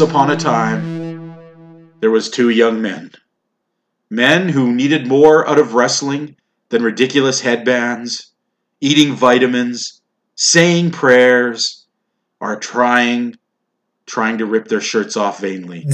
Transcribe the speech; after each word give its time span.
Once 0.00 0.10
upon 0.10 0.30
a 0.30 0.36
time, 0.36 1.36
there 2.00 2.10
was 2.10 2.30
two 2.30 2.48
young 2.48 2.80
men. 2.80 3.10
Men 4.08 4.48
who 4.48 4.72
needed 4.72 5.06
more 5.06 5.46
out 5.46 5.58
of 5.58 5.74
wrestling 5.74 6.36
than 6.70 6.82
ridiculous 6.82 7.42
headbands, 7.42 8.32
eating 8.80 9.12
vitamins, 9.12 10.00
saying 10.36 10.90
prayers, 10.92 11.84
or 12.40 12.56
trying, 12.56 13.36
trying 14.06 14.38
to 14.38 14.46
rip 14.46 14.68
their 14.68 14.80
shirts 14.80 15.18
off 15.18 15.38
vainly. 15.38 15.84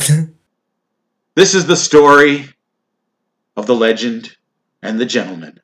this 1.35 1.57
is 1.57 1.67
the 1.67 1.75
story 1.75 2.49
of 3.57 3.67
the 3.67 3.75
legend 3.75 4.37
and 4.83 5.01
the 5.01 5.05
gentleman. 5.05 5.59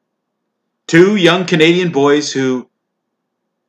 Two 0.89 1.15
young 1.15 1.47
Canadian 1.47 1.93
boys 1.93 2.33
who, 2.33 2.69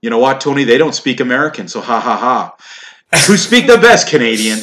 you 0.02 0.10
know 0.10 0.18
what, 0.18 0.42
Tony, 0.42 0.64
they 0.64 0.80
don't 0.80 0.96
speak 0.96 1.20
American, 1.20 1.68
so 1.68 1.80
ha 1.80 2.00
ha 2.00 2.18
ha 2.18 2.56
who 3.28 3.38
speak 3.38 3.68
the 3.68 3.78
best 3.78 4.10
Canadian. 4.10 4.60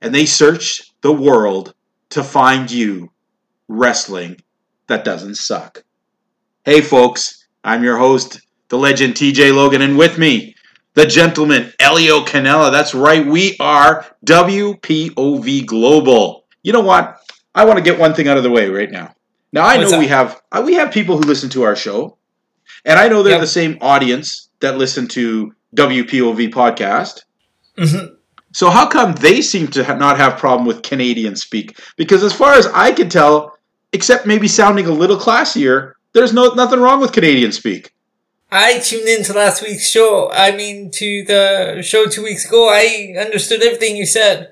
And 0.00 0.14
they 0.14 0.26
search 0.26 0.82
the 1.02 1.12
world 1.12 1.74
to 2.10 2.22
find 2.24 2.70
you 2.70 3.10
wrestling 3.68 4.36
that 4.88 5.04
doesn't 5.04 5.36
suck. 5.36 5.84
Hey, 6.64 6.80
folks, 6.80 7.46
I'm 7.64 7.82
your 7.84 7.96
host, 7.98 8.40
the 8.68 8.78
legend 8.78 9.14
TJ 9.14 9.54
Logan, 9.54 9.82
and 9.82 9.96
with 9.96 10.18
me, 10.18 10.54
the 10.94 11.06
gentleman 11.06 11.72
Elio 11.80 12.24
Canella. 12.24 12.70
That's 12.70 12.94
right, 12.94 13.24
we 13.24 13.56
are 13.60 14.04
WPOV 14.26 15.64
Global. 15.66 16.44
You 16.62 16.72
know 16.72 16.80
what? 16.80 17.18
I 17.54 17.64
want 17.64 17.78
to 17.78 17.84
get 17.84 17.98
one 17.98 18.14
thing 18.14 18.28
out 18.28 18.36
of 18.36 18.42
the 18.42 18.50
way 18.50 18.68
right 18.68 18.90
now. 18.90 19.14
Now 19.52 19.64
I 19.64 19.76
What's 19.78 19.92
know 19.92 19.98
we 19.98 20.08
have 20.08 20.40
uh, 20.50 20.62
we 20.64 20.74
have 20.74 20.90
people 20.92 21.16
who 21.16 21.22
listen 21.22 21.50
to 21.50 21.62
our 21.62 21.76
show, 21.76 22.16
and 22.84 22.98
I 22.98 23.08
know 23.08 23.22
they're 23.22 23.32
Yep. 23.32 23.40
the 23.42 23.46
same 23.46 23.78
audience 23.80 24.48
that 24.62 24.78
listen 24.78 25.06
to 25.08 25.52
WPOV 25.76 26.48
podcast. 26.48 27.20
Mhm. 27.78 28.12
So 28.52 28.68
how 28.70 28.86
come 28.86 29.12
they 29.14 29.40
seem 29.40 29.68
to 29.68 29.84
ha- 29.84 29.94
not 29.94 30.16
have 30.18 30.36
problem 30.36 30.66
with 30.66 30.82
Canadian 30.82 31.36
speak? 31.36 31.78
Because 31.96 32.22
as 32.22 32.32
far 32.32 32.54
as 32.54 32.66
I 32.66 32.92
can 32.92 33.08
tell, 33.08 33.56
except 33.92 34.26
maybe 34.26 34.48
sounding 34.48 34.86
a 34.86 34.90
little 34.92 35.16
classier, 35.16 35.92
there's 36.12 36.32
no 36.32 36.52
nothing 36.54 36.80
wrong 36.80 37.00
with 37.00 37.12
Canadian 37.12 37.52
speak. 37.52 37.92
I 38.50 38.78
tuned 38.80 39.08
into 39.08 39.32
last 39.32 39.62
week's 39.62 39.88
show. 39.88 40.30
I 40.30 40.50
mean, 40.54 40.90
to 40.92 41.24
the 41.26 41.82
show 41.82 42.04
two 42.06 42.22
weeks 42.22 42.44
ago. 42.46 42.68
I 42.68 43.14
understood 43.18 43.62
everything 43.62 43.96
you 43.96 44.04
said. 44.04 44.48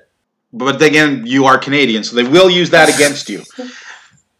But 0.51 0.81
again, 0.81 1.23
you 1.27 1.45
are 1.45 1.57
Canadian, 1.59 2.03
so 2.03 2.15
they 2.15 2.23
will 2.23 2.49
use 2.49 2.71
that 2.71 2.89
against 2.93 3.29
you. 3.29 3.43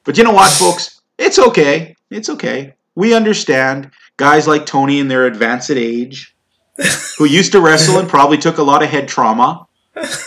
But 0.04 0.18
you 0.18 0.24
know 0.24 0.32
what, 0.34 0.52
folks? 0.52 1.00
It's 1.20 1.38
okay. 1.38 1.96
It's 2.10 2.28
okay. 2.28 2.74
We 2.96 3.14
understand 3.14 3.92
guys 4.22 4.48
like 4.48 4.68
Tony 4.68 5.00
in 5.00 5.08
their 5.08 5.26
advanced 5.26 5.72
age, 5.72 6.36
who 7.18 7.26
used 7.26 7.54
to 7.54 7.60
wrestle 7.60 7.98
and 7.98 8.08
probably 8.08 8.38
took 8.38 8.60
a 8.60 8.64
lot 8.64 8.84
of 8.84 8.90
head 8.90 9.08
trauma, 9.08 9.66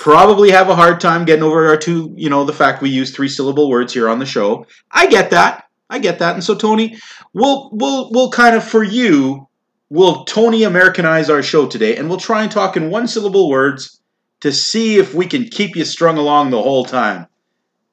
probably 0.00 0.50
have 0.50 0.69
a 0.69 0.75
hard 0.75 1.00
time 1.00 1.25
getting 1.25 1.44
over 1.44 1.69
our 1.69 1.77
two, 1.77 2.12
you 2.16 2.28
know, 2.28 2.43
the 2.43 2.53
fact 2.53 2.82
we 2.82 2.91
use 2.91 3.12
three 3.12 3.28
syllable 3.28 3.71
words 3.71 3.94
here 3.94 4.09
on 4.09 4.19
the 4.19 4.27
show. 4.27 4.66
I 4.91 5.06
get 5.06 5.31
that. 5.31 5.69
I 5.88 6.00
get 6.00 6.19
that. 6.19 6.34
And 6.34 6.43
so 6.43 6.56
Tony, 6.56 6.99
we'll 7.34 7.71
we'll 7.72 8.10
we'll 8.10 8.31
kind 8.32 8.56
of 8.56 8.65
for 8.65 8.82
you, 8.82 9.47
we'll 9.91 10.25
Tony 10.25 10.65
Americanize 10.65 11.31
our 11.31 11.43
show 11.44 11.69
today 11.69 11.97
and 11.97 12.09
we'll 12.09 12.19
try 12.19 12.43
and 12.43 12.50
talk 12.50 12.76
in 12.76 12.91
one 12.91 13.06
syllable 13.06 13.49
words 13.49 14.00
to 14.41 14.50
see 14.50 14.97
if 14.97 15.15
we 15.15 15.26
can 15.26 15.44
keep 15.44 15.76
you 15.76 15.84
strung 15.84 16.19
along 16.19 16.50
the 16.50 16.61
whole 16.61 16.84
time. 16.84 17.28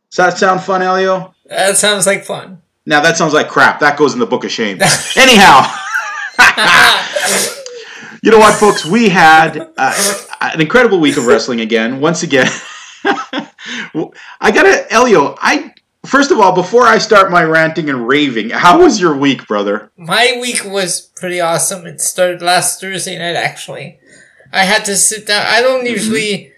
Does 0.10 0.18
that 0.18 0.38
sound 0.40 0.62
fun, 0.62 0.82
Elio? 0.82 1.36
That 1.46 1.78
sounds 1.78 2.08
like 2.08 2.26
fun. 2.26 2.64
Now 2.88 3.02
that 3.02 3.18
sounds 3.18 3.34
like 3.34 3.50
crap. 3.50 3.82
That 3.82 3.98
goes 3.98 4.14
in 4.14 4.20
the 4.20 4.26
book 4.26 4.44
of 4.44 4.52
shame. 4.52 4.80
Anyhow, 5.16 5.72
you 8.24 8.31
know 8.31 8.40
what, 8.40 8.59
folks? 8.59 8.85
We 8.85 9.09
had 9.09 9.69
uh, 9.78 10.25
an 10.41 10.62
incredible 10.62 11.00
week 11.00 11.18
of 11.18 11.25
wrestling 11.25 11.62
again. 11.62 12.00
Once 12.00 12.24
again, 12.24 12.50
I 13.03 14.52
gotta, 14.52 14.91
Elio. 14.91 15.35
I 15.40 15.74
first 16.06 16.31
of 16.31 16.40
all, 16.40 16.53
before 16.53 16.84
I 16.84 16.97
start 16.97 17.31
my 17.31 17.44
ranting 17.44 17.90
and 17.90 18.07
raving, 18.07 18.50
how 18.52 18.81
was 18.81 19.00
your 19.00 19.16
week, 19.16 19.47
brother? 19.47 19.91
My 19.97 20.38
week 20.40 20.63
was 20.66 21.02
pretty 21.16 21.40
awesome. 21.40 21.85
It 21.85 22.02
started 22.02 22.41
last 22.41 22.81
Thursday 22.81 23.18
night, 23.18 23.35
actually. 23.35 24.00
I 24.52 24.66
had 24.66 24.85
to 24.85 24.96
sit 24.96 25.28
down. 25.28 25.46
I 25.47 25.62
don't 25.62 25.85
usually 25.85 26.52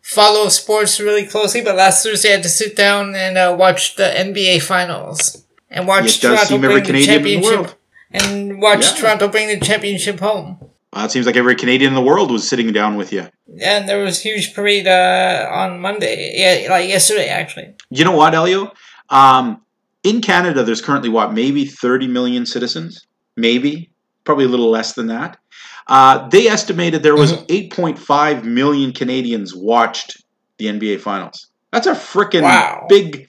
follow 0.00 0.48
sports 0.48 1.00
really 1.00 1.26
closely, 1.26 1.62
but 1.62 1.76
last 1.76 2.04
Thursday 2.04 2.30
I 2.30 2.32
had 2.32 2.42
to 2.44 2.48
sit 2.48 2.76
down 2.76 3.14
and 3.14 3.36
uh, 3.36 3.56
watch 3.58 3.96
the 3.96 4.04
NBA 4.04 4.62
Finals 4.62 5.44
and 5.68 5.86
watch 5.86 6.16
It 6.16 6.20
does 6.20 6.20
Toronto 6.20 6.44
seem 6.44 6.64
every 6.64 6.80
the 6.80 6.86
Canadian 6.86 7.16
in 7.16 7.22
the 7.22 7.30
championship 7.30 7.58
world. 7.58 7.76
And 8.10 8.60
watch 8.60 8.82
Yeah. 8.92 8.96
Toronto 9.00 9.28
bring 9.28 9.48
the 9.48 9.64
championship 9.64 10.20
home. 10.20 10.58
Well, 10.92 11.04
it 11.04 11.10
seems 11.12 11.26
like 11.26 11.36
every 11.36 11.54
Canadian 11.54 11.90
in 11.90 11.94
the 11.94 12.00
world 12.02 12.32
was 12.32 12.48
sitting 12.48 12.72
down 12.72 12.96
with 12.96 13.12
you. 13.12 13.28
And 13.62 13.88
there 13.88 14.02
was 14.02 14.18
a 14.18 14.22
huge 14.22 14.54
parade 14.54 14.88
uh, 14.88 15.46
on 15.50 15.78
Monday, 15.80 16.32
yeah, 16.36 16.68
like 16.70 16.88
yesterday 16.88 17.28
actually. 17.28 17.74
You 17.90 18.04
know 18.04 18.16
what, 18.16 18.34
Elio? 18.34 18.72
Um, 19.08 19.62
in 20.02 20.20
Canada, 20.20 20.64
there's 20.64 20.80
currently 20.80 21.08
what, 21.08 21.32
maybe 21.32 21.64
30 21.64 22.08
million 22.08 22.44
citizens? 22.46 23.06
Maybe. 23.36 23.90
Probably 24.24 24.44
a 24.46 24.48
little 24.48 24.70
less 24.70 24.94
than 24.94 25.06
that. 25.08 25.38
Uh, 25.86 26.28
they 26.28 26.46
estimated 26.48 27.02
there 27.02 27.16
was 27.16 27.32
8.5 27.44 28.44
million 28.44 28.92
Canadians 28.92 29.54
watched 29.54 30.22
the 30.58 30.66
NBA 30.66 31.00
Finals. 31.00 31.48
That's 31.72 31.86
a 31.86 31.94
freaking 31.94 32.42
Wow. 32.42 32.86
big. 32.88 33.28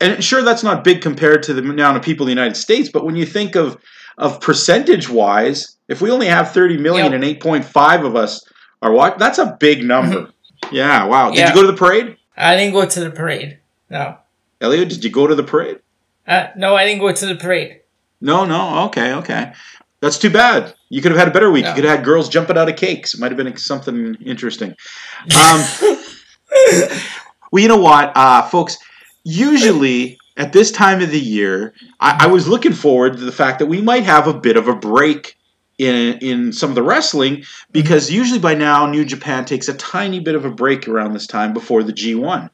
And 0.00 0.22
sure, 0.22 0.42
that's 0.42 0.62
not 0.62 0.84
big 0.84 1.00
compared 1.02 1.42
to 1.44 1.54
the 1.54 1.62
amount 1.62 1.96
of 1.96 2.02
people 2.02 2.24
in 2.26 2.34
the 2.34 2.40
United 2.40 2.56
States, 2.56 2.88
but 2.88 3.04
when 3.04 3.16
you 3.16 3.24
think 3.26 3.54
of, 3.56 3.76
of 4.18 4.40
percentage 4.40 5.08
wise, 5.08 5.76
if 5.88 6.00
we 6.00 6.10
only 6.10 6.26
have 6.26 6.52
30 6.52 6.76
million 6.78 7.12
Yep. 7.12 7.14
and 7.14 7.24
8.5 7.24 8.04
of 8.04 8.16
us 8.16 8.44
are 8.82 8.92
watching, 8.92 9.18
that's 9.18 9.38
a 9.38 9.56
big 9.60 9.84
number. 9.84 10.30
Yeah, 10.72 11.04
wow. 11.06 11.30
Did 11.30 11.38
Yeah. 11.38 11.48
you 11.50 11.54
go 11.54 11.60
to 11.62 11.66
the 11.68 11.76
parade? 11.76 12.16
I 12.36 12.56
didn't 12.56 12.72
go 12.72 12.84
to 12.86 13.00
the 13.00 13.10
parade. 13.10 13.58
No. 13.90 14.16
Elliot, 14.60 14.88
did 14.88 15.04
you 15.04 15.10
go 15.10 15.26
to 15.26 15.34
the 15.34 15.42
parade? 15.42 15.78
Uh, 16.26 16.46
no, 16.56 16.74
I 16.74 16.86
didn't 16.86 17.00
go 17.00 17.12
to 17.12 17.26
the 17.26 17.34
parade. 17.34 17.80
No, 18.20 18.44
no, 18.46 18.84
okay, 18.86 19.12
okay. 19.14 19.52
That's 20.00 20.16
too 20.18 20.30
bad. 20.30 20.74
You 20.88 21.02
could 21.02 21.10
have 21.12 21.18
had 21.18 21.28
a 21.28 21.30
better 21.32 21.50
week. 21.50 21.64
No. 21.64 21.70
You 21.70 21.74
could 21.74 21.84
have 21.84 21.96
had 21.98 22.04
girls 22.04 22.28
jumping 22.28 22.56
out 22.56 22.68
of 22.68 22.76
cakes. 22.76 23.14
It 23.14 23.20
might 23.20 23.30
have 23.30 23.36
been 23.36 23.56
something 23.56 24.16
interesting. 24.24 24.74
Um, 25.36 25.64
well, 27.50 27.60
you 27.62 27.68
know 27.68 27.78
what, 27.78 28.12
uh, 28.16 28.42
folks? 28.42 28.78
Usually 29.24 30.18
at 30.36 30.52
this 30.52 30.70
time 30.72 31.00
of 31.00 31.10
the 31.10 31.20
year, 31.20 31.74
I, 32.00 32.24
I 32.24 32.26
was 32.26 32.48
looking 32.48 32.72
forward 32.72 33.16
to 33.16 33.24
the 33.24 33.32
fact 33.32 33.58
that 33.60 33.66
we 33.66 33.80
might 33.80 34.04
have 34.04 34.26
a 34.26 34.34
bit 34.34 34.56
of 34.56 34.68
a 34.68 34.74
break 34.74 35.36
in 35.78 36.18
in 36.18 36.52
some 36.52 36.68
of 36.70 36.76
the 36.76 36.82
wrestling 36.82 37.44
because 37.72 38.10
usually 38.10 38.38
by 38.38 38.54
now 38.54 38.86
New 38.86 39.04
Japan 39.04 39.44
takes 39.44 39.68
a 39.68 39.74
tiny 39.74 40.20
bit 40.20 40.36
of 40.36 40.44
a 40.44 40.50
break 40.50 40.86
around 40.86 41.12
this 41.14 41.26
time 41.26 41.52
before 41.52 41.82
the 41.82 41.92
G1. 41.92 42.48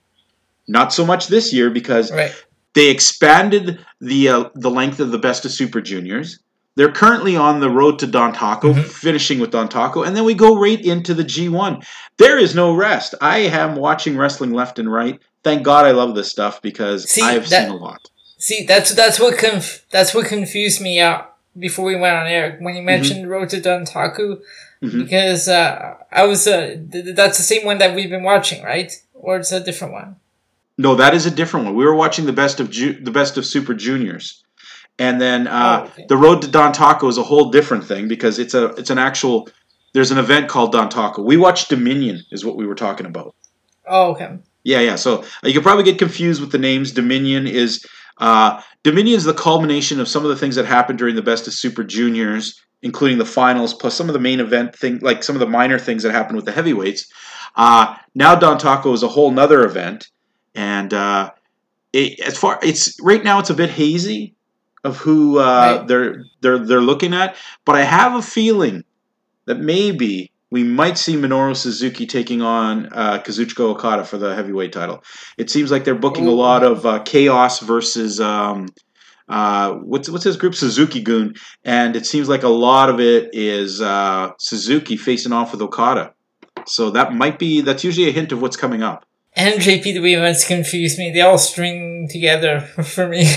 Not 0.67 0.93
so 0.93 1.05
much 1.05 1.27
this 1.29 1.53
year 1.53 1.69
because 1.71 2.11
Right. 2.11 2.33
they 2.75 2.89
expanded 2.89 3.79
the 4.01 4.29
uh, 4.29 4.45
the 4.55 4.71
length 4.71 5.01
of 5.01 5.11
the 5.11 5.19
best 5.19 5.45
of 5.45 5.51
Super 5.51 5.81
Juniors. 5.83 6.39
They're 6.77 6.93
currently 6.93 7.37
on 7.37 7.61
the 7.61 7.69
road 7.69 7.99
to 7.99 8.07
Dontaku, 8.07 8.73
Mhm. 8.75 8.85
finishing 8.85 9.39
with 9.41 9.51
Dontaku, 9.51 10.07
and 10.07 10.17
then 10.17 10.25
we 10.25 10.35
go 10.35 10.57
right 10.59 10.83
into 10.83 11.13
the 11.13 11.25
G1. 11.25 11.85
There 12.17 12.39
is 12.39 12.55
no 12.55 12.73
rest. 12.75 13.15
I 13.21 13.39
am 13.41 13.75
watching 13.75 14.17
wrestling 14.17 14.53
left 14.55 14.79
and 14.79 14.91
right. 14.91 15.19
Thank 15.43 15.63
God 15.63 15.87
I 15.87 15.93
love 15.93 16.15
this 16.15 16.31
stuff 16.31 16.61
because 16.63 17.11
See, 17.11 17.23
I 17.23 17.33
have 17.33 17.49
that- 17.51 17.63
seen 17.69 17.71
a 17.71 17.77
lot. 17.77 18.09
See, 18.39 18.65
that's 18.65 18.95
that's 18.95 19.21
what 19.21 19.37
conf- 19.39 19.85
that's 19.91 20.15
what 20.15 20.27
confused 20.27 20.81
me 20.81 20.99
out 21.01 21.35
before 21.59 21.85
we 21.85 21.97
went 21.97 22.17
on 22.17 22.27
air 22.27 22.57
when 22.61 22.75
you 22.75 22.83
mentioned 22.83 23.29
Road 23.29 23.51
to 23.51 23.61
Dontaku, 23.61 24.41
Mhm. 24.83 24.99
because 25.05 25.47
uh, 25.49 25.95
I 26.11 26.25
was 26.25 26.47
uh, 26.47 26.77
th- 26.91 27.05
th- 27.05 27.17
that's 27.17 27.37
the 27.37 27.43
same 27.45 27.67
one 27.67 27.79
that 27.79 27.95
we've 27.95 28.09
been 28.09 28.23
watching, 28.23 28.63
right? 28.63 28.91
Or 29.15 29.37
it's 29.37 29.53
a 29.53 29.61
different 29.61 29.93
one. 29.93 30.17
No, 30.79 30.95
that 30.95 31.13
is 31.13 31.27
a 31.27 31.31
different 31.31 31.67
one. 31.67 31.75
We 31.75 31.85
were 31.85 31.95
watching 31.95 32.25
the 32.25 32.33
best 32.33 32.61
of 32.61 32.71
Ju- 32.71 32.99
the 33.03 33.11
best 33.11 33.37
of 33.37 33.45
Super 33.45 33.75
Juniors, 33.75 34.43
and 34.99 35.21
then 35.21 35.47
uh, 35.47 35.81
Oh, 35.83 35.87
okay. 35.89 36.07
the 36.09 36.17
Road 36.17 36.41
to 36.43 36.49
Dontaku 36.49 37.09
is 37.11 37.19
a 37.19 37.23
whole 37.23 37.51
different 37.51 37.85
thing 37.85 38.09
because 38.09 38.39
it's 38.39 38.55
a 38.55 38.67
it's 38.81 38.89
an 38.91 38.99
actual. 38.99 39.49
There's 39.93 40.13
an 40.13 40.19
event 40.19 40.49
called 40.49 40.73
Dontaku. 40.73 41.25
We 41.25 41.37
watched 41.37 41.69
Dominion, 41.69 42.25
is 42.31 42.43
what 42.45 42.57
we 42.57 42.65
were 42.67 42.77
talking 42.77 43.07
about. 43.07 43.35
Oh, 43.87 44.13
okay. 44.13 44.39
Yeah, 44.65 44.81
yeah. 44.81 44.97
So 44.97 45.23
uh, 45.23 45.25
you 45.45 45.55
could 45.55 45.63
probably 45.63 45.85
get 45.85 45.99
confused 45.99 46.41
with 46.41 46.53
the 46.53 46.59
names. 46.59 46.93
Dominion 46.93 47.47
is 47.47 47.85
uh, 48.19 48.61
Dominion 48.83 49.17
is 49.17 49.25
the 49.25 49.35
culmination 49.35 50.01
of 50.01 50.09
some 50.09 50.23
of 50.25 50.29
the 50.29 50.37
things 50.37 50.55
that 50.57 50.67
happened 50.67 50.99
during 50.99 51.17
the 51.17 51.23
Best 51.23 51.47
of 51.47 51.55
Super 51.55 51.83
Juniors, 51.83 52.61
including 52.83 53.19
the 53.19 53.25
finals, 53.25 53.73
plus 53.73 53.95
some 53.95 54.09
of 54.09 54.13
the 54.13 54.19
main 54.21 54.41
event 54.41 54.75
thing, 54.77 54.99
like 55.01 55.23
some 55.23 55.35
of 55.37 55.41
the 55.41 55.47
minor 55.47 55.79
things 55.79 56.03
that 56.03 56.13
happened 56.13 56.37
with 56.37 56.45
the 56.45 56.53
heavyweights. 56.53 57.11
Uh, 57.57 57.95
now 58.15 58.37
Dontaku 58.37 58.93
is 58.93 59.03
a 59.03 59.09
whole 59.09 59.31
nother 59.31 59.65
event, 59.65 60.09
and 60.55 60.93
uh, 60.93 61.31
it, 61.93 62.21
as 62.21 62.37
far 62.39 62.59
it's 62.63 63.01
right 63.03 63.25
now 63.25 63.39
it's 63.39 63.51
a 63.51 63.55
bit 63.55 63.71
hazy 63.71 64.35
of 64.85 64.99
who 64.99 65.39
uh, 65.39 65.79
Right. 65.79 65.89
they're 65.89 66.25
they're 66.43 66.59
they're 66.59 66.81
looking 66.81 67.15
at, 67.15 67.37
but 67.65 67.77
I 67.77 67.83
have 67.83 68.15
a 68.15 68.23
feeling 68.23 68.85
that 69.47 69.59
maybe 69.59 70.31
we 70.51 70.65
might 70.65 70.99
see 70.99 71.15
Minoru 71.15 71.57
Suzuki 71.57 72.07
taking 72.07 72.43
on 72.43 72.89
uh, 72.93 73.23
Kazuchika 73.23 73.61
Okada 73.61 74.05
for 74.05 74.19
the 74.19 74.35
heavyweight 74.35 74.73
title. 74.73 75.03
It 75.39 75.51
seems 75.51 75.71
like 75.71 75.85
they're 75.85 75.95
booking 75.95 76.27
a 76.27 76.33
lot 76.33 76.65
of 76.65 76.85
uh, 76.85 77.01
chaos 77.01 77.61
versus 77.61 78.21
um, 78.21 78.69
uh, 79.29 79.75
what's 79.75 80.09
what's 80.09 80.25
his 80.25 80.37
group 80.37 80.55
Suzuki-gun, 80.55 81.35
and 81.65 81.95
it 81.95 82.05
seems 82.05 82.29
like 82.29 82.43
a 82.43 82.49
lot 82.49 82.91
of 82.91 83.01
it 83.01 83.31
is 83.33 83.81
uh, 83.81 84.33
Suzuki 84.39 84.97
facing 84.97 85.33
off 85.33 85.53
with 85.53 85.63
Okada. 85.63 86.15
So 86.67 86.91
that 86.91 87.15
might 87.15 87.39
be 87.39 87.61
that's 87.61 87.85
usually 87.85 88.09
a 88.09 88.13
hint 88.13 88.33
of 88.33 88.43
what's 88.43 88.57
coming 88.57 88.83
up. 88.83 89.07
And 89.35 89.61
JPW 89.61 90.17
events 90.17 90.47
confuse 90.47 90.99
me. 90.99 91.13
They 91.13 91.21
all 91.21 91.39
string 91.39 92.09
together 92.11 92.61
for 92.85 93.09
me. 93.09 93.31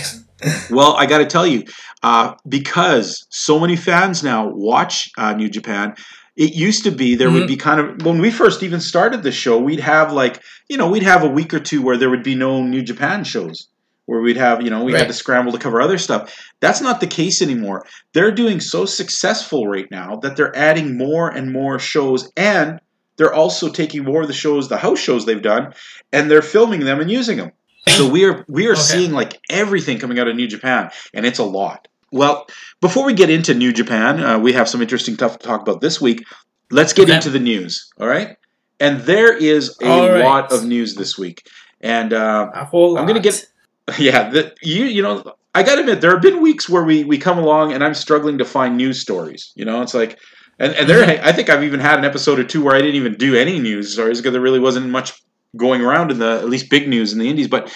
Well, 0.70 0.94
I 0.98 1.06
got 1.06 1.20
to 1.20 1.26
tell 1.26 1.48
you, 1.48 1.64
uh, 2.02 2.34
because 2.46 3.26
so 3.30 3.62
many 3.62 3.78
fans 3.78 4.24
now 4.24 4.50
watch 4.50 5.10
uh, 5.18 5.34
New 5.34 5.48
Japan. 5.48 5.96
It 6.36 6.54
used 6.56 6.84
to 6.86 6.92
be 6.92 7.16
there 7.16 7.30
would 7.30 7.44
Mhm. 7.44 7.48
be 7.48 7.58
kind 7.58 7.80
of 7.80 8.06
when 8.06 8.20
we 8.20 8.32
first 8.32 8.64
even 8.64 8.80
started 8.80 9.22
the 9.24 9.32
show, 9.32 9.60
we'd 9.60 9.80
have 9.80 10.12
like 10.12 10.42
you 10.70 10.78
know 10.78 10.90
we'd 10.90 11.04
have 11.04 11.24
a 11.24 11.28
week 11.30 11.54
or 11.54 11.60
two 11.60 11.82
where 11.82 11.98
there 11.98 12.10
would 12.10 12.24
be 12.24 12.36
no 12.36 12.64
New 12.64 12.82
Japan 12.82 13.24
shows, 13.24 13.68
where 14.08 14.20
we'd 14.22 14.38
have 14.38 14.62
you 14.64 14.70
know 14.72 14.84
we 14.84 14.94
had 14.94 15.08
to 15.08 15.14
scramble 15.14 15.52
to 15.52 15.60
cover 15.60 15.80
other 15.82 15.98
stuff. 16.00 16.34
That's 16.60 16.82
not 16.82 17.00
the 17.02 17.08
case 17.08 17.42
anymore. 17.42 17.86
They're 18.14 18.32
doing 18.32 18.60
so 18.60 18.86
successful 18.86 19.68
right 19.68 19.90
now 19.92 20.16
that 20.24 20.36
they're 20.36 20.56
adding 20.56 20.98
more 20.98 21.30
and 21.30 21.52
more 21.54 21.78
shows, 21.78 22.32
and 22.36 22.80
they're 23.18 23.34
also 23.34 23.70
taking 23.70 24.04
more 24.04 24.24
of 24.24 24.28
the 24.28 24.34
shows, 24.34 24.70
the 24.70 24.78
house 24.78 24.98
shows 25.00 25.26
they've 25.28 25.40
done, 25.42 25.74
and 26.12 26.32
they're 26.32 26.42
filming 26.42 26.80
them 26.80 27.00
and 27.00 27.12
using 27.12 27.38
them. 27.38 27.52
So 27.90 28.08
we 28.10 28.24
are 28.26 28.44
we 28.48 28.66
are 28.68 28.72
Okay. 28.80 28.82
seeing 28.82 29.12
like 29.12 29.40
everything 29.52 30.00
coming 30.00 30.18
out 30.18 30.28
of 30.28 30.36
New 30.36 30.48
Japan, 30.48 30.90
and 31.14 31.26
it's 31.28 31.38
a 31.38 31.44
lot. 31.44 31.88
Well, 32.14 32.48
before 32.80 33.06
we 33.06 33.14
get 33.14 33.30
into 33.30 33.54
New 33.54 33.74
Japan, 33.74 34.24
uh, 34.24 34.40
we 34.40 34.54
have 34.54 34.70
some 34.70 34.82
interesting 34.82 35.16
stuff 35.16 35.40
to 35.40 35.46
talk 35.48 35.62
about 35.62 35.82
this 35.82 36.00
week. 36.00 36.24
Let's 36.72 36.94
get 36.94 37.04
Okay. 37.04 37.16
into 37.16 37.30
the 37.32 37.40
news, 37.40 37.90
all 38.00 38.08
right? 38.08 38.38
And 38.80 39.02
there 39.02 39.36
is 39.36 39.76
a 39.82 39.86
right. 39.88 40.24
lot 40.24 40.52
of 40.54 40.64
news 40.64 40.96
this 40.96 41.18
week, 41.18 41.48
and 41.82 42.14
uh. 42.14 42.52
I'm 42.54 43.06
gonna 43.08 43.20
get- 43.20 43.46
yeah, 44.00 44.30
the, 44.30 44.54
you 44.62 44.86
you 44.86 45.02
know, 45.02 45.24
I 45.56 45.64
gotta 45.64 45.82
admit, 45.82 46.02
there 46.02 46.12
have 46.12 46.22
been 46.22 46.42
weeks 46.42 46.70
where 46.70 46.84
we 46.84 47.04
we 47.04 47.18
come 47.18 47.38
along 47.38 47.74
and 47.74 47.84
I'm 47.84 47.94
struggling 47.94 48.38
to 48.38 48.46
find 48.46 48.78
news 48.78 49.00
stories. 49.02 49.52
You 49.56 49.66
know, 49.66 49.82
it's 49.82 49.94
like, 49.94 50.18
and 50.60 50.74
and 50.74 50.88
there, 50.90 51.04
I 51.24 51.32
think 51.32 51.50
I've 51.50 51.64
even 51.64 51.80
had 51.80 52.00
an 52.00 52.06
episode 52.06 52.40
or 52.40 52.44
two 52.44 52.64
where 52.64 52.76
I 52.76 52.80
didn't 52.80 52.96
even 52.96 53.16
do 53.16 53.36
any 53.36 53.60
news 53.60 53.94
stories 53.94 54.20
because 54.20 54.32
there 54.34 54.42
really 54.42 54.60
wasn't 54.60 54.90
much 54.90 55.22
going 55.58 55.82
around 55.82 56.12
in 56.12 56.20
the 56.20 56.32
at 56.40 56.50
least 56.50 56.70
big 56.70 56.88
news 56.88 57.12
in 57.14 57.20
the 57.20 57.30
Indies. 57.30 57.48
But 57.48 57.72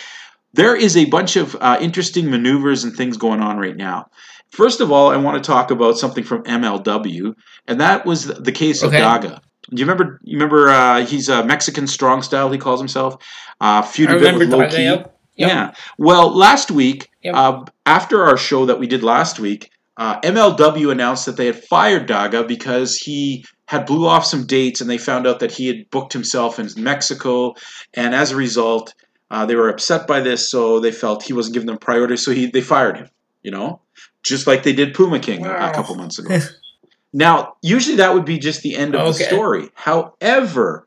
there 0.53 0.75
is 0.75 0.97
a 0.97 1.05
bunch 1.05 1.35
of 1.35 1.55
uh, 1.59 1.77
interesting 1.81 2.29
maneuvers 2.29 2.83
and 2.83 2.95
things 2.95 3.17
going 3.17 3.41
on 3.41 3.57
right 3.57 3.75
now. 3.75 4.09
First 4.49 4.79
of 4.81 4.91
all, 4.91 5.11
I 5.11 5.17
want 5.17 5.43
to 5.43 5.45
talk 5.47 5.71
about 5.71 5.97
something 5.97 6.23
from 6.23 6.43
MLW, 6.43 7.35
and 7.67 7.81
that 7.81 8.05
was 8.05 8.25
the 8.27 8.51
case 8.51 8.81
of 8.81 8.91
Daga. 8.91 9.39
Do 9.69 9.79
you 9.81 9.85
remember? 9.85 10.19
You 10.23 10.37
remember? 10.37 10.69
Uh, 10.69 11.05
he's 11.05 11.27
a 11.27 11.43
Mexican 11.43 11.85
strong 11.87 12.21
style. 12.21 12.49
He 12.51 12.57
calls 12.57 12.79
himself. 12.79 13.21
Uh, 13.59 13.81
feuded 13.81 14.21
a 14.35 14.37
with 14.37 14.49
Daga, 14.49 14.77
yep. 14.77 15.19
Yep. 15.35 15.49
Yeah. 15.49 15.73
Well, 15.97 16.35
last 16.35 16.71
week, 16.71 17.09
Yep. 17.23 17.35
uh, 17.35 17.63
after 17.85 18.23
our 18.23 18.37
show 18.37 18.65
that 18.67 18.79
we 18.79 18.87
did 18.87 19.03
last 19.03 19.39
week, 19.39 19.69
uh, 19.97 20.19
MLW 20.21 20.91
announced 20.91 21.25
that 21.25 21.35
they 21.35 21.47
had 21.47 21.61
fired 21.65 22.07
Daga 22.07 22.47
because 22.47 22.95
he 22.95 23.43
had 23.65 23.85
blew 23.85 24.07
off 24.07 24.25
some 24.25 24.45
dates 24.45 24.79
and 24.79 24.89
they 24.89 24.97
found 24.97 25.27
out 25.27 25.39
that 25.41 25.51
he 25.51 25.67
had 25.67 25.89
booked 25.91 26.13
himself 26.13 26.57
in 26.57 26.69
Mexico, 26.77 27.53
and 27.93 28.15
as 28.15 28.31
a 28.31 28.35
result, 28.37 28.93
uh, 29.29 29.45
they 29.45 29.55
were 29.55 29.69
upset 29.69 30.07
by 30.07 30.19
this, 30.21 30.49
so 30.49 30.79
they 30.79 30.91
felt 30.91 31.23
he 31.23 31.33
wasn't 31.33 31.53
giving 31.53 31.67
them 31.67 31.77
priority, 31.77 32.17
so 32.17 32.31
he 32.31 32.47
they 32.47 32.61
fired 32.61 32.97
him. 32.97 33.09
You 33.43 33.51
know, 33.51 33.81
just 34.23 34.47
like 34.47 34.63
they 34.63 34.73
did 34.73 34.93
Puma 34.93 35.19
King 35.19 35.45
a- 35.45 35.69
a 35.69 35.73
couple 35.73 35.95
months 35.95 36.19
ago. 36.19 36.37
now, 37.13 37.55
usually 37.61 37.97
that 37.97 38.13
would 38.13 38.25
be 38.25 38.37
just 38.39 38.61
the 38.61 38.75
end 38.75 38.95
of 38.95 39.17
the 39.17 39.23
story. 39.23 39.69
However, 39.73 40.85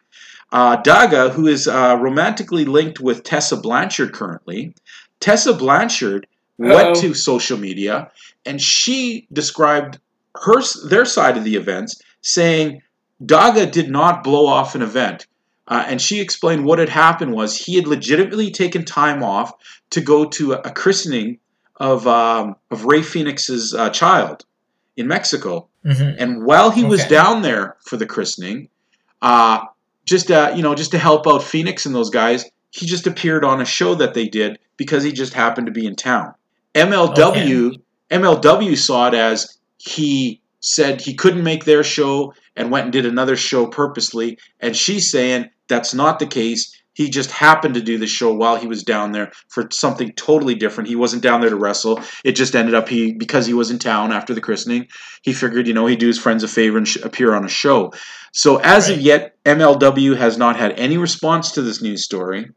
uh, 0.52 0.82
Daga, 0.82 1.31
who 1.31 1.46
is 1.46 1.69
uh, 1.69 1.96
romantically 2.00 2.64
linked 2.64 3.00
with 3.00 3.22
Tessa 3.22 3.56
Blanchard 3.56 4.12
currently, 4.12 4.75
Tessa 5.20 5.52
Blanchard 5.54 6.26
went 6.58 6.88
Uh-oh. 6.88 7.00
to 7.00 7.14
social 7.14 7.56
media 7.56 8.10
and 8.44 8.60
she 8.60 9.26
described 9.32 9.98
her 10.34 10.60
their 10.88 11.04
side 11.04 11.36
of 11.36 11.44
the 11.44 11.56
events, 11.56 12.00
saying 12.22 12.82
Daga 13.25 13.70
did 13.70 13.90
not 13.90 14.22
blow 14.25 14.46
off 14.46 14.75
an 14.75 14.82
event. 14.82 15.26
Uh, 15.70 15.84
and 15.87 16.02
she 16.02 16.20
explained 16.20 16.64
what 16.64 16.81
had 16.81 16.88
happened 16.88 17.32
was 17.32 17.56
he 17.56 17.76
had 17.76 17.87
legitimately 17.87 18.50
taken 18.50 18.84
time 18.84 19.22
off 19.22 19.52
to 19.90 20.00
go 20.00 20.25
to 20.25 20.52
a, 20.52 20.58
a 20.62 20.70
christening 20.70 21.38
of 21.76 22.06
um, 22.06 22.56
of 22.70 22.84
Rey 22.84 23.02
Fenix's 23.02 23.72
uh, 23.72 23.88
child 23.90 24.44
in 24.96 25.06
Mexico. 25.06 25.69
Mhm. 25.87 26.17
And 26.19 26.44
while 26.44 26.70
he 26.70 26.84
was 26.84 27.05
down 27.06 27.40
there 27.43 27.76
for 27.87 27.96
the 27.96 28.05
christening, 28.05 28.69
uh, 29.22 29.61
just 30.05 30.31
uh, 30.31 30.52
you 30.55 30.62
know, 30.62 30.75
just 30.75 30.90
to 30.90 30.99
help 30.99 31.26
out 31.26 31.43
Fenix 31.43 31.87
and 31.87 31.94
those 31.94 32.11
guys, 32.11 32.44
he 32.70 32.84
just 32.84 33.06
appeared 33.06 33.44
on 33.44 33.61
a 33.61 33.64
show 33.64 33.94
that 33.94 34.12
they 34.12 34.28
did 34.28 34.58
because 34.76 35.05
he 35.05 35.12
just 35.12 35.32
happened 35.32 35.69
to 35.69 35.72
be 35.72 35.87
in 35.87 35.94
town. 35.94 36.34
MLW 36.75 37.81
MLW 38.11 38.76
saw 38.76 39.08
it 39.08 39.14
as 39.14 39.56
he 39.78 40.40
said 40.61 41.00
he 41.00 41.14
couldn't 41.14 41.44
make 41.44 41.64
their 41.64 41.82
show 41.82 42.34
and 42.60 42.70
went 42.70 42.84
and 42.84 42.92
did 42.92 43.06
another 43.06 43.36
show 43.36 43.66
purposely, 43.66 44.38
and 44.60 44.76
she's 44.76 45.10
saying 45.10 45.48
that's 45.68 45.94
not 45.94 46.18
the 46.18 46.26
case. 46.26 46.76
He 46.92 47.08
just 47.08 47.30
happened 47.30 47.74
to 47.74 47.80
do 47.80 47.96
the 47.96 48.06
show 48.06 48.34
while 48.34 48.56
he 48.56 48.66
was 48.66 48.82
down 48.82 49.12
there 49.12 49.32
for 49.48 49.66
something 49.72 50.12
totally 50.16 50.54
different. 50.54 50.88
He 50.88 50.96
wasn't 50.96 51.22
down 51.22 51.40
there 51.40 51.48
to 51.48 51.56
wrestle. 51.56 52.00
It 52.24 52.32
just 52.32 52.55
ended 52.55 52.74
up 52.74 52.88
he 52.88 53.12
because 53.14 53.46
he 53.46 53.55
was 53.55 53.70
in 53.70 53.79
town 53.79 54.12
after 54.12 54.34
the 54.34 54.40
christening 54.40 54.88
he 55.22 55.32
figured, 55.32 55.67
you 55.67 55.72
know, 55.72 55.86
he'd 55.86 55.98
do 55.98 56.08
his 56.08 56.19
friends 56.19 56.43
a 56.43 56.48
favor 56.48 56.76
and 56.76 56.86
sh- 56.86 56.96
appear 57.02 57.34
on 57.34 57.44
a 57.44 57.48
show. 57.48 57.93
So 58.32 58.56
as 58.58 58.88
of 58.90 59.00
yet, 59.00 59.34
MLW 59.46 60.17
has 60.17 60.36
not 60.36 60.56
had 60.56 60.72
any 60.79 60.98
response 60.98 61.52
to 61.52 61.62
this 61.62 61.81
news 61.81 62.05
story. 62.05 62.50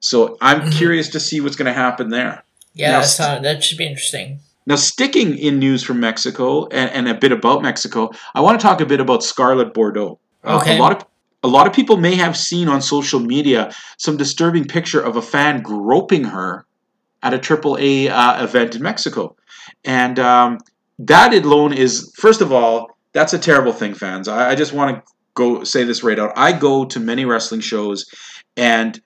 So 0.00 0.36
I'm 0.40 0.62
Mhm. 0.62 0.72
curious 0.72 1.08
to 1.10 1.20
see 1.20 1.40
what's 1.40 1.56
going 1.56 1.66
to 1.66 1.72
happen 1.72 2.10
there. 2.10 2.44
Yeah, 2.74 3.02
Now, 3.18 3.38
that 3.40 3.64
should 3.64 3.78
be 3.78 3.86
interesting. 3.86 4.40
Now, 4.66 4.74
sticking 4.76 5.38
in 5.38 5.58
news 5.58 5.82
from 5.84 6.00
Mexico 6.00 6.66
and, 6.66 6.90
and 6.90 7.08
a 7.08 7.14
bit 7.14 7.32
about 7.32 7.62
Mexico, 7.62 8.10
I 8.34 8.40
want 8.40 8.58
to 8.60 8.66
talk 8.66 8.80
a 8.80 8.86
bit 8.86 9.00
about 9.00 9.22
Scarlett 9.22 9.72
Bordeaux. 9.72 10.18
Uh, 10.44 10.58
Okay. 10.60 10.76
a 10.76 10.80
lot 10.80 10.92
of 10.92 11.06
a 11.42 11.48
lot 11.48 11.66
of 11.68 11.72
people 11.72 11.96
may 11.96 12.16
have 12.16 12.36
seen 12.36 12.66
on 12.68 12.82
social 12.82 13.20
media 13.20 13.72
some 13.98 14.16
disturbing 14.16 14.64
picture 14.64 15.00
of 15.00 15.16
a 15.16 15.22
fan 15.22 15.62
groping 15.62 16.24
her 16.24 16.66
at 17.22 17.32
a 17.34 17.38
AAA 17.38 18.10
uh, 18.10 18.42
event 18.42 18.74
in 18.74 18.82
Mexico, 18.82 19.36
and 19.84 20.18
um, 20.18 20.58
that 20.98 21.32
alone 21.34 21.72
is 21.72 22.12
first 22.16 22.40
of 22.40 22.52
all 22.52 22.96
that's 23.12 23.32
a 23.32 23.38
terrible 23.38 23.72
thing, 23.72 23.94
fans. 23.94 24.28
I, 24.28 24.50
I 24.50 24.54
just 24.54 24.72
want 24.72 24.96
to 24.96 25.12
go 25.34 25.62
say 25.64 25.84
this 25.84 26.02
right 26.02 26.18
out. 26.18 26.32
I 26.36 26.52
go 26.52 26.84
to 26.86 26.98
many 27.00 27.24
wrestling 27.24 27.60
shows, 27.60 28.06
and 28.56 29.00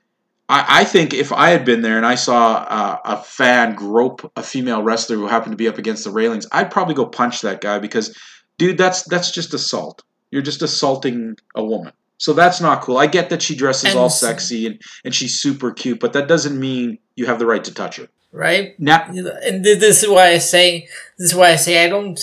I, 0.50 0.80
I 0.80 0.84
think 0.84 1.14
if 1.14 1.32
I 1.32 1.50
had 1.50 1.64
been 1.64 1.80
there 1.80 1.96
and 1.96 2.04
I 2.04 2.16
saw 2.16 2.54
uh, 2.68 2.98
a 3.04 3.16
fan 3.22 3.76
grope 3.76 4.30
a 4.34 4.42
female 4.42 4.82
wrestler 4.82 5.16
who 5.16 5.28
happened 5.28 5.52
to 5.52 5.56
be 5.56 5.68
up 5.68 5.78
against 5.78 6.02
the 6.02 6.10
railings, 6.10 6.46
I'd 6.50 6.72
probably 6.72 6.94
go 6.94 7.06
punch 7.06 7.42
that 7.42 7.60
guy 7.60 7.78
because, 7.78 8.18
dude, 8.58 8.76
that's 8.76 9.04
that's 9.04 9.30
just 9.30 9.54
assault. 9.54 10.02
You're 10.32 10.42
just 10.42 10.60
assaulting 10.60 11.36
a 11.54 11.64
woman. 11.64 11.92
So 12.18 12.32
that's 12.32 12.60
not 12.60 12.82
cool. 12.82 12.98
I 12.98 13.06
get 13.06 13.30
that 13.30 13.40
she 13.40 13.54
dresses 13.54 13.90
And 13.90 13.98
all 13.98 14.10
sexy 14.10 14.66
and, 14.66 14.82
and 15.04 15.14
she's 15.14 15.40
super 15.40 15.70
cute, 15.70 16.00
but 16.00 16.12
that 16.12 16.28
doesn't 16.28 16.58
mean 16.58 16.98
you 17.16 17.26
have 17.26 17.38
the 17.38 17.46
right 17.46 17.64
to 17.64 17.72
touch 17.72 17.96
her. 17.96 18.08
Right? 18.32 18.78
Now, 18.78 19.06
And 19.08 19.64
this 19.64 20.02
is 20.02 20.08
why 20.08 20.28
I 20.28 20.38
say, 20.38 20.88
this 21.16 21.30
is 21.30 21.34
why 21.34 21.50
I 21.50 21.56
say 21.56 21.84
I 21.84 21.88
don't, 21.88 22.20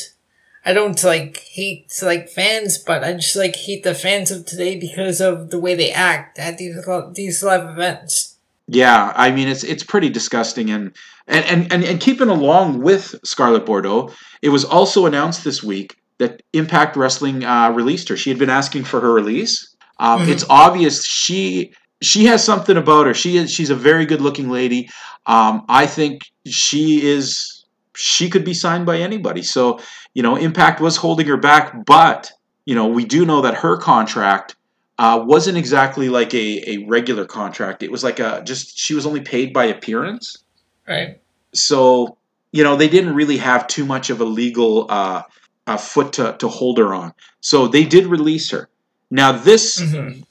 I 0.67 0.73
don't 0.73 1.01
like 1.01 1.37
hate 1.37 1.91
like 2.01 2.27
fans, 2.27 2.77
but 2.77 3.01
I 3.01 3.13
just 3.13 3.37
like 3.37 3.55
hate 3.55 3.83
the 3.83 3.95
fans 3.95 4.31
of 4.31 4.45
today 4.45 4.77
because 4.77 5.21
of 5.21 5.49
the 5.49 5.59
way 5.59 5.75
they 5.75 5.91
act 5.93 6.37
at 6.37 6.57
these 6.57 6.75
these 7.13 7.41
live 7.41 7.69
events. 7.69 8.35
Yeah, 8.67 9.13
I 9.15 9.31
mean 9.31 9.47
it's 9.47 9.63
it's 9.63 9.83
pretty 9.83 10.09
disgusting 10.09 10.69
and 10.69 10.91
and 11.25 11.45
and 11.45 11.71
and, 11.71 11.83
and 11.85 12.01
keeping 12.01 12.27
along 12.27 12.81
with 12.81 13.15
Scarlett 13.23 13.65
Bordeaux, 13.65 14.11
it 14.41 14.49
was 14.49 14.65
also 14.65 15.05
announced 15.05 15.45
this 15.45 15.63
week 15.63 15.95
that 16.17 16.43
Impact 16.51 16.97
Wrestling 16.97 17.45
uh, 17.45 17.71
released 17.71 18.09
her. 18.09 18.17
She 18.17 18.29
had 18.29 18.37
been 18.37 18.49
asking 18.49 18.83
for 18.83 18.99
her 18.99 19.13
release. 19.13 19.73
Um, 19.99 20.21
Mhm. 20.21 20.29
It's 20.33 20.45
obvious 20.49 21.05
she 21.05 21.71
she 22.01 22.25
has 22.25 22.43
something 22.43 22.75
about 22.75 23.05
her. 23.05 23.13
She 23.13 23.37
is 23.37 23.49
she's 23.51 23.69
a 23.69 23.75
very 23.75 24.05
good 24.05 24.19
looking 24.19 24.49
lady. 24.49 24.89
Um, 25.27 25.63
I 25.69 25.85
think 25.85 26.23
she 26.45 27.05
is 27.05 27.57
she 27.95 28.29
could 28.29 28.45
be 28.45 28.53
signed 28.53 28.85
by 28.85 28.97
anybody. 28.97 29.41
So 29.41 29.79
you 30.17 30.23
know, 30.23 30.35
Impact 30.35 30.81
was 30.81 30.97
holding 30.97 31.27
her 31.27 31.37
back, 31.37 31.85
but 31.85 32.31
you 32.65 32.73
know, 32.73 32.87
we 32.87 33.05
do 33.05 33.23
know 33.23 33.41
that 33.41 33.53
her 33.53 33.77
contract 33.77 34.55
uh, 34.97 35.23
wasn't 35.23 35.59
exactly 35.59 36.09
like 36.09 36.33
a, 36.33 36.71
a 36.71 36.87
regular 36.87 37.23
contract. 37.23 37.83
It 37.83 37.91
was 37.91 38.03
like 38.03 38.19
a 38.19 38.41
just 38.43 38.79
she 38.79 38.95
was 38.95 39.05
only 39.05 39.21
paid 39.21 39.53
by 39.53 39.65
appearance. 39.65 40.39
Right. 40.87 41.21
So 41.53 42.17
you 42.51 42.63
know, 42.63 42.75
they 42.75 42.87
didn't 42.87 43.13
really 43.13 43.37
have 43.37 43.67
too 43.67 43.85
much 43.85 44.09
of 44.09 44.19
a 44.19 44.25
legal 44.25 44.87
uh, 44.89 45.21
uh, 45.67 45.77
foot 45.77 46.13
to, 46.13 46.35
to 46.39 46.47
hold 46.47 46.79
her 46.79 46.95
on. 46.95 47.13
So 47.41 47.67
they 47.67 47.83
did 47.83 48.07
release 48.07 48.49
her. 48.49 48.69
Now 49.11 49.33
this 49.33 49.79
hmm 49.79 50.21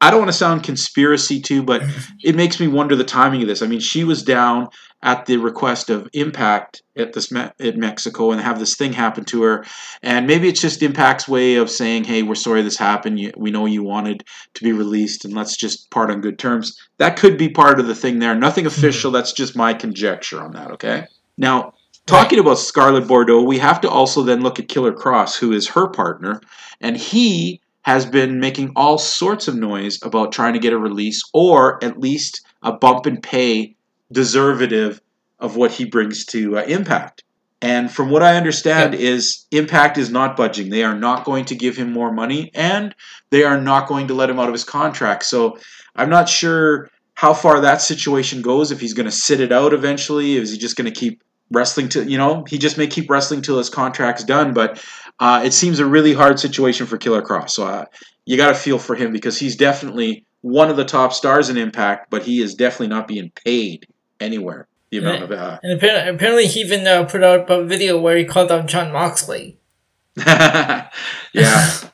I 0.00 0.10
don't 0.10 0.20
want 0.20 0.30
to 0.30 0.36
sound 0.36 0.62
conspiracy 0.62 1.40
too, 1.40 1.62
but 1.62 1.82
it 2.22 2.34
makes 2.34 2.60
me 2.60 2.68
wonder 2.68 2.94
the 2.96 3.04
timing 3.04 3.42
of 3.42 3.48
this. 3.48 3.62
I 3.62 3.66
mean, 3.66 3.80
she 3.80 4.04
was 4.04 4.22
down 4.22 4.68
at 5.02 5.26
the 5.26 5.36
request 5.36 5.90
of 5.90 6.08
Impact 6.12 6.82
at 6.96 7.12
this 7.12 7.32
at 7.32 7.76
Mexico 7.76 8.32
and 8.32 8.40
have 8.40 8.58
this 8.58 8.76
thing 8.76 8.92
happen 8.92 9.24
to 9.26 9.42
her, 9.42 9.64
and 10.02 10.26
maybe 10.26 10.48
it's 10.48 10.60
just 10.60 10.82
Impact's 10.82 11.28
way 11.28 11.54
of 11.54 11.70
saying, 11.70 12.04
"Hey, 12.04 12.22
we're 12.22 12.34
sorry 12.34 12.62
this 12.62 12.76
happened. 12.76 13.32
We 13.36 13.50
know 13.50 13.66
you 13.66 13.84
wanted 13.84 14.24
to 14.54 14.64
be 14.64 14.72
released, 14.72 15.24
and 15.24 15.34
let's 15.34 15.56
just 15.56 15.90
part 15.90 16.10
on 16.10 16.20
good 16.20 16.38
terms." 16.38 16.76
That 16.98 17.16
could 17.16 17.38
be 17.38 17.48
part 17.48 17.78
of 17.78 17.86
the 17.86 17.94
thing 17.94 18.18
there. 18.18 18.34
Nothing 18.34 18.64
mm-hmm. 18.64 18.78
official. 18.78 19.12
That's 19.12 19.32
just 19.32 19.56
my 19.56 19.72
conjecture 19.72 20.42
on 20.42 20.52
that. 20.52 20.72
Okay. 20.72 21.06
Now, 21.36 21.74
talking 22.06 22.40
about 22.40 22.58
Scarlett 22.58 23.06
Bordeaux, 23.06 23.42
we 23.42 23.58
have 23.58 23.80
to 23.82 23.90
also 23.90 24.22
then 24.22 24.40
look 24.40 24.58
at 24.58 24.68
Killer 24.68 24.92
Kross, 24.92 25.38
who 25.38 25.52
is 25.52 25.68
her 25.68 25.88
partner, 25.88 26.40
and 26.80 26.96
he 26.96 27.60
has 27.82 28.04
been 28.04 28.40
making 28.40 28.72
all 28.76 28.98
sorts 28.98 29.48
of 29.48 29.56
noise 29.56 29.98
about 30.02 30.32
trying 30.32 30.52
to 30.52 30.58
get 30.58 30.72
a 30.72 30.78
release 30.78 31.22
or 31.32 31.82
at 31.82 31.98
least 31.98 32.42
a 32.62 32.72
bump 32.72 33.06
in 33.06 33.20
pay 33.20 33.74
deservative 34.12 35.00
of 35.38 35.56
what 35.56 35.70
he 35.70 35.84
brings 35.84 36.24
to 36.26 36.58
uh, 36.58 36.62
Impact. 36.64 37.22
And 37.60 37.90
from 37.90 38.10
what 38.10 38.22
I 38.22 38.36
understand 38.36 38.94
is 38.94 39.46
Impact 39.50 39.98
is 39.98 40.10
not 40.10 40.36
budging. 40.36 40.70
They 40.70 40.84
are 40.84 40.94
not 40.94 41.24
going 41.24 41.44
to 41.46 41.54
give 41.54 41.76
him 41.76 41.92
more 41.92 42.12
money 42.12 42.50
and 42.54 42.94
they 43.30 43.42
are 43.42 43.60
not 43.60 43.88
going 43.88 44.08
to 44.08 44.14
let 44.14 44.30
him 44.30 44.38
out 44.38 44.48
of 44.48 44.54
his 44.54 44.64
contract. 44.64 45.24
So 45.24 45.58
I'm 45.96 46.10
not 46.10 46.28
sure 46.28 46.90
how 47.14 47.34
far 47.34 47.60
that 47.60 47.82
situation 47.82 48.42
goes 48.42 48.70
if 48.70 48.80
he's 48.80 48.94
going 48.94 49.06
to 49.06 49.12
sit 49.12 49.40
it 49.40 49.50
out 49.50 49.72
eventually, 49.72 50.36
is 50.36 50.52
he 50.52 50.58
just 50.58 50.76
going 50.76 50.92
to 50.92 51.00
keep 51.00 51.22
wrestling 51.50 51.88
to, 51.88 52.04
you 52.04 52.16
know, 52.16 52.44
he 52.46 52.58
just 52.58 52.78
may 52.78 52.86
keep 52.86 53.10
wrestling 53.10 53.42
till 53.42 53.58
his 53.58 53.70
contract's 53.70 54.22
done, 54.22 54.52
but 54.52 54.84
uh, 55.20 55.42
it 55.44 55.52
seems 55.52 55.80
a 55.80 55.86
really 55.86 56.12
hard 56.12 56.38
situation 56.38 56.86
for 56.86 56.96
Killer 56.96 57.22
Kross. 57.22 57.50
So 57.50 57.66
uh, 57.66 57.84
you 58.24 58.36
got 58.36 58.48
to 58.48 58.54
feel 58.54 58.78
for 58.78 58.94
him 58.94 59.12
because 59.12 59.38
he's 59.38 59.56
definitely 59.56 60.24
one 60.40 60.70
of 60.70 60.76
the 60.76 60.84
top 60.84 61.12
stars 61.12 61.48
in 61.48 61.56
Impact, 61.56 62.10
but 62.10 62.22
he 62.22 62.40
is 62.40 62.54
definitely 62.54 62.88
not 62.88 63.08
being 63.08 63.30
paid 63.44 63.86
anywhere. 64.20 64.68
The 64.90 64.98
amount 64.98 65.24
of 65.24 65.32
uh, 65.32 65.58
And 65.62 65.72
apparently, 65.72 66.14
apparently 66.14 66.46
he 66.46 66.60
even 66.60 66.86
uh, 66.86 67.04
put 67.04 67.22
out 67.22 67.50
a 67.50 67.64
video 67.64 68.00
where 68.00 68.16
he 68.16 68.24
called 68.24 68.50
out 68.50 68.66
Jon 68.66 68.92
Moxley. 68.92 69.58
yeah, 70.26 70.90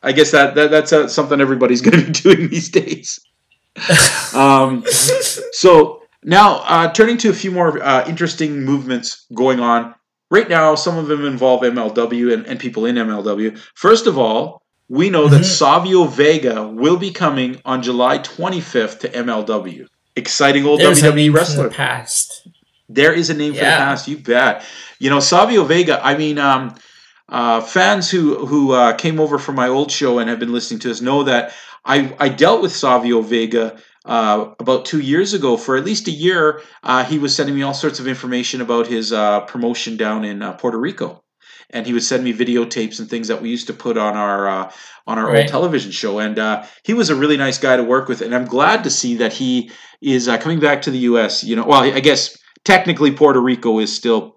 I 0.02 0.12
guess 0.12 0.30
that, 0.30 0.54
that 0.54 0.70
that's 0.70 0.92
uh, 0.92 1.08
something 1.08 1.40
everybody's 1.40 1.80
going 1.82 1.98
to 1.98 2.06
be 2.06 2.12
doing 2.12 2.48
these 2.50 2.68
days. 2.68 3.18
um, 4.34 4.84
so 4.86 6.02
now 6.22 6.58
uh, 6.58 6.92
turning 6.92 7.18
to 7.18 7.30
a 7.30 7.34
few 7.34 7.50
more 7.50 7.82
uh, 7.82 8.06
interesting 8.08 8.62
movements 8.62 9.26
going 9.34 9.58
on 9.60 9.94
right 10.30 10.48
now. 10.48 10.74
Some 10.74 10.96
of 10.98 11.06
them 11.08 11.24
involve 11.24 11.62
MLW 11.62 12.32
and, 12.32 12.46
and 12.46 12.58
people 12.60 12.86
in 12.86 12.96
MLW. 12.96 13.58
First 13.74 14.06
of 14.06 14.18
all, 14.18 14.62
we 14.88 15.08
know 15.10 15.28
that 15.28 15.42
Mhm. 15.42 15.44
Savio 15.44 16.04
Vega 16.04 16.66
will 16.66 16.96
be 16.96 17.10
coming 17.10 17.60
on 17.64 17.82
July 17.82 18.18
25th 18.18 18.98
to 19.00 19.08
MLW. 19.16 19.86
Exciting 20.16 20.64
old 20.66 20.80
There's 20.80 21.02
a 21.02 21.10
WWE 21.10 21.30
wrestler. 21.34 21.68
the 21.68 21.74
past. 21.74 22.46
There 22.88 23.12
is 23.12 23.30
a 23.30 23.34
name 23.34 23.54
for 23.54 23.60
the 23.60 23.64
past. 23.64 24.06
You 24.08 24.18
bet. 24.18 24.62
You 24.98 25.10
know, 25.10 25.20
Savio 25.20 25.64
Vega. 25.64 26.00
I 26.04 26.16
mean, 26.16 26.38
um, 26.38 26.74
uh, 27.28 27.60
fans 27.62 28.10
who 28.10 28.44
who 28.46 28.72
uh, 28.72 28.92
came 28.92 29.18
over 29.18 29.38
from 29.38 29.54
my 29.54 29.68
old 29.68 29.90
show 29.90 30.18
and 30.18 30.28
have 30.28 30.38
been 30.38 30.52
listening 30.52 30.80
to 30.80 30.90
us 30.90 31.00
know 31.00 31.22
that 31.24 31.52
I 31.84 32.12
I 32.20 32.28
dealt 32.28 32.60
with 32.62 32.76
Savio 32.76 33.22
Vega. 33.22 33.76
Uh, 34.04 34.52
about 34.60 34.84
two 34.84 35.00
years 35.00 35.32
ago, 35.32 35.56
for 35.56 35.76
at 35.76 35.84
least 35.84 36.08
a 36.08 36.10
year, 36.10 36.60
uh, 36.82 37.04
he 37.04 37.18
was 37.18 37.34
sending 37.34 37.54
me 37.54 37.62
all 37.62 37.72
sorts 37.72 37.98
of 38.00 38.06
information 38.06 38.60
about 38.60 38.86
his 38.86 39.12
uh, 39.12 39.40
promotion 39.42 39.96
down 39.96 40.24
in 40.24 40.42
uh, 40.42 40.52
Puerto 40.52 40.78
Rico, 40.78 41.24
and 41.70 41.86
he 41.86 41.94
would 41.94 42.02
send 42.02 42.22
me 42.22 42.32
videotapes 42.34 43.00
and 43.00 43.08
things 43.08 43.28
that 43.28 43.40
we 43.40 43.48
used 43.48 43.66
to 43.68 43.72
put 43.72 43.96
on 43.96 44.14
our 44.14 44.46
uh, 44.46 44.72
on 45.06 45.18
our 45.18 45.34
old 45.34 45.48
television 45.48 45.90
show. 45.90 46.18
And 46.18 46.38
uh, 46.38 46.66
he 46.84 46.92
was 46.92 47.08
a 47.08 47.14
really 47.14 47.38
nice 47.38 47.56
guy 47.58 47.76
to 47.76 47.82
work 47.82 48.08
with, 48.08 48.20
and 48.20 48.34
I'm 48.34 48.44
glad 48.44 48.84
to 48.84 48.90
see 48.90 49.16
that 49.16 49.32
he 49.32 49.70
is 50.02 50.28
uh, 50.28 50.36
coming 50.36 50.60
back 50.60 50.82
to 50.82 50.90
the 50.90 50.98
U.S. 50.98 51.42
You 51.42 51.56
know, 51.56 51.64
well, 51.64 51.82
I 51.82 52.00
guess 52.00 52.36
technically 52.64 53.12
Puerto 53.12 53.40
Rico 53.40 53.78
is 53.78 53.94
still 53.94 54.36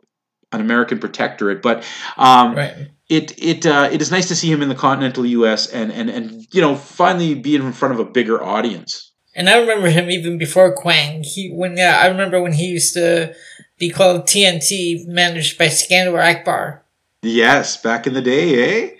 an 0.54 0.62
American 0.62 1.00
protectorate, 1.00 1.62
but 1.62 1.84
um, 2.18 2.56
Right. 2.56 2.88
it 3.10 3.34
it 3.38 3.66
uh, 3.66 3.90
it 3.92 4.02
is 4.02 4.12
nice 4.12 4.30
to 4.30 4.36
see 4.36 4.50
him 4.50 4.62
in 4.62 4.70
the 4.70 4.76
continental 4.76 5.26
U.S. 5.26 5.68
and 5.68 5.92
and 5.92 6.10
and 6.10 6.46
you 6.54 6.62
know 6.62 6.76
finally 6.76 7.36
be 7.36 7.56
in 7.56 7.74
front 7.74 7.94
of 7.94 8.00
a 8.00 8.06
bigger 8.06 8.42
audience. 8.42 9.12
And 9.38 9.48
I 9.48 9.60
remember 9.60 9.88
him 9.90 10.10
even 10.10 10.40
before 10.40 10.76
Kwang. 10.76 11.24
He 11.24 11.52
when 11.52 11.78
yeah, 11.78 12.00
I 12.02 12.08
remember 12.08 12.42
when 12.42 12.54
he 12.54 12.66
used 12.66 12.96
to 12.96 13.36
be 13.78 13.92
called 13.92 14.24
TNT, 14.24 15.08
managed 15.08 15.60
by 15.60 15.68
Skandor 15.68 16.20
Akbar. 16.20 16.84
Yes, 17.22 17.78
back 17.78 18.08
in 18.08 18.16
the 18.16 18.22
day, 18.22 18.88
eh? 18.88 18.96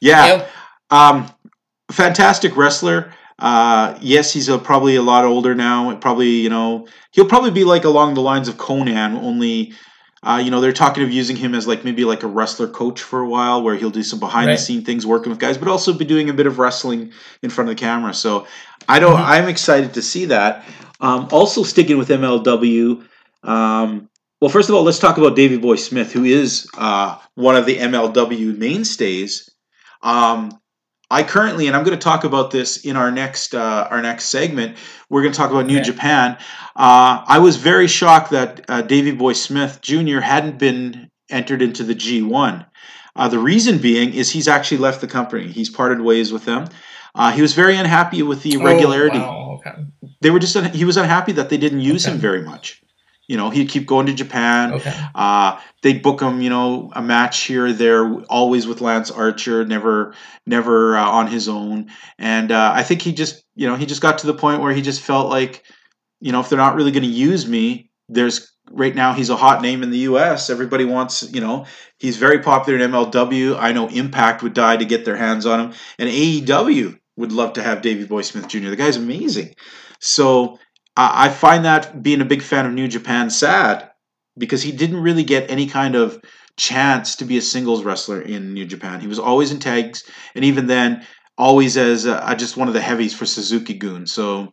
Yeah. 0.00 0.26
Yep. 0.26 0.50
Um, 0.90 1.32
fantastic 1.90 2.56
wrestler. 2.56 3.12
Uh, 3.38 3.98
yes, 4.00 4.32
he's 4.32 4.48
a, 4.48 4.58
probably 4.58 4.96
a 4.96 5.02
lot 5.02 5.24
older 5.24 5.54
now. 5.54 5.94
Probably, 5.96 6.30
you 6.30 6.48
know, 6.48 6.86
he'll 7.10 7.28
probably 7.28 7.50
be 7.50 7.64
like 7.64 7.84
along 7.84 8.14
the 8.14 8.22
lines 8.22 8.48
of 8.48 8.56
Konnan. 8.56 9.14
Only, 9.22 9.74
uh, 10.22 10.40
you 10.44 10.50
know, 10.50 10.60
they're 10.60 10.72
talking 10.72 11.02
of 11.02 11.10
using 11.10 11.36
him 11.36 11.54
as 11.54 11.66
like 11.66 11.84
maybe 11.84 12.04
like 12.04 12.22
a 12.22 12.26
wrestler 12.28 12.68
coach 12.68 13.02
for 13.02 13.20
a 13.20 13.28
while, 13.28 13.62
where 13.62 13.74
he'll 13.74 13.90
do 13.90 14.02
some 14.02 14.20
behind 14.20 14.46
the 14.46 14.52
Right. 14.52 14.58
scene 14.60 14.84
things, 14.84 15.04
working 15.06 15.30
with 15.30 15.38
guys, 15.38 15.58
but 15.58 15.68
also 15.68 15.92
be 15.92 16.04
doing 16.04 16.30
a 16.30 16.32
bit 16.34 16.46
of 16.46 16.58
wrestling 16.58 17.12
in 17.42 17.50
front 17.50 17.70
of 17.70 17.76
the 17.76 17.80
camera. 17.80 18.14
So, 18.14 18.46
I 18.88 18.98
don't. 18.98 19.16
Mhm. 19.16 19.24
I'm 19.26 19.48
excited 19.48 19.94
to 19.94 20.02
see 20.02 20.26
that. 20.26 20.64
Um, 21.00 21.28
also, 21.32 21.62
sticking 21.64 21.98
with 21.98 22.10
MLW. 22.10 23.02
Um, 23.42 24.08
well, 24.40 24.48
first 24.48 24.68
of 24.68 24.74
all, 24.74 24.82
let's 24.82 24.98
talk 24.98 25.18
about 25.18 25.36
Davey 25.36 25.56
Boy 25.56 25.76
Smith, 25.76 26.12
who 26.12 26.24
is 26.24 26.66
uh, 26.76 27.16
one 27.34 27.56
of 27.56 27.66
the 27.66 27.78
MLW 27.78 28.56
mainstays. 28.58 29.48
Um, 30.02 30.52
I 31.12 31.22
currently, 31.22 31.66
and 31.66 31.76
I'm 31.76 31.84
going 31.84 31.98
to 31.98 32.02
talk 32.02 32.24
about 32.24 32.50
this 32.50 32.78
in 32.84 32.96
our 32.96 33.10
next 33.10 33.54
uh, 33.54 33.86
our 33.90 34.00
next 34.00 34.30
segment. 34.30 34.76
We're 35.10 35.22
going 35.22 35.32
to 35.32 35.36
talk 35.38 35.50
about 35.50 35.66
New 35.66 35.76
Okay. 35.76 35.84
Japan. 35.84 36.38
Uh, 36.74 37.22
I 37.26 37.38
was 37.38 37.56
very 37.56 37.86
shocked 37.86 38.30
that 38.30 38.64
uh, 38.68 38.80
Davey 38.82 39.12
Boy 39.12 39.34
Smith 39.34 39.80
Jr. 39.82 40.20
hadn't 40.20 40.58
been 40.58 41.10
entered 41.30 41.60
into 41.60 41.84
the 41.84 41.94
G1. 41.94 42.66
Uh, 43.14 43.28
the 43.28 43.38
reason 43.38 43.76
being 43.78 44.14
is 44.14 44.30
he's 44.30 44.48
actually 44.48 44.78
left 44.78 45.02
the 45.02 45.06
company. 45.06 45.48
He's 45.52 45.68
parted 45.68 46.00
ways 46.00 46.32
with 46.32 46.46
them. 46.46 46.68
Uh, 47.14 47.30
he 47.30 47.42
was 47.42 47.52
very 47.52 47.76
unhappy 47.76 48.22
with 48.22 48.42
the 48.42 48.54
irregularity 48.54 49.18
Oh, 49.18 49.20
wow, 49.20 49.60
okay. 49.66 49.84
they 50.22 50.30
were 50.30 50.38
just 50.38 50.56
he 50.74 50.86
was 50.86 50.96
unhappy 50.96 51.32
that 51.32 51.50
they 51.50 51.58
didn't 51.58 51.80
use 51.80 52.06
him 52.06 52.16
very 52.16 52.40
much. 52.42 52.80
You 53.32 53.38
know, 53.38 53.48
he'd 53.48 53.70
keep 53.70 53.86
going 53.86 54.04
to 54.04 54.12
Japan. 54.12 54.74
Okay. 54.74 54.94
Uh, 55.14 55.58
they'd 55.80 56.02
book 56.02 56.20
him, 56.20 56.42
you 56.42 56.50
know, 56.50 56.92
a 56.94 57.00
match 57.00 57.44
here 57.44 57.64
or 57.64 57.72
there, 57.72 58.20
always 58.24 58.66
with 58.66 58.82
Lance 58.82 59.10
Archer, 59.10 59.64
never, 59.64 60.14
never 60.46 60.98
uh, 60.98 61.08
on 61.08 61.28
his 61.28 61.48
own. 61.48 61.90
And 62.18 62.52
uh, 62.52 62.72
I 62.74 62.82
think 62.82 63.00
he 63.00 63.14
just, 63.14 63.42
you 63.54 63.66
know, 63.66 63.74
he 63.74 63.86
just 63.86 64.02
got 64.02 64.18
to 64.18 64.26
the 64.26 64.34
point 64.34 64.60
where 64.60 64.74
he 64.74 64.82
just 64.82 65.00
felt 65.00 65.30
like, 65.30 65.64
you 66.20 66.30
know, 66.30 66.40
if 66.40 66.50
they're 66.50 66.58
not 66.58 66.74
really 66.74 66.90
going 66.90 67.04
to 67.04 67.08
use 67.08 67.48
me, 67.48 67.90
there's 68.10 68.52
right 68.70 68.94
now 68.94 69.14
he's 69.14 69.30
a 69.30 69.36
hot 69.36 69.62
name 69.62 69.82
in 69.82 69.90
the 69.90 70.00
U.S. 70.00 70.50
Everybody 70.50 70.84
wants, 70.84 71.32
you 71.32 71.40
know, 71.40 71.64
he's 71.98 72.18
very 72.18 72.40
popular 72.40 72.84
in 72.84 72.90
MLW. 72.90 73.56
I 73.58 73.72
know 73.72 73.88
Impact 73.88 74.42
would 74.42 74.52
die 74.52 74.76
to 74.76 74.84
get 74.84 75.06
their 75.06 75.16
hands 75.16 75.46
on 75.46 75.58
him, 75.58 75.72
and 75.98 76.10
AEW 76.10 76.98
would 77.16 77.32
love 77.32 77.54
to 77.54 77.62
have 77.62 77.80
Davey 77.80 78.04
Boy 78.04 78.20
Smith 78.20 78.48
Jr. 78.48 78.68
The 78.68 78.76
guy's 78.76 78.98
amazing. 78.98 79.54
So 80.00 80.58
I 80.96 81.26
I 81.26 81.28
find 81.30 81.64
that 81.64 82.02
being 82.02 82.20
a 82.20 82.24
big 82.26 82.42
fan 82.42 82.66
of 82.66 82.72
New 82.72 82.88
Japan 82.88 83.30
sad 83.30 83.90
because 84.38 84.62
he 84.62 84.72
didn't 84.72 85.02
really 85.02 85.24
get 85.24 85.50
any 85.50 85.66
kind 85.66 85.94
of 85.94 86.20
chance 86.56 87.16
to 87.16 87.24
be 87.24 87.38
a 87.38 87.42
singles 87.42 87.82
wrestler 87.84 88.20
in 88.20 88.52
New 88.54 88.64
Japan. 88.66 89.00
He 89.00 89.06
was 89.06 89.18
always 89.18 89.50
in 89.52 89.58
tags, 89.58 90.04
and 90.34 90.44
even 90.44 90.66
then, 90.66 91.04
always 91.38 91.76
as 91.76 92.06
uh, 92.06 92.34
just 92.36 92.56
one 92.56 92.68
of 92.68 92.74
the 92.74 92.80
heavies 92.80 93.14
for 93.14 93.24
Suzuki-gun. 93.26 94.06
So 94.06 94.52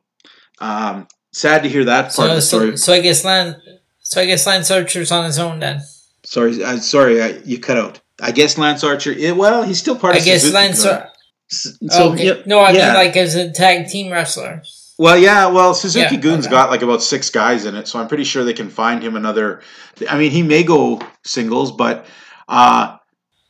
um, 0.60 1.08
sad 1.34 1.64
to 1.64 1.70
hear 1.70 1.86
that 1.86 2.14
part 2.14 2.30
of 2.32 2.32
So, 2.32 2.36
the 2.36 2.42
story. 2.42 2.78
so, 2.78 2.86
so 2.86 2.94
I 2.94 3.02
guess 3.02 3.24
Lance, 3.26 3.56
so 4.02 4.22
I 4.22 4.26
guess 4.26 4.46
Lance 4.48 4.72
Archer's 4.72 5.12
on 5.12 5.26
his 5.26 5.40
own 5.40 5.60
then. 5.60 5.82
sorry, 6.24 6.64
uh, 6.64 6.78
sorry, 6.78 7.22
I, 7.22 7.28
you 7.46 7.60
cut 7.60 7.78
out. 7.78 8.00
I 8.22 8.32
guess 8.32 8.58
Lance 8.58 8.84
Archer. 8.84 9.14
eh, 9.18 9.32
well, 9.32 9.64
he's 9.64 9.80
still 9.80 9.98
part 9.98 10.16
I 10.16 10.18
of. 10.18 10.24
I 10.24 10.26
guess 10.26 10.42
Suzuki 10.42 10.56
Lance. 10.56 10.86
Ar- 10.86 11.10
So 11.50 12.12
okay. 12.14 12.26
yeah, 12.28 12.44
no, 12.46 12.60
I 12.60 12.72
yeah. 12.72 12.88
mean 12.88 12.94
like 12.96 13.16
as 13.18 13.36
a 13.36 13.52
tag 13.52 13.88
team 13.88 14.12
wrestler. 14.12 14.62
Well, 15.00 15.18
yeah, 15.18 15.48
well, 15.48 15.74
Suzuki 15.74 16.16
Yeah, 16.16 16.22
Gun's 16.22 16.46
okay. 16.46 16.52
got 16.52 16.70
like 16.70 16.82
about 16.82 17.02
six 17.02 17.30
guys 17.30 17.64
in 17.66 17.74
it, 17.74 17.88
so 17.88 18.00
I'm 18.00 18.10
pretty 18.10 18.26
sure 18.26 18.44
they 18.44 18.54
can 18.54 18.70
find 18.70 19.02
him 19.02 19.16
another. 19.16 19.62
I 20.10 20.18
mean, 20.18 20.30
he 20.32 20.44
may 20.44 20.62
go 20.64 21.02
singles, 21.24 21.72
but 21.72 22.06
uh, 22.50 22.98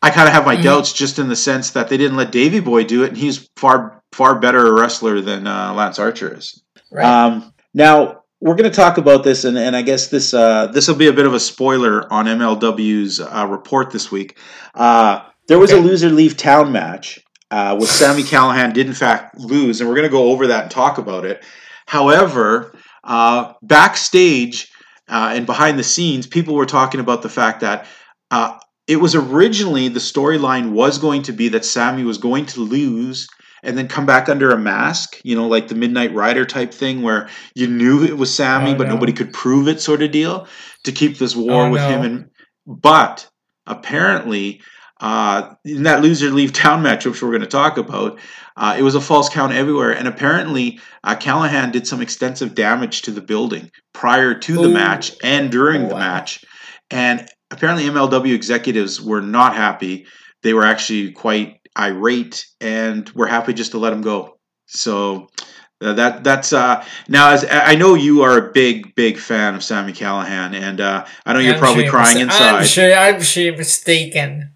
I 0.02 0.10
kind 0.12 0.28
of 0.28 0.34
have 0.36 0.46
my 0.46 0.58
Mhm. 0.58 0.64
doubts 0.64 0.94
just 0.94 1.18
in 1.18 1.28
the 1.28 1.36
sense 1.36 1.72
that 1.72 1.90
they 1.90 1.98
didn't 1.98 2.18
let 2.18 2.32
Davey 2.32 2.60
Boy 2.60 2.84
do 2.84 3.04
it, 3.04 3.10
and 3.10 3.18
he's 3.18 3.50
far 3.58 4.04
far 4.12 4.36
better 4.40 4.68
a 4.68 4.72
wrestler 4.80 5.22
than 5.22 5.48
uh, 5.48 5.74
Lance 5.74 5.98
Archer 5.98 6.38
is. 6.38 6.62
Right. 6.92 7.04
Um, 7.06 7.52
now 7.74 8.22
we're 8.42 8.56
going 8.56 8.70
to 8.70 8.76
talk 8.76 8.98
about 9.00 9.24
this, 9.24 9.44
and, 9.44 9.58
and 9.58 9.76
I 9.76 9.82
guess 9.82 10.08
this 10.08 10.36
uh, 10.36 10.68
this 10.68 10.88
will 10.88 10.96
be 10.96 11.08
a 11.08 11.14
bit 11.14 11.26
of 11.26 11.34
a 11.34 11.40
spoiler 11.40 12.06
on 12.14 12.28
MLW's 12.28 13.20
uh, 13.20 13.48
report 13.50 13.90
this 13.90 14.12
week. 14.12 14.38
Uh, 14.76 15.22
there 15.48 15.58
was 15.58 15.72
a 15.72 15.78
loser 15.78 16.10
leave 16.10 16.38
town 16.38 16.72
match 16.72 17.20
uh, 17.52 17.76
with 17.80 17.90
Sami 17.90 18.24
Callihan 18.24 18.74
did 18.74 18.88
in 18.88 18.94
fact 18.94 19.38
lose, 19.38 19.80
and 19.82 19.90
we're 19.90 19.96
going 19.96 20.08
to 20.08 20.12
go 20.12 20.30
over 20.32 20.48
that 20.48 20.64
and 20.64 20.72
talk 20.72 20.98
about 20.98 21.26
it. 21.26 21.44
However, 21.88 22.76
uh, 23.04 23.54
backstage 23.62 24.72
uh, 25.08 25.32
and 25.34 25.46
behind 25.46 25.80
the 25.80 25.84
scenes, 25.84 26.28
people 26.28 26.56
were 26.56 26.66
talking 26.68 27.00
about 27.00 27.22
the 27.24 27.30
fact 27.30 27.62
that 27.62 27.88
uh, 28.30 28.58
it 28.88 28.98
was 28.98 29.16
originally 29.16 29.88
the 29.88 30.00
storyline 30.00 30.72
was 30.72 30.98
going 31.00 31.24
to 31.24 31.32
be 31.32 31.50
that 31.50 31.66
Sami 31.66 32.04
was 32.04 32.18
going 32.20 32.46
to 32.48 32.60
lose 32.62 33.28
and 33.64 33.78
then 33.78 33.88
come 33.88 34.06
back 34.06 34.30
under 34.30 34.52
a 34.52 34.58
mask, 34.58 35.20
you 35.24 35.36
know, 35.36 35.48
like 35.48 35.68
the 35.68 35.76
Midnight 35.76 36.14
Rider 36.14 36.46
type 36.46 36.74
thing 36.74 37.02
where 37.02 37.28
you 37.56 37.68
knew 37.68 38.04
it 38.04 38.18
was 38.18 38.34
Sami, 38.34 38.72
Oh, 38.72 38.76
but 38.76 38.88
no. 38.88 38.94
nobody 38.94 39.12
could 39.12 39.34
prove 39.34 39.68
it, 39.68 39.82
sort 39.82 40.02
of 40.02 40.12
deal, 40.12 40.48
to 40.84 40.92
keep 40.92 41.18
this 41.18 41.36
war 41.36 41.66
Oh, 41.66 41.72
with 41.72 41.82
no. 41.82 41.90
him. 41.90 42.02
And 42.04 42.30
but 42.66 43.28
apparently, 43.68 44.62
uh, 45.00 45.54
in 45.64 45.84
that 45.84 46.02
loser 46.02 46.30
leave 46.30 46.54
town 46.54 46.82
match, 46.82 47.06
which 47.06 47.22
we're 47.22 47.30
going 47.30 47.42
to 47.42 47.48
talk 47.48 47.78
about, 47.78 48.20
uh, 48.58 48.76
it 48.78 48.82
was 48.84 48.96
a 48.96 49.02
false 49.02 49.30
count 49.30 49.54
everywhere, 49.54 49.92
and 49.92 50.08
apparently 50.08 50.80
uh, 51.04 51.16
Callihan 51.16 51.72
did 51.72 51.88
some 51.88 52.02
extensive 52.02 52.54
damage 52.56 53.04
to 53.04 53.12
the 53.12 53.22
building 53.22 53.72
prior 53.94 54.34
to 54.34 54.54
the 54.56 54.68
match 54.70 55.14
and 55.24 55.50
during 55.52 55.88
the 55.88 55.94
Wow. 55.94 56.00
match, 56.00 56.44
and 56.92 57.28
apparently 57.52 57.86
MLW 57.86 58.34
executives 58.34 59.02
were 59.02 59.22
not 59.22 59.56
happy. 59.56 60.06
They 60.44 60.54
were 60.54 60.66
actually 60.66 61.12
quite 61.12 61.58
irate 61.78 62.46
and 62.60 63.10
were 63.12 63.28
happy 63.28 63.54
just 63.54 63.72
to 63.72 63.78
let 63.78 63.94
him 63.94 64.02
go. 64.02 64.38
So 64.68 65.30
uh, 65.82 65.94
that 65.94 66.24
that's 66.26 66.52
uh, 66.52 66.84
now 67.08 67.30
as 67.32 67.46
I 67.50 67.76
know 67.76 67.94
you 67.94 68.24
are 68.24 68.38
a 68.38 68.52
big 68.52 68.94
big 68.96 69.18
fan 69.18 69.56
of 69.56 69.64
Sami 69.64 69.94
Callihan, 69.94 70.54
and 70.54 70.82
uh, 70.82 71.06
I 71.26 71.34
know 71.34 71.40
you're 71.40 71.54
I'm 71.54 71.60
probably 71.60 71.84
sure 71.84 71.92
crying 71.92 72.20
inside. 72.20 72.56
I'm 72.56 72.66
sure. 72.66 72.94
I'm 72.94 73.22
sure 73.22 73.44
you're 73.44 73.58
mistaken. 73.58 74.52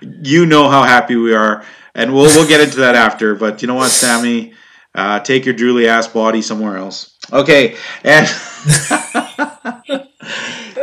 You 0.00 0.46
know 0.46 0.68
how 0.68 0.82
happy 0.82 1.16
we 1.16 1.34
are, 1.34 1.64
and 1.94 2.14
we'll 2.14 2.24
we'll 2.24 2.48
get 2.48 2.60
into 2.60 2.78
that 2.78 2.94
after. 2.94 3.34
But 3.34 3.62
you 3.62 3.68
know 3.68 3.74
what, 3.74 3.90
Sami, 3.90 4.54
uh, 4.94 5.20
take 5.20 5.44
your 5.44 5.54
drooly 5.54 5.86
ass 5.86 6.06
body 6.08 6.42
somewhere 6.42 6.76
else. 6.76 7.16
Okay, 7.32 7.76
and. 8.04 8.26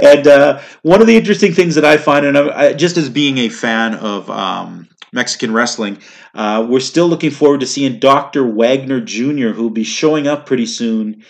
and 0.04 0.28
uh, 0.28 0.62
one 0.82 1.02
of 1.02 1.08
the 1.08 1.16
interesting 1.16 1.54
things 1.54 1.76
that 1.76 1.86
I 1.86 1.98
find, 1.98 2.26
and 2.26 2.38
I, 2.38 2.74
just 2.74 2.98
as 2.98 3.10
being 3.10 3.38
a 3.40 3.50
fan 3.50 3.96
of 3.96 4.30
um, 4.30 4.88
Mexican 5.12 5.54
wrestling, 5.54 6.00
uh, 6.34 6.66
we're 6.68 6.80
still 6.80 7.08
looking 7.08 7.32
forward 7.32 7.60
to 7.62 7.68
seeing 7.68 8.00
Dr. 8.00 8.46
Wagner 8.46 9.00
Jr., 9.00 9.50
who 9.50 9.64
will 9.64 9.70
be 9.70 9.84
showing 9.84 10.28
up 10.28 10.46
pretty 10.46 10.66
soon, 10.66 11.24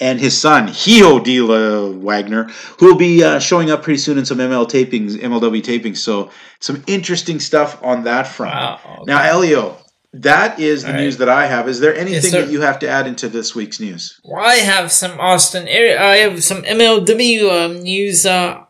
and 0.00 0.18
his 0.18 0.38
son, 0.38 0.68
Hijo 0.68 1.20
de 1.20 1.40
Wagner, 1.40 2.44
who 2.78 2.86
will 2.86 2.96
be 2.96 3.22
uh, 3.22 3.38
showing 3.38 3.70
up 3.70 3.82
pretty 3.82 3.98
soon 3.98 4.18
in 4.18 4.24
some 4.24 4.38
ML 4.38 4.68
tapings, 4.68 5.16
MLW 5.16 5.62
tapings. 5.62 5.98
So, 5.98 6.30
some 6.60 6.82
interesting 6.86 7.40
stuff 7.40 7.82
on 7.82 8.04
that 8.04 8.26
front. 8.26 8.54
Wow. 8.54 8.80
okay. 8.84 9.04
Now, 9.06 9.22
Elio, 9.22 9.76
that 10.14 10.58
is 10.58 10.82
the 10.82 10.92
right. 10.92 11.00
news 11.00 11.18
that 11.18 11.28
I 11.28 11.46
have. 11.46 11.68
Is 11.68 11.80
there 11.80 11.94
anything 11.94 12.30
sir. 12.30 12.42
that 12.42 12.50
you 12.50 12.62
have 12.62 12.78
to 12.80 12.88
add 12.88 13.06
into 13.06 13.28
this 13.28 13.54
week's 13.54 13.80
news? 13.80 14.20
Well, 14.24 14.44
I 14.44 14.56
have 14.56 14.92
some 14.92 15.18
Austin 15.20 15.68
area. 15.68 16.02
I 16.02 16.16
have 16.16 16.42
some 16.42 16.62
MLW 16.62 17.66
um, 17.66 17.82
news. 17.82 18.26
Uh, 18.26 18.64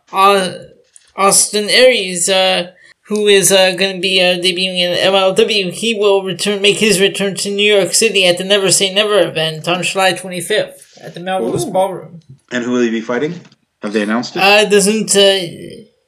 Austin 1.16 1.68
Aries, 1.68 2.28
uh, 2.28 2.72
who 3.06 3.26
is 3.26 3.50
uh, 3.50 3.74
going 3.76 3.96
to 3.96 4.00
be 4.00 4.20
uh, 4.20 4.38
debuting 4.38 4.78
in 4.78 5.12
MLW, 5.12 5.72
he 5.72 5.94
will 5.94 6.22
return, 6.22 6.62
make 6.62 6.78
his 6.78 7.00
return 7.00 7.34
to 7.36 7.50
New 7.50 7.74
York 7.74 7.92
City 7.92 8.26
at 8.26 8.38
the 8.38 8.44
Never 8.44 8.70
Say 8.70 8.92
Never 8.92 9.20
event 9.20 9.66
on 9.68 9.82
July 9.82 10.12
25th 10.12 10.91
at 11.02 11.14
the 11.14 11.20
Melrose 11.20 11.66
Ooh. 11.66 11.72
Ballroom. 11.72 12.20
And 12.50 12.64
who 12.64 12.72
will 12.72 12.82
he 12.82 12.90
be 12.90 13.00
fighting? 13.00 13.34
Have 13.82 13.92
they 13.92 14.02
announced 14.02 14.36
it? 14.36 14.42
Uh, 14.42 14.64
doesn't 14.68 15.14
uh, 15.16 15.40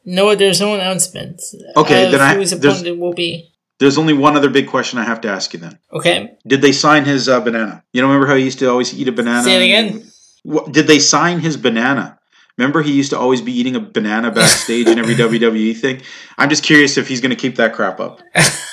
no, 0.05 0.35
there's 0.35 0.61
no 0.61 0.75
announcement. 0.75 1.41
Okay, 1.77 2.07
of 2.07 2.13
then 2.13 2.21
I- 2.21 2.35
who 2.35 2.41
his 2.41 2.53
opponent 2.53 2.99
will 2.99 3.13
be. 3.15 3.51
There's 3.81 3.99
only 3.99 4.15
one 4.15 4.37
other 4.37 4.49
big 4.51 4.69
question 4.69 5.01
I 5.01 5.05
have 5.05 5.21
to 5.23 5.29
ask 5.29 5.53
you 5.53 5.59
then. 5.59 5.79
Okay, 5.93 6.37
Did 6.47 6.63
they 6.63 6.71
sign 6.71 7.05
his 7.05 7.29
uh, 7.29 7.41
banana? 7.41 7.83
You 7.93 8.03
know, 8.03 8.07
remember 8.07 8.29
how 8.29 8.37
he 8.37 8.45
used 8.45 8.61
to 8.61 8.71
always 8.71 8.95
eat 8.99 9.09
a 9.09 9.13
banana? 9.13 9.43
say 9.43 9.57
it 9.61 9.65
again. 9.65 10.11
What, 10.45 10.71
did 10.71 10.87
they 10.87 11.01
sign 11.01 11.41
his 11.41 11.57
banana? 11.57 12.21
Remember, 12.57 12.83
he 12.83 12.93
used 12.93 13.11
to 13.11 13.19
always 13.19 13.41
be 13.41 13.51
eating 13.51 13.75
a 13.75 13.81
banana 13.81 14.31
backstage 14.31 14.87
in 14.87 14.97
every 15.01 15.15
WWE 15.25 15.77
thing. 15.77 16.03
I'm 16.39 16.49
just 16.51 16.63
curious 16.63 16.97
if 16.97 17.09
he's 17.09 17.21
going 17.21 17.31
to 17.31 17.37
keep 17.37 17.57
that 17.57 17.75
crap 17.75 17.99
up. 17.99 18.21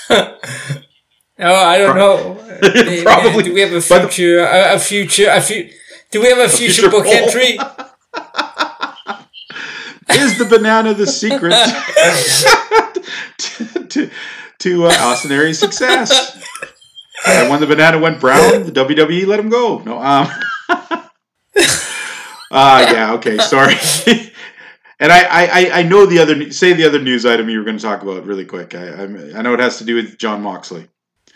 Oh, 1.44 1.56
I 1.56 1.78
don't 1.80 1.92
Pro- 1.94 2.34
know. 2.36 3.02
Probably. 3.04 3.44
Do 3.44 3.54
we 3.54 3.62
have 3.62 3.72
a 3.72 3.82
But 3.90 4.04
the- 4.04 4.08
future? 4.10 4.40
A, 4.42 4.76
a 4.76 4.80
future? 4.80 5.28
A 5.30 5.42
few? 5.42 5.70
Do 6.12 6.22
we 6.22 6.28
have 6.28 6.40
a 6.40 6.50
future, 6.50 6.74
future 6.74 6.92
book 6.92 7.06
poll. 7.06 7.14
entry? 7.14 7.58
Is 10.10 10.38
the 10.38 10.44
banana 10.46 10.94
the 10.94 11.08
secret 11.08 11.54
to, 13.38 13.86
to, 13.88 14.10
to 14.60 14.86
uh, 14.88 14.90
Austin 15.00 15.32
Aries' 15.32 15.58
success? 15.60 16.38
And 17.26 17.50
when 17.50 17.62
the 17.62 17.68
banana 17.68 17.98
went 17.98 18.20
brown, 18.20 18.64
the 18.64 18.72
WWE 18.74 19.26
let 19.26 19.40
him 19.40 19.50
go. 19.50 19.80
No, 19.80 20.00
um, 20.00 20.28
ah, 22.52 22.92
yeah, 22.92 23.14
okay, 23.14 23.38
sorry. 23.38 23.76
and 25.00 25.14
I, 25.14 25.24
I, 25.30 25.70
I 25.80 25.84
know 25.84 26.06
the 26.06 26.20
other 26.20 26.52
say 26.52 26.74
the 26.74 26.86
other 26.86 27.02
news 27.02 27.26
item 27.26 27.48
you 27.48 27.60
were 27.60 27.64
going 27.64 27.78
to 27.78 27.84
talk 27.84 28.02
about 28.02 28.26
really 28.26 28.44
quick. 28.46 28.76
I, 28.76 28.88
I, 28.88 29.04
I 29.04 29.42
know 29.44 29.54
it 29.54 29.62
has 29.62 29.78
to 29.78 29.86
do 29.86 29.96
with 29.96 30.18
Jon 30.18 30.42
Moxley. 30.42 30.90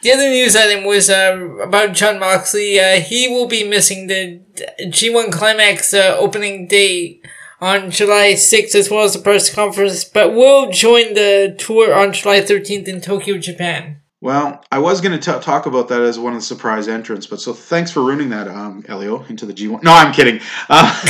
The 0.06 0.12
other 0.12 0.30
news 0.30 0.56
item 0.56 0.84
was 0.84 1.10
uh, 1.10 1.36
about 1.64 1.94
Jon 1.94 2.20
Moxley. 2.20 2.80
Uh, 2.80 3.00
he 3.00 3.28
will 3.28 3.48
be 3.48 3.68
missing 3.68 4.06
the 4.06 4.40
G1 4.82 5.32
Climax 5.32 5.96
uh, 5.96 6.16
opening 6.20 6.68
day 6.68 7.22
on 7.60 7.90
July 7.90 8.34
6th 8.34 8.76
as 8.76 8.92
well 8.92 9.04
as 9.04 9.14
the 9.14 9.20
press 9.20 9.52
conference, 9.52 10.04
but 10.04 10.36
will 10.36 10.70
join 10.70 11.16
the 11.16 11.56
tour 11.58 11.92
on 11.92 12.14
July 12.14 12.42
13th 12.42 12.88
in 12.88 13.02
Tokyo, 13.02 13.40
Japan. 13.40 14.02
Well, 14.22 14.64
I 14.72 14.78
was 14.78 15.02
going 15.02 15.20
to 15.20 15.40
talk 15.40 15.66
about 15.66 15.88
that 15.88 16.02
as 16.02 16.20
one 16.20 16.34
of 16.34 16.40
the 16.40 16.46
surprise 16.46 16.88
entrants, 16.88 17.26
but 17.26 17.40
so 17.40 17.52
thanks 17.52 17.90
for 17.90 18.04
ruining 18.04 18.30
that, 18.30 18.48
um, 18.48 18.86
Elio, 18.88 19.24
into 19.24 19.48
the 19.48 19.54
G1. 19.56 19.82
No, 19.82 19.92
I'm 19.92 20.14
kidding. 20.14 20.40
Uh, 20.70 21.02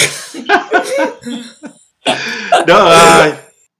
no, 2.65 2.77
uh, 2.87 3.37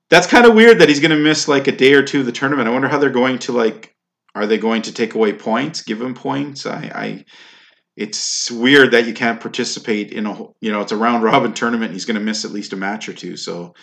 that's 0.10 0.28
kind 0.28 0.46
of 0.46 0.56
weird 0.56 0.80
that 0.80 0.90
he's 0.90 1.00
going 1.00 1.12
to 1.12 1.24
miss 1.24 1.48
like 1.48 1.70
a 1.70 1.72
day 1.72 1.94
or 1.94 2.04
two 2.04 2.20
of 2.20 2.26
the 2.26 2.34
tournament. 2.34 2.68
I 2.68 2.72
wonder 2.74 2.90
how 2.90 2.98
they're 2.98 3.10
going 3.10 3.40
to 3.40 3.54
like. 3.54 3.95
Are 4.36 4.46
they 4.46 4.58
going 4.58 4.84
to 4.84 4.94
take 4.94 5.16
away 5.16 5.34
points? 5.34 5.82
Give 5.82 6.02
him 6.02 6.14
points? 6.14 6.66
I, 6.66 6.92
I 6.94 7.26
it's 7.96 8.52
weird 8.52 8.92
that 8.92 9.08
you 9.08 9.14
can't 9.14 9.40
participate 9.40 10.12
in 10.12 10.26
a 10.26 10.38
you 10.60 10.72
know 10.72 10.82
it's 10.82 10.92
a 10.92 10.98
round 10.98 11.24
robin 11.24 11.54
tournament. 11.62 11.94
He's 11.94 12.06
going 12.06 12.20
to 12.20 12.24
miss 12.24 12.46
at 12.46 12.52
least 12.52 12.74
a 12.74 12.76
match 12.76 13.08
or 13.08 13.14
two, 13.14 13.38
so 13.38 13.74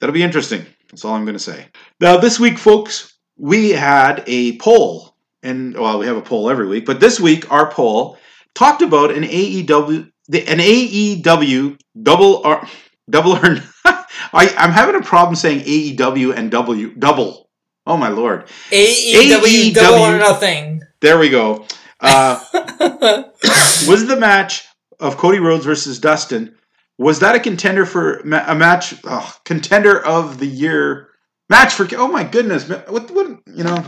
that'll 0.00 0.14
be 0.14 0.22
interesting. 0.22 0.64
That's 0.90 1.04
all 1.04 1.14
I'm 1.14 1.26
going 1.26 1.36
to 1.36 1.42
say. 1.42 1.66
Now 2.00 2.16
this 2.16 2.40
week, 2.40 2.58
folks, 2.58 3.18
we 3.36 3.70
had 3.70 4.24
a 4.26 4.56
poll, 4.56 5.14
and 5.42 5.74
well, 5.74 5.98
we 5.98 6.06
have 6.06 6.16
a 6.16 6.22
poll 6.22 6.48
every 6.48 6.66
week, 6.66 6.86
but 6.86 7.00
this 7.00 7.20
week 7.20 7.52
our 7.52 7.70
poll 7.70 8.16
talked 8.54 8.80
about 8.80 9.12
an 9.12 9.24
AEW, 9.24 10.10
the, 10.28 10.48
an 10.48 10.58
AEW 10.58 11.78
double 12.02 12.36
or 12.44 12.66
double 13.08 13.36
or. 13.36 13.58
I, 14.30 14.54
I'm 14.58 14.72
having 14.72 14.96
a 14.96 15.02
problem 15.02 15.36
saying 15.36 15.60
AEW 15.60 16.34
and 16.34 16.50
W 16.50 16.94
double. 16.94 17.47
Oh 17.88 17.96
my 17.96 18.08
lord! 18.10 18.46
AEW, 18.70 19.14
AEW. 19.72 19.74
double 19.74 20.04
or 20.04 20.18
nothing. 20.18 20.82
There 21.00 21.18
we 21.18 21.30
go. 21.30 21.66
Uh, 22.00 22.38
was 23.88 24.06
the 24.06 24.16
match 24.18 24.64
of 25.00 25.16
Cody 25.16 25.38
Rhodes 25.38 25.64
versus 25.64 25.98
Dustin? 25.98 26.54
Was 26.98 27.20
that 27.20 27.34
a 27.34 27.40
contender 27.40 27.86
for 27.86 28.20
ma- 28.24 28.44
a 28.46 28.54
match? 28.54 28.94
Oh, 29.04 29.34
contender 29.44 30.04
of 30.04 30.38
the 30.38 30.46
year 30.46 31.08
match 31.48 31.72
for? 31.72 31.88
Oh 31.96 32.08
my 32.08 32.24
goodness! 32.24 32.68
ma- 32.68 32.82
What? 32.88 33.10
What? 33.10 33.40
You 33.46 33.64
know, 33.64 33.84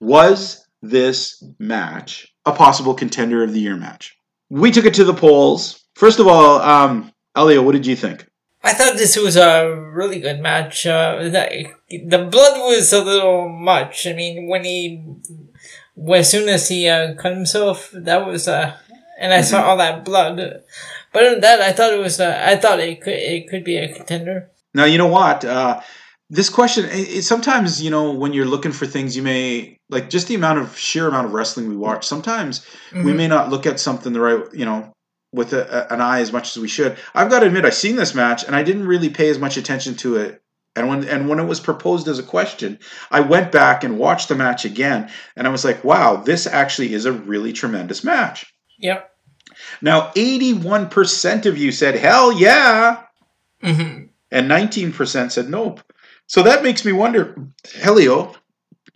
was 0.00 0.64
this 0.82 1.42
match 1.58 2.28
a 2.46 2.52
possible 2.52 2.94
contender 2.94 3.42
of 3.42 3.52
the 3.52 3.60
year 3.60 3.76
match? 3.76 4.16
We 4.50 4.70
took 4.70 4.84
it 4.84 4.94
to 4.94 5.04
the 5.04 5.14
polls. 5.14 5.82
First 5.96 6.20
of 6.20 6.28
all, 6.28 6.60
um, 6.60 7.10
Elio, 7.36 7.62
what 7.62 7.72
did 7.72 7.86
you 7.86 7.96
think? 7.96 8.26
I 8.64 8.72
thought 8.72 8.96
this 8.96 9.16
was 9.16 9.36
a 9.36 9.70
really 9.92 10.20
good 10.20 10.40
match. 10.40 10.86
Uh, 10.86 11.18
the, 11.24 11.70
the 11.90 12.24
blood 12.24 12.58
was 12.60 12.92
a 12.92 13.04
little 13.04 13.48
much. 13.48 14.06
I 14.06 14.14
mean, 14.14 14.48
when 14.48 14.64
he, 14.64 15.04
as 16.12 16.30
soon 16.30 16.48
as 16.48 16.68
he 16.68 16.88
uh, 16.88 17.14
cut 17.14 17.34
himself, 17.34 17.90
that 17.92 18.26
was, 18.26 18.48
uh, 18.48 18.74
and 19.20 19.32
I 19.34 19.42
saw 19.42 19.62
all 19.64 19.76
that 19.76 20.04
blood. 20.04 20.36
But 21.12 21.22
other 21.22 21.30
than 21.32 21.40
that, 21.42 21.60
I 21.60 21.72
thought 21.72 21.92
it 21.92 21.98
was, 22.00 22.18
uh, 22.18 22.42
I 22.44 22.56
thought 22.56 22.80
it 22.80 23.00
could, 23.02 23.12
it 23.14 23.48
could 23.48 23.64
be 23.64 23.76
a 23.76 23.92
contender. 23.94 24.50
Now 24.72 24.84
you 24.86 24.98
know 24.98 25.06
what. 25.08 25.44
Uh, 25.44 25.80
this 26.30 26.48
question 26.48 26.86
it, 26.86 27.18
it- 27.18 27.22
sometimes 27.22 27.82
you 27.82 27.90
know 27.90 28.10
when 28.12 28.32
you're 28.32 28.46
looking 28.46 28.72
for 28.72 28.86
things 28.86 29.14
you 29.14 29.22
may 29.22 29.78
like 29.90 30.08
just 30.08 30.26
the 30.26 30.34
amount 30.34 30.58
of 30.58 30.76
sheer 30.76 31.06
amount 31.06 31.26
of 31.26 31.34
wrestling 31.34 31.68
we 31.68 31.76
watch 31.76 32.06
sometimes 32.06 32.66
we 32.94 33.12
Mhm. 33.12 33.16
may 33.16 33.28
not 33.28 33.50
look 33.50 33.66
at 33.66 33.78
something 33.78 34.14
the 34.14 34.20
right 34.20 34.42
you 34.54 34.64
know 34.64 34.90
with 35.34 35.52
a, 35.52 35.92
an 35.92 36.00
eye 36.00 36.20
as 36.20 36.32
much 36.32 36.56
as 36.56 36.62
we 36.62 36.68
should 36.68 36.96
i've 37.14 37.30
got 37.30 37.40
to 37.40 37.46
admit 37.46 37.64
i've 37.64 37.74
seen 37.74 37.96
this 37.96 38.14
match 38.14 38.44
and 38.44 38.56
i 38.56 38.62
didn't 38.62 38.86
really 38.86 39.10
pay 39.10 39.28
as 39.28 39.38
much 39.38 39.56
attention 39.56 39.94
to 39.94 40.16
it 40.16 40.42
and 40.76 40.88
when 40.88 41.04
and 41.08 41.28
when 41.28 41.38
it 41.38 41.44
was 41.44 41.60
proposed 41.60 42.08
as 42.08 42.18
a 42.18 42.22
question 42.22 42.78
i 43.10 43.20
went 43.20 43.52
back 43.52 43.84
and 43.84 43.98
watched 43.98 44.28
the 44.28 44.34
match 44.34 44.64
again 44.64 45.10
and 45.36 45.46
i 45.46 45.50
was 45.50 45.64
like 45.64 45.84
wow 45.84 46.16
this 46.16 46.46
actually 46.46 46.94
is 46.94 47.04
a 47.04 47.12
really 47.12 47.52
tremendous 47.52 48.04
match 48.04 48.54
Yep. 48.78 49.10
Now, 49.80 50.10
81% 50.16 51.46
of 51.46 51.58
you 51.58 51.72
said, 51.72 51.94
hell 51.94 52.32
yeah. 52.32 53.02
hmm 53.62 54.04
And 54.30 54.50
19% 54.50 55.30
said 55.30 55.48
nope. 55.48 55.80
So 56.26 56.42
that 56.42 56.62
makes 56.62 56.84
me 56.84 56.92
wonder, 56.92 57.36
Elio, 57.82 58.34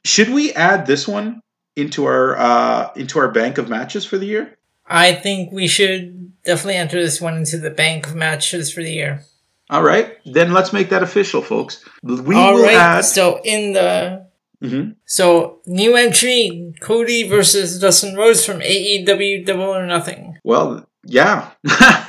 should 0.05 0.31
we 0.31 0.53
add 0.53 0.87
this 0.87 1.07
one 1.07 1.43
into 1.77 2.07
our 2.07 2.37
uh, 2.37 2.91
into 2.97 3.19
our 3.19 3.31
bank 3.31 3.59
of 3.59 3.69
matches 3.69 4.05
for 4.07 4.17
the 4.17 4.27
year? 4.27 4.58
I 4.89 5.13
think 5.13 5.53
we 5.53 5.69
should 5.69 6.43
definitely 6.45 6.77
enter 6.77 7.01
this 7.01 7.21
one 7.21 7.37
into 7.37 7.59
the 7.59 7.71
bank 7.71 8.07
of 8.07 8.15
matches 8.17 8.73
for 8.73 8.83
the 8.83 8.91
year. 8.93 9.23
All 9.71 9.83
right, 9.83 10.17
then 10.25 10.53
let's 10.53 10.73
make 10.73 10.89
that 10.91 11.03
official, 11.03 11.43
folks. 11.43 11.85
We 12.03 12.35
All 12.35 12.55
will 12.55 12.63
right. 12.65 12.75
add. 12.75 13.01
So 13.05 13.41
in 13.45 13.75
the 13.75 14.27
Mhm. 14.65 14.97
so 15.05 15.61
new 15.67 15.95
entry 15.95 16.73
Cody 16.81 17.29
versus 17.29 17.79
Dustin 17.79 18.17
Rhodes 18.17 18.45
from 18.45 18.61
AEW 18.63 19.45
Double 19.45 19.63
or 19.65 19.87
Nothing. 19.87 20.37
Well, 20.43 20.89
yeah. 21.05 21.51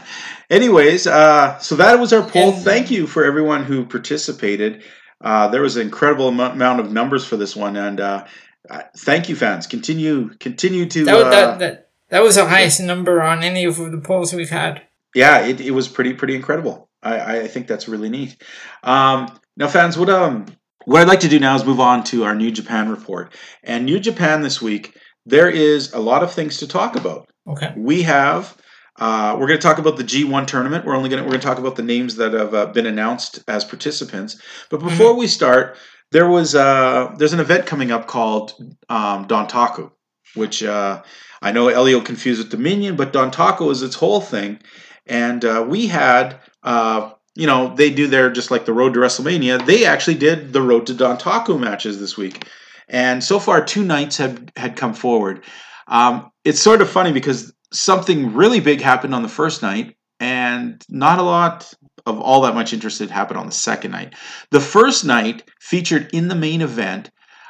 Anyways, 0.49 1.05
uh, 1.05 1.59
so 1.59 1.75
that 1.75 1.99
was 1.99 2.11
our 2.13 2.23
poll. 2.27 2.53
And- 2.53 2.63
Thank 2.63 2.89
you 2.89 3.05
for 3.05 3.23
everyone 3.23 3.63
who 3.65 3.85
participated. 3.85 4.81
Uh, 5.23 5.49
there 5.49 5.61
was 5.61 5.75
an 5.75 5.83
incredible 5.83 6.29
amo- 6.29 6.51
amount 6.51 6.79
of 6.79 6.91
numbers 6.91 7.23
for 7.25 7.35
this 7.37 7.55
one, 7.55 7.75
and 7.75 7.99
uh, 7.99 8.25
uh, 8.69 8.81
thank 8.97 9.29
you, 9.29 9.35
fans. 9.35 9.67
Continue, 9.67 10.29
continue 10.39 10.85
to. 10.87 11.05
That, 11.05 11.15
uh, 11.15 11.29
that, 11.29 11.59
that 11.59 11.88
that 12.09 12.23
was 12.23 12.35
the 12.35 12.45
highest 12.45 12.81
number 12.81 13.21
on 13.21 13.43
any 13.43 13.63
of 13.65 13.77
the 13.77 14.01
polls 14.03 14.33
we've 14.33 14.49
had. 14.49 14.83
yeah, 15.15 15.45
it, 15.45 15.61
it 15.61 15.71
was 15.71 15.87
pretty 15.87 16.13
pretty 16.13 16.35
incredible. 16.35 16.89
I, 17.01 17.39
I 17.39 17.47
think 17.47 17.67
that's 17.67 17.87
really 17.87 18.09
neat. 18.09 18.41
Um, 18.83 19.39
now, 19.55 19.67
fans, 19.67 19.97
what 19.97 20.09
um 20.09 20.45
what 20.85 21.01
I'd 21.01 21.07
like 21.07 21.19
to 21.21 21.29
do 21.29 21.39
now 21.39 21.55
is 21.55 21.65
move 21.65 21.79
on 21.79 22.03
to 22.05 22.23
our 22.23 22.35
New 22.35 22.51
Japan 22.51 22.89
report. 22.89 23.33
And 23.63 23.85
New 23.85 23.99
Japan 23.99 24.41
this 24.41 24.61
week, 24.61 24.97
there 25.25 25.49
is 25.49 25.93
a 25.93 25.99
lot 25.99 26.23
of 26.23 26.33
things 26.33 26.57
to 26.57 26.67
talk 26.67 26.95
about. 26.95 27.29
Okay. 27.47 27.73
We 27.75 28.03
have. 28.03 28.57
Uh, 28.97 29.37
we're 29.39 29.47
going 29.47 29.59
to 29.59 29.65
talk 29.65 29.77
about 29.77 29.95
the 29.95 30.03
G1 30.03 30.45
tournament. 30.47 30.85
We're 30.85 30.95
only 30.95 31.09
going 31.09 31.21
to 31.21 31.23
we're 31.23 31.31
going 31.31 31.41
to 31.41 31.47
talk 31.47 31.57
about 31.57 31.77
the 31.77 31.83
names 31.83 32.15
that 32.15 32.33
have 32.33 32.53
uh, 32.53 32.65
been 32.67 32.85
announced 32.85 33.43
as 33.47 33.63
participants. 33.63 34.41
But 34.69 34.81
before 34.81 35.13
we 35.15 35.27
start, 35.27 35.77
there 36.11 36.27
was 36.27 36.53
uh, 36.53 37.13
there's 37.17 37.33
an 37.33 37.39
event 37.39 37.65
coming 37.65 37.91
up 37.91 38.07
called 38.07 38.53
um, 38.89 39.25
Dontaku, 39.27 39.91
which 40.35 40.63
uh, 40.63 41.01
I 41.41 41.51
know 41.51 41.67
Elio 41.69 42.01
confused 42.01 42.39
with 42.39 42.51
Dominion, 42.51 42.95
but 42.95 43.13
Dontaku 43.13 43.71
is 43.71 43.81
its 43.81 43.95
whole 43.95 44.21
thing. 44.21 44.59
And 45.05 45.43
uh, 45.43 45.65
we 45.67 45.87
had, 45.87 46.39
uh, 46.63 47.11
you 47.35 47.47
know, 47.47 47.73
they 47.75 47.89
do 47.89 48.07
their 48.07 48.29
just 48.29 48.51
like 48.51 48.65
the 48.65 48.73
road 48.73 48.93
to 48.93 48.99
WrestleMania. 48.99 49.65
They 49.65 49.85
actually 49.85 50.15
did 50.15 50.53
the 50.53 50.61
road 50.61 50.87
to 50.87 50.93
Dontaku 50.93 51.59
matches 51.59 51.99
this 51.99 52.17
week, 52.17 52.47
and 52.87 53.23
so 53.23 53.39
far 53.39 53.63
two 53.63 53.83
nights 53.83 54.17
had 54.17 54.51
had 54.55 54.75
come 54.75 54.93
forward. 54.93 55.43
Um, 55.87 56.31
it's 56.43 56.59
sort 56.59 56.81
of 56.81 56.89
funny 56.89 57.11
because 57.11 57.53
something 57.71 58.33
really 58.33 58.59
big 58.59 58.81
happened 58.81 59.15
on 59.15 59.23
the 59.23 59.29
first 59.29 59.61
night, 59.63 59.95
and 60.19 60.83
not 60.89 61.19
a 61.19 61.23
lot 61.23 61.73
of 62.05 62.19
all 62.19 62.41
that 62.41 62.55
much 62.55 62.73
interest 62.73 62.99
had 62.99 63.09
happened 63.09 63.39
on 63.39 63.45
the 63.45 63.51
second 63.51 63.91
night. 63.91 64.13
The 64.51 64.59
first 64.59 65.05
night 65.05 65.43
featured 65.59 66.09
in 66.13 66.27
the 66.27 66.35
main 66.35 66.61
event 66.61 67.09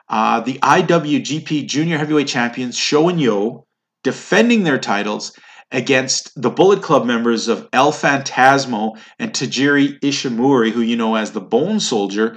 uh, 0.10 0.40
the 0.40 0.58
IWGP 0.60 1.68
Junior 1.68 1.98
Heavyweight 1.98 2.28
Champions 2.28 2.78
Sho 2.78 3.10
and 3.10 3.22
Yoh 3.22 3.68
defending 4.04 4.64
their 4.64 4.78
titles 4.80 5.38
against 5.72 6.32
the 6.42 6.50
Bullet 6.50 6.82
Club 6.82 7.06
members 7.06 7.48
of 7.48 7.68
El 7.74 7.92
Phantasmo 7.92 8.98
and 9.20 9.32
Taiji 9.34 10.00
Ishimori, 10.00 10.72
who 10.72 10.82
you 10.82 10.96
know 10.96 11.16
as 11.16 11.32
the 11.32 11.42
Bone 11.42 11.80
Soldier. 11.80 12.36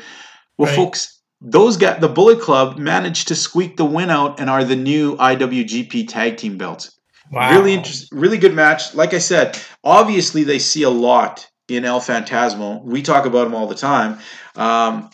Well, 0.59 0.69
Right. 0.69 0.77
folks, 0.77 1.19
those 1.41 1.77
got 1.77 2.01
the 2.01 2.09
Bullet 2.09 2.41
Club, 2.41 2.79
managed 2.79 3.29
to 3.29 3.35
squeak 3.35 3.77
the 3.77 3.85
win 3.85 4.11
out 4.11 4.39
and 4.39 4.51
are 4.51 4.65
the 4.65 4.77
new 4.77 5.17
IWGP 5.17 6.07
Tag 6.09 6.37
Team 6.37 6.59
belts. 6.59 6.93
Wow. 7.33 7.57
Really 7.57 7.73
interesting, 7.73 8.19
really 8.19 8.37
good 8.37 8.55
match. 8.55 8.95
Like 8.95 9.15
I 9.15 9.19
said, 9.19 9.59
obviously 9.83 10.45
they 10.45 10.59
see 10.59 10.83
a 10.83 10.91
lot 10.91 11.49
in 11.69 11.87
El 11.87 12.01
Phantasmo. 12.01 12.85
We 12.85 13.01
talk 13.01 13.25
about 13.25 13.47
him 13.47 13.55
all 13.55 13.67
the 13.67 13.75
time, 13.75 14.19
um, 14.57 15.09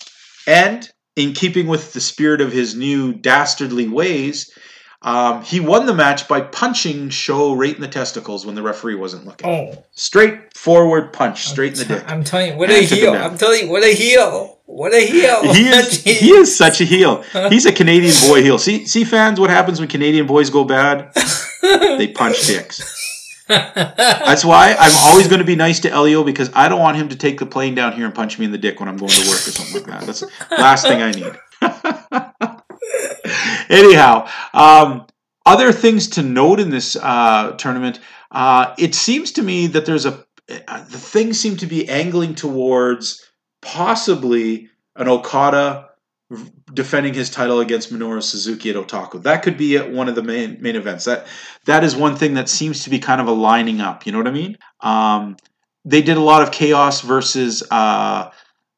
and 0.46 0.90
in 1.14 1.32
keeping 1.32 1.68
with 1.68 1.92
the 1.92 2.00
spirit 2.00 2.40
of 2.40 2.50
his 2.52 2.74
new 2.74 3.12
dastardly 3.12 3.86
ways, 3.88 4.50
um, 5.02 5.42
he 5.44 5.60
won 5.60 5.86
the 5.86 5.94
match 5.94 6.26
by 6.26 6.40
punching 6.40 7.10
Sho 7.10 7.54
right 7.54 7.74
in 7.74 7.80
the 7.80 7.88
testicles 7.88 8.44
when 8.44 8.56
the 8.56 8.62
referee 8.62 8.96
wasn't 8.96 9.26
looking. 9.26 9.48
Oh, 9.48 9.84
Straightforward 9.92 11.12
punch, 11.12 11.44
straight 11.46 11.72
in 11.80 11.86
the 11.86 11.94
dick. 11.94 12.04
I'm 12.10 12.24
telling 12.24 12.52
you, 12.52 12.58
what 12.58 12.70
a 12.70 12.78
And 12.78 12.88
took 12.88 12.98
heel! 12.98 13.14
I'm 13.14 13.38
telling 13.38 13.66
you, 13.66 13.70
what 13.70 13.84
a 13.84 13.94
heel! 13.94 14.58
What 14.66 14.92
a 14.92 15.06
heel! 15.06 15.52
He 15.54 15.68
is 15.68 16.02
he 16.04 16.30
is 16.30 16.56
such 16.56 16.80
a 16.80 16.84
heel. 16.84 17.22
He's 17.48 17.64
a 17.64 17.72
Canadian 17.72 18.14
boy 18.28 18.42
heel. 18.42 18.58
See 18.58 18.86
see 18.86 19.04
fans, 19.04 19.38
what 19.38 19.50
happens 19.50 19.78
when 19.78 19.88
Canadian 19.88 20.26
boys 20.26 20.50
go 20.50 20.64
bad? 20.64 21.12
They 21.60 22.06
punch 22.06 22.46
dicks. 22.46 23.44
That's 23.48 24.44
why 24.44 24.76
I'm 24.78 24.92
always 25.10 25.26
going 25.26 25.40
to 25.40 25.44
be 25.44 25.56
nice 25.56 25.80
to 25.80 25.90
Elio 25.90 26.22
because 26.22 26.50
I 26.54 26.68
don't 26.68 26.78
want 26.80 26.96
him 26.96 27.08
to 27.08 27.16
take 27.16 27.40
the 27.40 27.46
plane 27.46 27.74
down 27.74 27.92
here 27.94 28.04
and 28.04 28.14
punch 28.14 28.38
me 28.38 28.44
in 28.44 28.52
the 28.52 28.58
dick 28.58 28.78
when 28.78 28.88
I'm 28.88 28.96
going 28.96 29.10
to 29.10 29.28
work 29.28 29.38
or 29.38 29.50
something 29.50 29.82
like 29.82 29.86
that. 29.86 30.06
That's 30.06 30.20
the 30.20 30.30
last 30.52 30.86
thing 30.86 31.02
I 31.02 31.10
need. 31.10 32.54
Anyhow, 33.68 34.28
um, 34.52 35.06
other 35.46 35.72
things 35.72 36.08
to 36.08 36.22
note 36.22 36.60
in 36.60 36.70
this 36.70 36.96
uh, 36.96 37.52
tournament. 37.52 38.00
Uh, 38.30 38.74
it 38.78 38.94
seems 38.94 39.32
to 39.32 39.42
me 39.42 39.66
that 39.68 39.86
there's 39.86 40.06
a 40.06 40.24
uh, 40.66 40.84
the 40.84 40.98
things 40.98 41.38
seem 41.38 41.56
to 41.58 41.66
be 41.66 41.88
angling 41.88 42.34
towards 42.34 43.30
possibly 43.60 44.68
an 44.96 45.08
Okada 45.08 45.88
defending 46.74 47.14
his 47.14 47.30
title 47.30 47.60
against 47.60 47.92
Minoru 47.92 48.22
Suzuki 48.22 48.70
at 48.70 48.76
Otaku. 48.76 49.22
That 49.22 49.42
could 49.42 49.56
be 49.56 49.78
one 49.78 50.08
of 50.08 50.14
the 50.14 50.22
main 50.22 50.60
main 50.60 50.76
events. 50.76 51.04
That 51.06 51.26
that 51.64 51.84
is 51.84 51.96
one 51.96 52.16
thing 52.16 52.34
that 52.34 52.48
seems 52.48 52.84
to 52.84 52.90
be 52.90 52.98
kind 52.98 53.20
of 53.20 53.26
a 53.26 53.32
lining 53.32 53.80
up. 53.80 54.04
You 54.04 54.12
know 54.12 54.18
what 54.18 54.28
I 54.28 54.32
mean? 54.32 54.58
Um, 54.80 55.36
they 55.84 56.02
did 56.02 56.18
a 56.18 56.22
lot 56.22 56.42
of 56.42 56.50
chaos 56.50 57.00
versus 57.00 57.62
uh, 57.70 58.30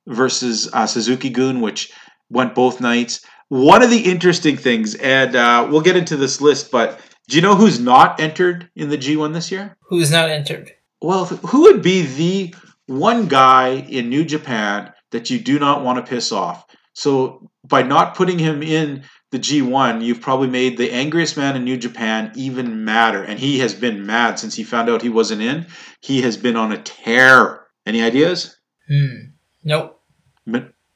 versus 0.06 0.70
uh, 0.72 0.86
Suzuki-gun, 0.86 1.60
which 1.60 1.92
went 2.30 2.54
both 2.54 2.80
nights. 2.80 3.24
One 3.50 3.82
of 3.82 3.90
the 3.90 3.98
interesting 3.98 4.56
things, 4.56 4.94
and 4.94 5.34
uh, 5.34 5.66
we'll 5.68 5.80
get 5.80 5.96
into 5.96 6.16
this 6.16 6.40
list, 6.40 6.70
but 6.70 7.00
do 7.28 7.34
you 7.34 7.42
know 7.42 7.56
who's 7.56 7.80
not 7.80 8.20
entered 8.20 8.70
in 8.76 8.90
the 8.90 8.96
G1 8.96 9.34
this 9.34 9.50
year? 9.50 9.76
Who's 9.88 10.10
not 10.10 10.30
entered? 10.30 10.70
Well, 11.02 11.24
who 11.24 11.62
would 11.62 11.82
be 11.82 12.02
the 12.02 12.54
one 12.86 13.26
guy 13.26 13.70
in 13.70 14.08
New 14.08 14.24
Japan 14.24 14.92
that 15.10 15.30
you 15.30 15.40
do 15.40 15.58
not 15.58 15.82
want 15.82 15.98
to 16.04 16.08
piss 16.08 16.30
off? 16.30 16.64
So 16.92 17.50
by 17.64 17.82
not 17.82 18.14
putting 18.14 18.38
him 18.38 18.62
in 18.62 19.02
the 19.32 19.38
G1, 19.38 20.04
you've 20.04 20.20
probably 20.20 20.48
made 20.48 20.76
the 20.76 20.92
angriest 20.92 21.36
man 21.36 21.56
in 21.56 21.64
New 21.64 21.76
Japan 21.76 22.30
even 22.36 22.84
madder. 22.84 23.22
And 23.24 23.38
he 23.38 23.58
has 23.60 23.74
been 23.74 24.06
mad 24.06 24.38
since 24.38 24.54
he 24.54 24.62
found 24.62 24.88
out 24.88 25.02
he 25.02 25.08
wasn't 25.08 25.42
in. 25.42 25.66
He 26.00 26.22
has 26.22 26.36
been 26.36 26.56
on 26.56 26.70
a 26.70 26.82
tear. 26.82 27.66
Any 27.84 28.02
ideas? 28.02 28.56
Hmm. 28.88 29.30
Nope. 29.64 30.00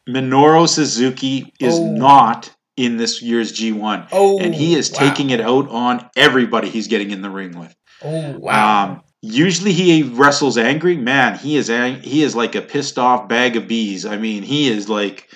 Minoru 0.08 0.68
Suzuki 0.68 1.52
is 1.60 1.78
Oh. 1.78 1.92
not 1.92 2.50
in 2.76 2.96
this 2.96 3.22
year's 3.22 3.52
G1. 3.52 4.08
Oh, 4.12 4.38
and 4.40 4.54
he 4.54 4.74
is 4.74 4.90
wow. 4.92 4.98
taking 4.98 5.30
it 5.30 5.40
out 5.40 5.68
on 5.68 6.08
everybody 6.16 6.68
he's 6.68 6.88
getting 6.88 7.10
in 7.10 7.22
the 7.22 7.30
ring 7.30 7.58
with. 7.58 7.74
Oh 8.02 8.38
wow. 8.38 8.84
Um, 8.84 9.00
usually 9.22 9.72
he 9.72 10.02
wrestles 10.02 10.58
angry. 10.58 10.96
Man, 10.96 11.38
he 11.38 11.56
is 11.56 11.70
ang- 11.70 12.02
he 12.02 12.22
is 12.22 12.34
like 12.34 12.54
a 12.54 12.60
pissed 12.60 12.98
off 12.98 13.28
bag 13.28 13.56
of 13.56 13.68
bees. 13.68 14.04
I 14.04 14.16
mean, 14.16 14.42
he 14.42 14.68
is 14.68 14.88
like 14.88 15.28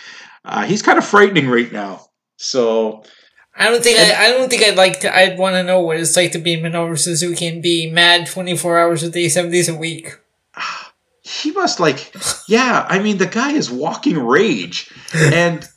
uh, 0.44 0.64
he's 0.64 0.82
kind 0.82 0.98
of 0.98 1.04
frightening 1.04 1.48
right 1.48 1.72
now. 1.72 2.06
So 2.36 3.04
I 3.56 3.70
don't 3.70 3.82
think 3.82 3.98
I, 3.98 4.26
I 4.26 4.30
don't 4.32 4.50
think 4.50 4.62
I'd 4.64 4.76
like 4.76 5.00
to. 5.00 5.16
I'd 5.16 5.38
want 5.38 5.54
to 5.54 5.62
know 5.62 5.80
what 5.80 5.96
it's 5.96 6.16
like 6.16 6.32
to 6.32 6.38
be 6.38 6.56
Minoru 6.56 6.98
Suzuki 6.98 7.46
and 7.46 7.62
be 7.62 7.90
mad 7.90 8.26
twenty 8.26 8.56
four 8.56 8.78
hours 8.78 9.02
a 9.02 9.10
day, 9.10 9.28
seven 9.28 9.50
days 9.50 9.68
a 9.68 9.74
week. 9.74 10.18
He 11.28 11.50
must 11.52 11.78
like 11.78 12.14
yeah. 12.48 12.86
I 12.88 12.98
mean, 13.00 13.18
the 13.18 13.26
guy 13.26 13.52
is 13.52 13.70
walking 13.70 14.18
rage, 14.18 14.90
and 15.14 15.68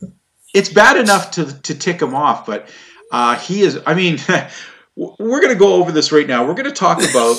it's 0.53 0.69
bad 0.69 0.97
enough 0.97 1.31
to 1.31 1.45
to 1.63 1.75
tick 1.75 2.01
him 2.01 2.15
off, 2.15 2.45
but 2.45 2.69
uh, 3.11 3.35
he 3.37 3.61
is. 3.61 3.79
I 3.85 3.93
mean, 3.93 4.17
we're 4.95 5.41
gonna 5.41 5.55
go 5.55 5.73
over 5.75 5.91
this 5.91 6.11
right 6.11 6.27
now. 6.27 6.45
We're 6.47 6.53
gonna 6.53 6.71
talk 6.71 6.99
about. 6.99 7.35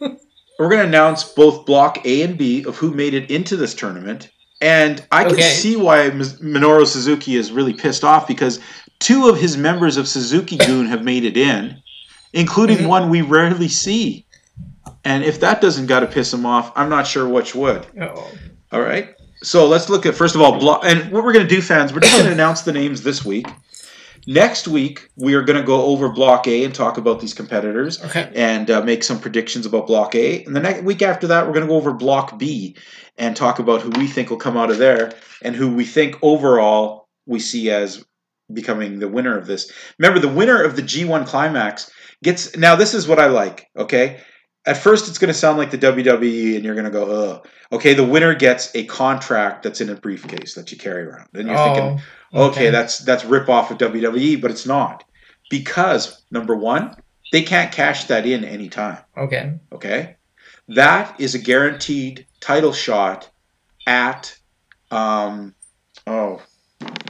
we're 0.58 0.68
gonna 0.68 0.84
announce 0.84 1.24
both 1.24 1.64
Block 1.66 2.04
A 2.04 2.22
and 2.22 2.36
B 2.36 2.64
of 2.64 2.76
who 2.76 2.90
made 2.92 3.14
it 3.14 3.30
into 3.30 3.56
this 3.56 3.74
tournament. 3.74 4.30
And 4.60 5.04
I 5.12 5.24
can 5.24 5.32
Okay. 5.34 5.42
see 5.50 5.76
why 5.76 6.08
Minoru 6.10 6.86
Suzuki 6.86 7.36
is 7.36 7.52
really 7.52 7.74
pissed 7.74 8.04
off 8.04 8.26
because 8.26 8.58
two 9.00 9.28
of 9.28 9.38
his 9.38 9.56
members 9.58 9.98
of 9.98 10.08
Suzuki-gun 10.08 10.86
have 10.86 11.04
made 11.04 11.24
it 11.26 11.36
in, 11.36 11.76
including 12.32 12.78
Mhm. 12.78 12.86
one 12.88 13.10
we 13.10 13.20
rarely 13.20 13.68
see. 13.68 14.25
And 15.06 15.22
if 15.22 15.38
that 15.38 15.60
doesn't 15.60 15.86
got 15.86 16.00
to 16.00 16.08
piss 16.08 16.34
him 16.34 16.44
off, 16.44 16.72
I'm 16.74 16.88
not 16.88 17.06
sure 17.06 17.28
which 17.28 17.54
would. 17.54 17.86
Oh, 18.00 18.28
All 18.72 18.80
right. 18.80 19.14
So 19.40 19.68
let's 19.68 19.88
look 19.88 20.04
at 20.04 20.16
first 20.16 20.34
of 20.34 20.40
all 20.40 20.58
block. 20.58 20.80
And 20.84 21.12
what 21.12 21.22
we're 21.22 21.32
going 21.32 21.46
to 21.46 21.54
do, 21.54 21.62
fans, 21.62 21.92
we're 21.92 22.00
just 22.00 22.12
going 22.14 22.26
to 22.26 22.32
announce 22.32 22.62
the 22.62 22.72
names 22.72 23.02
this 23.04 23.24
week. 23.24 23.46
Next 24.26 24.66
week, 24.66 25.08
we 25.14 25.34
are 25.34 25.42
going 25.42 25.60
to 25.60 25.64
go 25.64 25.84
over 25.84 26.08
Block 26.08 26.48
A 26.48 26.64
and 26.64 26.74
talk 26.74 26.98
about 26.98 27.20
these 27.20 27.32
competitors 27.32 28.02
okay. 28.02 28.32
and 28.34 28.68
uh, 28.68 28.82
make 28.82 29.04
some 29.04 29.20
predictions 29.20 29.64
about 29.64 29.86
Block 29.86 30.16
A. 30.16 30.42
And 30.42 30.56
the 30.56 30.60
next 30.60 30.82
week 30.82 31.02
after 31.02 31.28
that, 31.28 31.46
we're 31.46 31.52
going 31.52 31.64
to 31.64 31.68
go 31.68 31.76
over 31.76 31.92
Block 31.92 32.36
B 32.36 32.76
and 33.16 33.36
talk 33.36 33.60
about 33.60 33.82
who 33.82 33.90
we 33.90 34.08
think 34.08 34.30
will 34.30 34.38
come 34.38 34.56
out 34.56 34.72
of 34.72 34.78
there 34.78 35.12
and 35.42 35.54
who 35.54 35.72
we 35.72 35.84
think 35.84 36.18
overall 36.22 37.06
we 37.26 37.38
see 37.38 37.70
as 37.70 38.04
becoming 38.52 38.98
the 38.98 39.08
winner 39.08 39.38
of 39.38 39.46
this. 39.46 39.70
Remember, 40.00 40.18
the 40.18 40.34
winner 40.34 40.60
of 40.60 40.74
the 40.74 40.82
G1 40.82 41.28
Climax 41.28 41.88
gets. 42.24 42.56
Now, 42.56 42.74
this 42.74 42.94
is 42.94 43.06
what 43.06 43.20
I 43.20 43.26
like. 43.26 43.68
Okay, 43.76 44.20
at 44.66 44.76
first 44.76 45.08
it's 45.08 45.18
going 45.18 45.28
to 45.32 45.34
sound 45.38 45.58
like 45.58 45.70
the 45.70 45.78
WWE, 45.78 46.56
and 46.56 46.64
you're 46.64 46.74
going 46.74 46.84
to 46.84 46.90
go, 46.90 47.04
"Ugh." 47.10 47.48
Okay, 47.72 47.94
the 47.94 48.04
winner 48.04 48.34
gets 48.34 48.74
a 48.74 48.84
contract 48.84 49.62
that's 49.62 49.80
in 49.80 49.88
a 49.90 49.94
briefcase 49.94 50.54
that 50.54 50.70
you 50.70 50.78
carry 50.78 51.04
around, 51.04 51.28
and 51.34 51.48
you're 51.48 51.56
thinking, 51.56 52.00
Oh, 52.32 52.48
okay, 52.50 52.70
that's 52.70 52.98
that's 53.00 53.24
rip 53.24 53.48
off 53.48 53.70
of 53.70 53.78
WWE, 53.78 54.40
but 54.40 54.50
it's 54.50 54.66
not 54.66 55.04
because 55.50 56.22
number 56.30 56.54
one, 56.56 56.94
they 57.32 57.42
can't 57.42 57.72
cash 57.72 58.04
that 58.04 58.26
in 58.26 58.44
anytime. 58.44 58.98
okay. 59.16 59.54
Okay, 59.72 60.16
that 60.68 61.20
is 61.20 61.34
a 61.34 61.38
guaranteed 61.38 62.26
title 62.40 62.72
shot 62.72 63.30
at 63.86 64.36
um 64.90 65.54
oh 66.06 66.42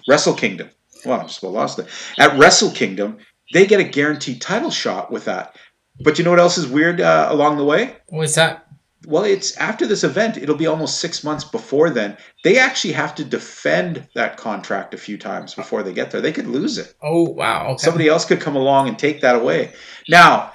Wrestle 0.08 0.34
Kingdom. 0.34 0.70
Well, 1.04 1.20
I'm 1.20 1.26
just 1.28 1.42
lost 1.42 1.78
it. 1.78 1.86
At 2.18 2.38
Wrestle 2.38 2.70
Kingdom, 2.70 3.18
they 3.52 3.66
get 3.66 3.80
a 3.80 3.84
guaranteed 3.84 4.40
title 4.40 4.70
shot 4.70 5.10
with 5.10 5.26
that. 5.26 5.56
But 6.00 6.18
you 6.18 6.24
know 6.24 6.30
what 6.30 6.38
else 6.38 6.58
is 6.58 6.66
weird 6.66 7.00
uh, 7.00 7.28
along 7.30 7.56
the 7.56 7.64
way? 7.64 7.96
What's 8.08 8.34
that? 8.34 8.66
Well, 9.06 9.24
it's 9.24 9.56
after 9.56 9.86
this 9.86 10.02
event. 10.02 10.36
It'll 10.36 10.56
be 10.56 10.66
almost 10.66 10.98
six 11.00 11.22
months 11.22 11.44
before 11.44 11.90
then. 11.90 12.16
They 12.42 12.58
actually 12.58 12.92
have 12.94 13.14
to 13.16 13.24
defend 13.24 14.08
that 14.14 14.36
contract 14.36 14.94
a 14.94 14.98
few 14.98 15.16
times 15.16 15.54
before 15.54 15.82
they 15.82 15.92
get 15.92 16.10
there. 16.10 16.20
They 16.20 16.32
could 16.32 16.48
lose 16.48 16.76
it. 16.76 16.94
Oh 17.02 17.22
wow. 17.22 17.68
Okay. 17.68 17.84
Somebody 17.84 18.08
else 18.08 18.24
could 18.24 18.40
come 18.40 18.56
along 18.56 18.88
and 18.88 18.98
take 18.98 19.20
that 19.20 19.36
away. 19.36 19.72
Now, 20.08 20.52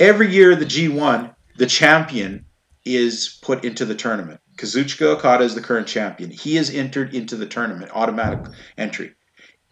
every 0.00 0.32
year 0.32 0.56
the 0.56 0.64
G1, 0.66 1.34
the 1.56 1.66
champion 1.66 2.44
is 2.84 3.38
put 3.42 3.64
into 3.64 3.84
the 3.84 3.94
tournament. 3.94 4.40
Kazuchika 4.56 5.02
Okada 5.02 5.44
is 5.44 5.54
the 5.54 5.60
current 5.60 5.86
champion. 5.86 6.30
He 6.30 6.56
is 6.56 6.74
entered 6.74 7.14
into 7.14 7.36
the 7.36 7.46
tournament, 7.46 7.92
automatic 7.94 8.52
entry. 8.76 9.12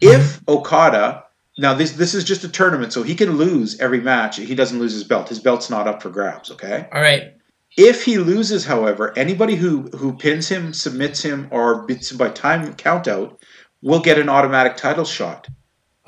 If 0.01 0.41
Okada, 0.49 1.25
now 1.61 1.75
this 1.75 1.93
this 1.93 2.15
is 2.15 2.25
just 2.25 2.43
a 2.45 2.49
tournament, 2.49 2.93
so 2.93 3.03
he 3.03 3.15
can 3.15 3.37
lose 3.37 3.79
every 3.81 4.01
match. 4.01 4.37
He 4.37 4.55
doesn't 4.55 4.79
lose 4.79 4.95
his 4.95 5.05
belt. 5.05 5.29
His 5.29 5.41
belt's 5.41 5.69
not 5.69 5.87
up 5.87 6.03
for 6.03 6.09
grabs. 6.09 6.51
Okay. 6.51 6.89
All 6.93 7.03
right. 7.03 7.35
If 7.77 8.05
he 8.05 8.19
loses, 8.19 8.65
however, 8.65 9.13
anybody 9.17 9.57
who 9.57 9.83
who 9.91 10.17
pins 10.17 10.49
him, 10.49 10.73
submits 10.73 11.23
him, 11.23 11.49
or 11.51 11.83
beats 11.87 12.11
him 12.11 12.17
by 12.17 12.31
time 12.31 12.75
count 12.75 13.07
out 13.07 13.41
will 13.83 14.01
get 14.01 14.19
an 14.19 14.29
automatic 14.29 14.77
title 14.77 15.05
shot 15.05 15.49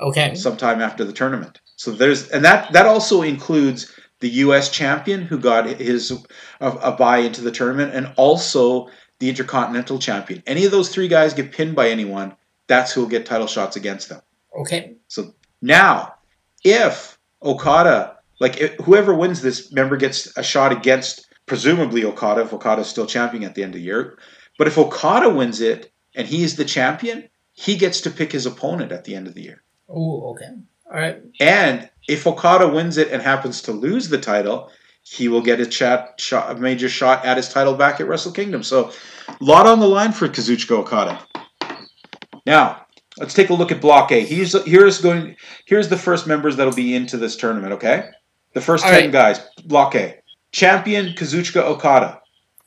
Okay. 0.01 0.35
sometime 0.35 0.81
after 0.81 1.03
the 1.05 1.13
tournament. 1.13 1.61
So 1.75 1.91
there's 1.91 2.29
and 2.29 2.43
that 2.45 2.73
that 2.73 2.87
also 2.87 3.21
includes 3.21 3.93
the 4.19 4.29
U.S. 4.29 4.69
champion 4.69 5.21
who 5.21 5.37
got 5.37 5.67
his 5.67 6.11
a, 6.59 6.69
a 6.69 6.91
buy 6.93 7.19
into 7.19 7.41
the 7.41 7.51
tournament, 7.51 7.93
and 7.93 8.11
also 8.17 8.89
the 9.19 9.29
Intercontinental 9.29 9.99
champion. 9.99 10.41
Any 10.47 10.65
of 10.65 10.71
those 10.71 10.89
three 10.89 11.07
guys 11.07 11.33
get 11.33 11.51
pinned 11.51 11.75
by 11.75 11.89
anyone, 11.89 12.35
that's 12.67 12.91
who 12.91 13.01
will 13.01 13.09
get 13.09 13.25
title 13.25 13.47
shots 13.47 13.75
against 13.75 14.09
them. 14.09 14.21
Okay. 14.59 14.95
So 15.07 15.33
now, 15.63 16.15
if 16.65 17.17
Okada, 17.41 18.17
like 18.41 18.59
whoever 18.81 19.13
wins 19.13 19.41
this, 19.41 19.71
member 19.71 19.95
gets 19.95 20.37
a 20.37 20.43
shot 20.43 20.73
against 20.73 21.25
presumably 21.45 22.03
Okada 22.03 22.41
if 22.41 22.51
Okada 22.51 22.81
is 22.81 22.87
still 22.87 23.05
champion 23.05 23.45
at 23.45 23.55
the 23.55 23.63
end 23.63 23.73
of 23.73 23.79
the 23.79 23.85
year. 23.85 24.17
But 24.57 24.67
if 24.67 24.77
Okada 24.77 25.29
wins 25.29 25.61
it 25.61 25.93
and 26.15 26.27
he 26.27 26.43
is 26.43 26.57
the 26.57 26.65
champion, 26.65 27.29
he 27.53 27.77
gets 27.77 28.01
to 28.01 28.11
pick 28.11 28.33
his 28.33 28.45
opponent 28.45 28.91
at 28.91 29.05
the 29.05 29.15
end 29.15 29.25
of 29.25 29.35
the 29.35 29.41
year. 29.41 29.63
Oh, 29.87 30.31
okay. 30.31 30.49
All 30.91 30.99
right. 30.99 31.21
And 31.39 31.89
if 32.09 32.27
Okada 32.27 32.67
wins 32.67 32.97
it 32.97 33.09
and 33.09 33.21
happens 33.21 33.61
to 33.61 33.71
lose 33.71 34.09
the 34.09 34.19
title, 34.19 34.69
he 35.01 35.29
will 35.29 35.41
get 35.41 35.61
a 35.61 35.65
chat 35.65 36.19
shot, 36.19 36.51
a 36.51 36.59
major 36.59 36.89
shot 36.89 37.23
at 37.23 37.37
his 37.37 37.47
title 37.47 37.75
back 37.75 38.01
at 38.01 38.07
Wrestle 38.09 38.33
Kingdom. 38.33 38.63
So, 38.63 38.91
a 39.29 39.43
lot 39.43 39.65
on 39.65 39.79
the 39.79 39.87
line 39.87 40.11
for 40.11 40.27
Kazuchika 40.27 40.71
Okada. 40.71 41.25
Now, 42.45 42.82
let's 43.17 43.33
take 43.33 43.49
a 43.49 43.53
look 43.53 43.71
at 43.71 43.81
Block 43.81 44.11
A. 44.11 44.21
Here's 44.25 44.61
here's 44.65 45.01
going 45.01 45.35
here's 45.65 45.89
the 45.89 45.97
first 45.97 46.27
members 46.27 46.55
that'll 46.57 46.73
be 46.73 46.95
into 46.95 47.17
this 47.17 47.35
tournament. 47.35 47.73
Okay, 47.73 48.09
the 48.53 48.61
first 48.61 48.83
All 48.85 48.91
ten 48.91 49.03
right. 49.05 49.11
guys. 49.11 49.39
Block 49.65 49.95
A. 49.95 50.19
Champion 50.51 51.07
Kazuchika 51.15 51.63
Okada, 51.63 52.21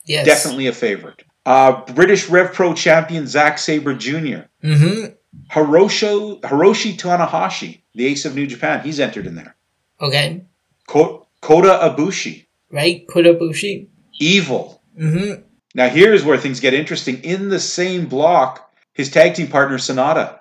Yes. 0.05 0.25
definitely 0.25 0.67
a 0.67 0.73
favorite. 0.73 1.23
Uh, 1.45 1.85
British 1.93 2.27
Rev 2.29 2.51
Pro 2.53 2.73
champion 2.73 3.25
Zack 3.27 3.57
Sabre 3.57 3.93
Jr. 3.93 4.47
Mm-hmm. 4.63 5.13
Hiroshi 5.51 6.41
Hiroshi 6.41 6.97
Tanahashi, 6.97 7.81
the 7.93 8.05
Ace 8.07 8.25
of 8.25 8.35
New 8.35 8.47
Japan, 8.47 8.81
he's 8.83 8.99
entered 8.99 9.27
in 9.27 9.35
there. 9.35 9.55
Okay. 10.01 10.43
Ko- 10.87 11.27
Kota 11.41 11.79
Ibushi, 11.95 12.45
Right. 12.71 13.07
Kota 13.07 13.33
Kodabushi. 13.33 13.87
Evil. 14.19 14.81
Mm-hmm. 14.99 15.41
Now 15.75 15.87
here's 15.89 16.25
where 16.25 16.37
things 16.37 16.59
get 16.59 16.73
interesting. 16.73 17.23
In 17.23 17.49
the 17.49 17.59
same 17.59 18.07
block, 18.07 18.66
his 18.97 19.09
tag 19.09 19.35
team 19.35 19.47
partner 19.47 19.77
Sanada. 19.77 20.39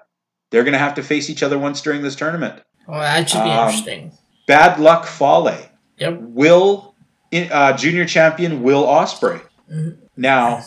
They're 0.50 0.64
going 0.64 0.72
to 0.72 0.78
have 0.78 0.94
to 0.94 1.02
face 1.02 1.28
each 1.30 1.42
other 1.42 1.58
once 1.58 1.80
during 1.82 2.02
this 2.02 2.16
tournament. 2.16 2.62
Well, 2.88 3.00
that 3.00 3.28
should 3.28 3.44
be 3.44 3.50
Um, 3.50 3.68
interesting. 3.68 4.12
Bad 4.48 4.80
Luck 4.80 5.06
Fale. 5.06 5.68
Yep. 5.98 6.18
Will 6.20 6.94
uh, 7.32 7.72
junior 7.74 8.04
champion 8.06 8.62
Will 8.62 8.84
Ospreay. 8.84 9.42
Mhm. 9.72 9.96
Now, 10.16 10.62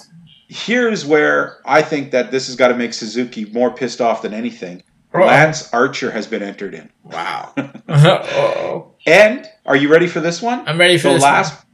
here's 0.47 1.06
where 1.06 1.58
I 1.65 1.82
think 1.82 2.12
that 2.12 2.30
this 2.32 2.47
has 2.47 2.56
got 2.56 2.67
to 2.69 2.75
make 2.75 2.93
Suzuki 2.93 3.45
more 3.45 3.71
pissed 3.71 4.02
off 4.02 4.21
than 4.21 4.34
anything. 4.34 4.84
Uh-oh. 5.13 5.25
Lance 5.25 5.71
Archer 5.73 6.12
has 6.12 6.28
been 6.28 6.43
entered 6.43 6.75
in. 6.75 6.89
Wow. 7.04 7.54
oh. 7.89 8.93
And 9.08 9.47
are 9.65 9.75
you 9.75 9.89
ready 9.89 10.06
for 10.08 10.19
this 10.19 10.41
one? 10.41 10.67
I'm 10.67 10.78
ready 10.80 10.97
for 10.97 11.08
the 11.08 11.13
this. 11.15 11.23
last 11.23 11.65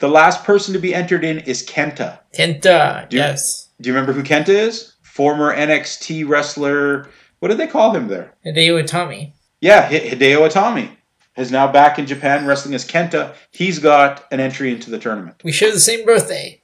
the 0.00 0.08
last 0.08 0.42
person 0.44 0.74
to 0.74 0.80
be 0.80 0.92
entered 0.94 1.24
in 1.24 1.38
is 1.40 1.64
Kenta. 1.64 2.18
Kenta. 2.36 3.08
Do 3.08 3.16
you- 3.16 3.22
yes. 3.22 3.68
Do 3.80 3.88
you 3.88 3.94
remember 3.94 4.12
who 4.12 4.22
Kenta 4.22 4.48
is? 4.50 4.91
Former 5.16 5.54
NXT 5.54 6.26
wrestler. 6.26 7.06
What 7.40 7.48
did 7.48 7.58
they 7.58 7.66
call 7.66 7.94
him 7.94 8.08
there? 8.08 8.32
Hideo 8.46 8.82
Itami. 8.82 9.34
Yeah, 9.60 9.86
Hi- 9.86 10.08
Hideo 10.08 10.48
Itami 10.48 10.88
is 11.36 11.52
now 11.52 11.70
back 11.70 11.98
in 11.98 12.06
Japan 12.06 12.46
wrestling 12.46 12.74
as 12.74 12.86
Kenta. 12.88 13.34
He's 13.50 13.78
got 13.78 14.24
an 14.32 14.40
entry 14.40 14.72
into 14.72 14.88
the 14.90 14.98
tournament. 14.98 15.36
We 15.44 15.52
share 15.52 15.70
the 15.70 15.80
same 15.80 16.06
birthday. 16.06 16.62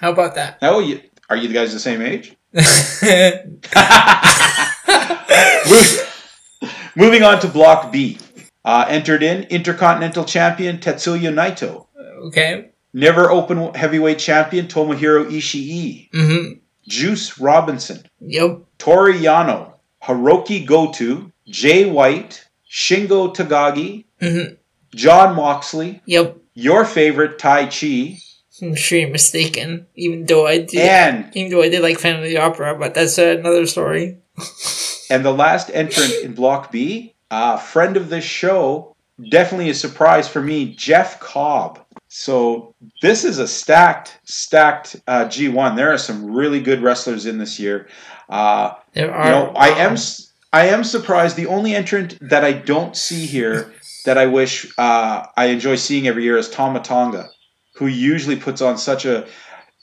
How 0.00 0.12
about 0.12 0.34
that? 0.36 0.56
Oh, 0.62 0.80
you, 0.80 1.02
are 1.28 1.36
you 1.36 1.52
guys 1.52 1.74
the 1.74 1.78
same 1.78 2.00
age? 2.00 2.34
Moving 6.96 7.22
on 7.22 7.38
to 7.40 7.48
Block 7.48 7.92
B. 7.92 8.18
Uh, 8.64 8.86
entered 8.88 9.22
in 9.22 9.42
Intercontinental 9.44 10.24
Champion 10.24 10.78
Tetsuya 10.78 11.32
Naito. 11.34 11.86
okay. 12.28 12.70
Never 12.92 13.30
Open 13.30 13.72
Heavyweight 13.74 14.18
Champion 14.18 14.66
Tomohiro 14.66 15.24
Ishii. 15.30 16.10
Mm-hmm. 16.10 16.58
Juice 16.88 17.38
Robinson. 17.38 18.02
Yep. 18.20 18.60
Toru 18.78 19.12
Yano, 19.12 19.72
Hiroki 20.02 20.66
Goto, 20.66 21.30
Jay 21.46 21.88
White, 21.90 22.48
Shingo 22.70 23.34
Takagi, 23.34 24.04
Mm-hmm. 24.20 24.54
Jon 24.94 25.34
Moxley, 25.34 26.02
Yep. 26.06 26.36
your 26.54 26.84
favorite 26.84 27.38
Taichi, 27.38 28.20
I'm 28.62 28.74
sure 28.74 28.98
you're 28.98 29.08
mistaken. 29.08 29.86
Even 29.94 30.26
though 30.26 30.46
I 30.46 30.58
did, 30.58 30.74
and 30.80 31.34
even 31.34 31.50
though 31.50 31.62
I 31.62 31.68
did 31.70 31.80
like 31.82 31.98
the 32.00 32.36
Opera, 32.36 32.78
but 32.78 32.92
that's 32.94 33.16
another 33.16 33.64
story. 33.66 34.18
and 35.10 35.24
the 35.24 35.32
last 35.32 35.70
entrant 35.72 36.12
in 36.22 36.34
Block 36.34 36.70
B, 36.70 37.14
uh, 37.30 37.56
friend 37.56 37.96
of 37.96 38.10
this 38.10 38.24
show, 38.24 38.94
definitely 39.30 39.70
a 39.70 39.74
surprise 39.74 40.28
for 40.28 40.42
me, 40.42 40.74
Jeff 40.74 41.20
Cobb. 41.20 41.80
So 42.12 42.74
this 43.02 43.24
is 43.24 43.38
a 43.38 43.46
stacked, 43.46 44.18
stacked 44.24 44.96
uh, 45.06 45.26
G1. 45.26 45.76
There 45.76 45.92
are 45.92 45.98
some 45.98 46.34
really 46.34 46.60
good 46.60 46.82
wrestlers 46.82 47.24
in 47.24 47.38
this 47.38 47.60
year. 47.60 47.86
Uh, 48.28 48.74
There 48.94 49.14
are. 49.14 49.24
you 49.26 49.30
know, 49.30 49.52
I 49.54 49.68
am 49.68 49.96
I 50.52 50.66
am 50.66 50.82
surprised. 50.82 51.36
The 51.36 51.46
only 51.46 51.72
entrant 51.72 52.18
that 52.20 52.44
I 52.44 52.52
don't 52.52 52.96
see 52.96 53.26
here 53.26 53.72
that 54.06 54.18
I 54.18 54.26
wish 54.26 54.66
uh, 54.76 55.26
I 55.36 55.46
enjoy 55.46 55.76
seeing 55.76 56.08
every 56.08 56.24
year 56.24 56.36
is 56.36 56.50
Tama 56.50 56.80
Tonga, 56.80 57.30
who 57.76 57.86
usually 57.86 58.34
puts 58.36 58.60
on 58.60 58.76
such 58.76 59.04
a 59.04 59.28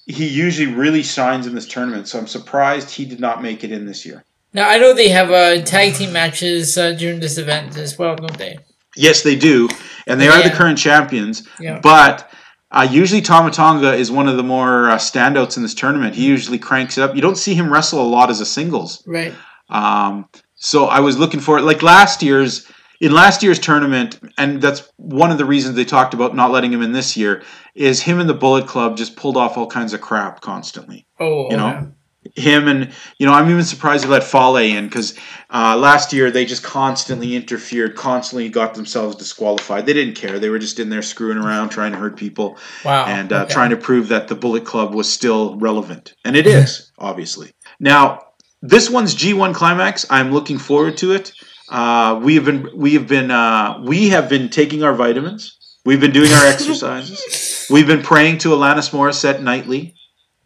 he 0.06 0.28
usually 0.28 0.74
really 0.74 1.04
shines 1.04 1.48
in 1.48 1.56
this 1.56 1.66
tournament. 1.66 2.10
So 2.10 2.20
I'm 2.20 2.28
surprised 2.28 2.90
he 2.90 3.06
did 3.06 3.22
not 3.22 3.42
make 3.42 3.64
it 3.64 3.72
in 3.72 3.86
this 3.86 4.06
year. 4.06 4.26
Now 4.52 4.68
I 4.68 4.78
know 4.80 4.94
they 4.94 5.10
have 5.10 5.32
uh, 5.32 5.62
tag 5.64 5.94
team 5.94 6.12
matches 6.12 6.78
uh, 6.78 6.92
during 6.92 7.22
this 7.22 7.38
event 7.38 7.78
as 7.78 7.98
well, 7.98 8.18
don't 8.18 8.38
they? 8.38 8.58
Yes, 8.98 9.24
they 9.24 9.36
do, 9.36 9.70
and 10.06 10.20
they 10.20 10.28
are 10.28 10.42
the 10.42 10.50
current 10.50 10.78
champions. 10.78 11.48
Yeah. 11.60 11.80
But 11.82 12.30
uh, 12.72 12.88
usually 12.90 13.22
Tama 13.22 13.52
Tonga 13.52 13.94
is 13.94 14.12
one 14.12 14.28
of 14.28 14.38
the 14.38 14.44
more 14.44 14.90
uh, 14.90 14.98
standouts 14.98 15.58
in 15.58 15.64
this 15.64 15.74
tournament. 15.74 16.16
He 16.16 16.26
usually 16.26 16.60
cranks 16.60 16.98
it 16.98 17.02
up. 17.02 17.16
You 17.16 17.22
don't 17.22 17.38
see 17.38 17.54
him 17.54 17.72
wrestle 17.72 18.02
a 18.02 18.08
lot 18.08 18.30
as 18.30 18.42
a 18.42 18.46
singles. 18.46 19.04
Right. 19.08 19.34
Um, 19.70 20.28
so 20.56 20.86
I 20.86 21.00
was 21.00 21.18
looking 21.18 21.40
for 21.40 21.58
it. 21.58 21.62
Like 21.62 21.82
last 21.82 22.22
year's, 22.22 22.70
in 23.00 23.14
last 23.14 23.44
year's 23.44 23.60
tournament, 23.60 24.20
and 24.38 24.62
that's 24.62 24.92
one 24.98 25.32
of 25.32 25.38
the 25.38 25.46
reasons 25.46 25.76
they 25.76 25.86
talked 25.86 26.14
about 26.14 26.36
not 26.36 26.52
letting 26.52 26.74
him 26.74 26.82
in 26.82 26.92
this 26.92 27.16
year, 27.16 27.44
is 27.76 28.02
him 28.02 28.20
and 28.20 28.30
the 28.30 28.34
Bullet 28.34 28.68
Club 28.68 28.98
just 28.98 29.16
pulled 29.16 29.38
off 29.38 29.58
all 29.58 29.68
kinds 29.68 29.94
of 29.94 30.02
crap 30.02 30.42
constantly. 30.42 31.06
Oh. 31.20 31.50
You 31.52 31.58
know? 31.58 31.94
Him 32.36 32.68
and, 32.68 32.92
you 33.18 33.26
know, 33.26 33.34
I'm 33.34 33.50
even 33.50 33.64
surprised 33.64 34.04
they 34.04 34.08
let 34.10 34.24
Fale 34.24 34.58
in 34.58 34.86
because 34.86 35.18
uh, 35.50 35.78
last 35.78 36.14
year 36.14 36.32
they 36.32 36.46
just 36.46 36.64
constantly 36.64 37.36
interfered, 37.36 37.96
constantly 37.96 38.50
got 38.50 38.76
themselves 38.76 39.16
disqualified. 39.16 39.86
They 39.86 39.94
didn't 39.94 40.16
care. 40.16 40.40
They 40.40 40.50
were 40.50 40.60
just 40.60 40.80
in 40.80 40.90
there 40.90 41.02
screwing 41.02 41.38
around, 41.38 41.70
trying 41.70 41.92
to 41.94 41.98
hurt 41.98 42.18
people 42.18 42.58
Wow. 42.84 43.06
and 43.06 43.32
uh, 43.32 43.44
okay. 43.44 43.54
trying 43.54 43.70
to 43.72 43.78
prove 43.78 44.10
that 44.10 44.28
the 44.28 44.36
Bullet 44.36 44.66
Club 44.66 44.94
was 44.94 45.12
still 45.12 45.58
relevant, 45.58 46.14
and 46.26 46.36
it 46.36 46.48
is 46.48 46.92
obviously. 46.98 47.52
Now, 47.80 48.24
this 48.62 48.90
one's 48.90 49.16
G1 49.16 49.54
climax. 49.54 50.06
I'm 50.10 50.32
looking 50.32 50.58
forward 50.58 50.98
to 50.98 51.12
it. 51.14 51.32
Uh, 51.70 52.20
we 52.24 52.36
have 52.36 52.46
been 52.46 52.70
we 52.76 52.94
have 52.94 53.08
been 53.08 53.30
uh, 53.30 53.82
we 53.86 54.10
have 54.10 54.30
been 54.30 54.50
taking 54.50 54.84
our 54.84 54.94
vitamins. 54.94 55.58
We've 55.86 56.00
been 56.02 56.12
doing 56.12 56.32
our 56.32 56.46
exercises. 56.46 57.68
We've 57.70 57.88
been 57.88 58.02
praying 58.04 58.40
to 58.40 58.50
Alanis 58.50 58.92
Morissette 58.92 59.42
nightly, 59.42 59.96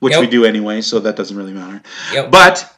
which 0.02 0.18
we 0.18 0.28
do 0.28 0.44
anyway, 0.44 0.82
so 0.82 1.00
that 1.00 1.16
doesn't 1.16 1.38
really 1.38 1.54
matter. 1.54 1.82
Yep. 2.12 2.32
But 2.32 2.76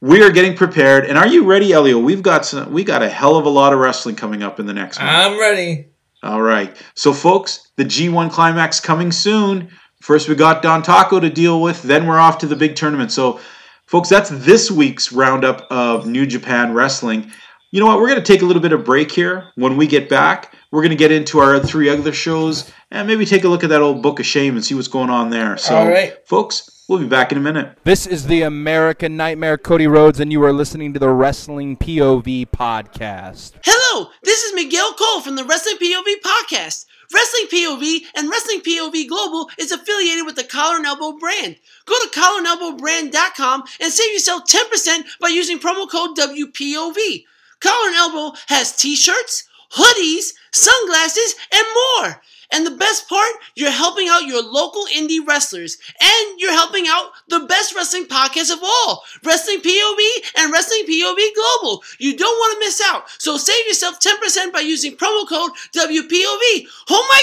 we 0.00 0.22
are 0.22 0.30
getting 0.30 0.54
prepared. 0.56 1.06
And 1.06 1.18
are 1.18 1.26
you 1.26 1.44
ready, 1.44 1.72
Elio? 1.72 1.98
We've 1.98 2.22
got 2.22 2.46
some, 2.46 2.72
we 2.72 2.84
got 2.84 3.02
a 3.02 3.08
hell 3.08 3.36
of 3.36 3.46
a 3.46 3.50
lot 3.50 3.72
of 3.72 3.78
wrestling 3.78 4.14
coming 4.14 4.42
up 4.42 4.60
in 4.60 4.66
the 4.66 4.72
next 4.72 4.98
month. 4.98 5.10
I'm 5.10 5.40
ready. 5.40 5.86
All 6.22 6.42
right. 6.42 6.76
So, 6.94 7.12
folks, 7.12 7.70
the 7.76 7.84
G1 7.84 8.30
climax 8.30 8.78
coming 8.78 9.10
soon. 9.10 9.70
First, 10.02 10.28
we 10.28 10.34
got 10.34 10.62
Dontaku 10.62 11.20
to 11.22 11.30
deal 11.30 11.60
with. 11.60 11.82
Then 11.82 12.06
we're 12.06 12.18
off 12.18 12.38
to 12.38 12.46
the 12.46 12.56
big 12.56 12.76
tournament. 12.76 13.10
So, 13.10 13.40
folks, 13.86 14.10
that's 14.10 14.30
this 14.30 14.70
week's 14.70 15.12
roundup 15.12 15.66
of 15.70 16.06
New 16.06 16.26
Japan 16.26 16.74
Wrestling. 16.74 17.32
You 17.72 17.78
know 17.78 17.86
what? 17.86 18.00
We're 18.00 18.08
going 18.08 18.20
to 18.20 18.24
take 18.24 18.42
a 18.42 18.46
little 18.46 18.60
bit 18.62 18.72
of 18.72 18.84
break 18.84 19.12
here. 19.12 19.52
When 19.54 19.76
we 19.76 19.86
get 19.86 20.08
back, 20.08 20.56
we're 20.72 20.82
going 20.82 20.90
to 20.90 20.96
get 20.96 21.12
into 21.12 21.38
our 21.38 21.60
three 21.60 21.88
other 21.88 22.12
shows 22.12 22.68
and 22.90 23.06
maybe 23.06 23.24
take 23.24 23.44
a 23.44 23.48
look 23.48 23.62
at 23.62 23.70
that 23.70 23.80
old 23.80 24.02
Book 24.02 24.18
of 24.18 24.26
Shame 24.26 24.56
and 24.56 24.64
see 24.64 24.74
what's 24.74 24.88
going 24.88 25.08
on 25.08 25.30
there. 25.30 25.56
So, 25.56 25.76
All 25.76 25.88
right. 25.88 26.16
folks, 26.26 26.84
we'll 26.88 26.98
be 26.98 27.06
back 27.06 27.30
in 27.30 27.38
a 27.38 27.40
minute. 27.40 27.78
This 27.84 28.08
is 28.08 28.26
the 28.26 28.42
American 28.42 29.16
Nightmare, 29.16 29.56
Cody 29.56 29.86
Rhodes, 29.86 30.18
and 30.18 30.32
you 30.32 30.42
are 30.42 30.52
listening 30.52 30.92
to 30.94 30.98
the 30.98 31.10
Wrestling 31.10 31.76
POV 31.76 32.48
podcast. 32.48 33.52
Hello, 33.62 34.10
this 34.24 34.42
is 34.42 34.52
Miguel 34.52 34.92
Cole 34.94 35.20
from 35.20 35.36
the 35.36 35.44
Wrestling 35.44 35.76
POV 35.76 36.14
podcast. 36.26 36.86
Wrestling 37.14 37.46
POV 37.52 38.00
and 38.16 38.28
Wrestling 38.30 38.62
POV 38.62 39.08
Global 39.08 39.48
is 39.58 39.70
affiliated 39.70 40.26
with 40.26 40.34
the 40.34 40.42
Collar 40.42 40.78
and 40.78 40.86
Elbow 40.86 41.16
brand. 41.18 41.54
Go 41.86 41.94
to 42.00 42.08
collarandelbowbrand.com 42.20 43.62
and 43.80 43.92
save 43.92 44.12
yourself 44.12 44.42
10% 44.48 45.02
by 45.20 45.28
using 45.28 45.60
promo 45.60 45.88
code 45.88 46.16
WPOV. 46.16 47.26
Collar 47.60 47.88
and 47.88 47.96
Elbow 47.96 48.36
has 48.48 48.76
t-shirts, 48.76 49.48
hoodies, 49.72 50.32
sunglasses, 50.52 51.36
and 51.52 51.66
more. 51.74 52.20
And 52.52 52.66
the 52.66 52.72
best 52.72 53.08
part, 53.08 53.32
you're 53.54 53.70
helping 53.70 54.08
out 54.08 54.26
your 54.26 54.42
local 54.42 54.84
indie 54.86 55.24
wrestlers, 55.24 55.78
and 56.00 56.40
you're 56.40 56.52
helping 56.52 56.86
out 56.88 57.12
the 57.28 57.40
best 57.40 57.74
wrestling 57.76 58.06
podcast 58.06 58.52
of 58.52 58.58
all, 58.62 59.04
Wrestling 59.22 59.60
POV 59.60 60.00
and 60.38 60.52
Wrestling 60.52 60.84
POV 60.88 61.20
Global. 61.34 61.82
You 61.98 62.16
don't 62.16 62.36
want 62.36 62.54
to 62.54 62.66
miss 62.66 62.82
out, 62.84 63.04
so 63.18 63.36
save 63.36 63.66
yourself 63.66 64.00
10% 64.00 64.52
by 64.52 64.60
using 64.60 64.96
promo 64.96 65.28
code 65.28 65.52
WPOV. 65.76 66.66
Oh 66.90 67.08
my 67.08 67.20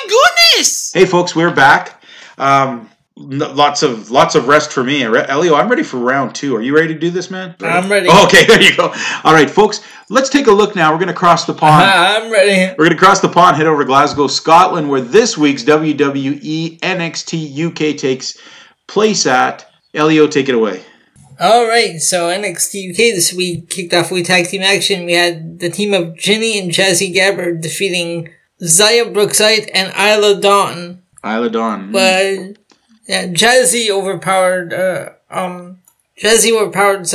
goodness! 0.53 0.93
Hey, 0.93 1.05
folks, 1.05 1.35
we're 1.35 1.53
back. 1.53 2.01
Um, 2.37 2.89
lots 3.17 3.83
of 3.83 4.11
lots 4.11 4.35
of 4.35 4.47
rest 4.47 4.71
for 4.71 4.83
me. 4.83 5.03
Elio, 5.03 5.55
I'm 5.55 5.69
ready 5.69 5.83
for 5.83 5.97
round 5.97 6.35
two. 6.35 6.55
Are 6.55 6.61
you 6.61 6.75
ready 6.75 6.93
to 6.93 6.99
do 6.99 7.09
this, 7.09 7.31
man? 7.31 7.55
I'm 7.61 7.89
ready. 7.89 8.07
Oh, 8.09 8.25
okay, 8.25 8.45
there 8.47 8.61
you 8.61 8.75
go. 8.75 8.93
All 9.23 9.33
right, 9.33 9.49
folks, 9.49 9.81
let's 10.09 10.29
take 10.29 10.47
a 10.47 10.51
look 10.51 10.75
now. 10.75 10.91
We're 10.91 10.99
going 10.99 11.07
to 11.07 11.13
cross 11.13 11.45
the 11.45 11.53
pond. 11.53 11.83
I'm 11.93 12.31
ready. 12.31 12.73
We're 12.77 12.85
going 12.85 12.97
to 12.97 13.03
cross 13.03 13.19
the 13.19 13.29
pond, 13.29 13.57
head 13.57 13.67
over 13.67 13.83
to 13.83 13.87
Glasgow, 13.87 14.27
Scotland, 14.27 14.89
where 14.89 15.01
this 15.01 15.37
week's 15.37 15.63
WWE 15.63 16.79
NXT 16.79 17.67
UK 17.67 17.97
takes 17.97 18.37
place 18.87 19.25
at. 19.25 19.69
Elio, 19.93 20.27
take 20.27 20.47
it 20.47 20.55
away. 20.55 20.83
All 21.39 21.67
right, 21.67 21.99
so 21.99 22.29
NXT 22.29 22.91
UK 22.91 22.97
this 22.97 23.31
week 23.31 23.69
kicked 23.69 23.93
off 23.93 24.11
with 24.11 24.25
tag 24.25 24.47
team 24.47 24.63
action. 24.63 25.05
We 25.05 25.13
had 25.13 25.59
the 25.59 25.69
team 25.69 25.93
of 25.93 26.17
Jinny 26.17 26.59
and 26.59 26.71
Jazzy 26.71 27.13
Gabert 27.13 27.61
defeating 27.61 28.33
Xia 28.61 29.13
Brookside 29.13 29.69
and 29.73 29.93
Isla 29.95 30.41
Dawn. 30.41 31.03
Isla 31.23 31.49
Dawn. 31.49 31.91
Mm. 31.91 31.93
But 31.93 32.66
yeah, 33.07 33.27
Jazzy 33.27 33.89
overpowered. 33.89 34.73
Uh, 34.73 35.09
um, 35.29 35.79
Jazzy 36.21 36.51
overpowered 36.51 37.07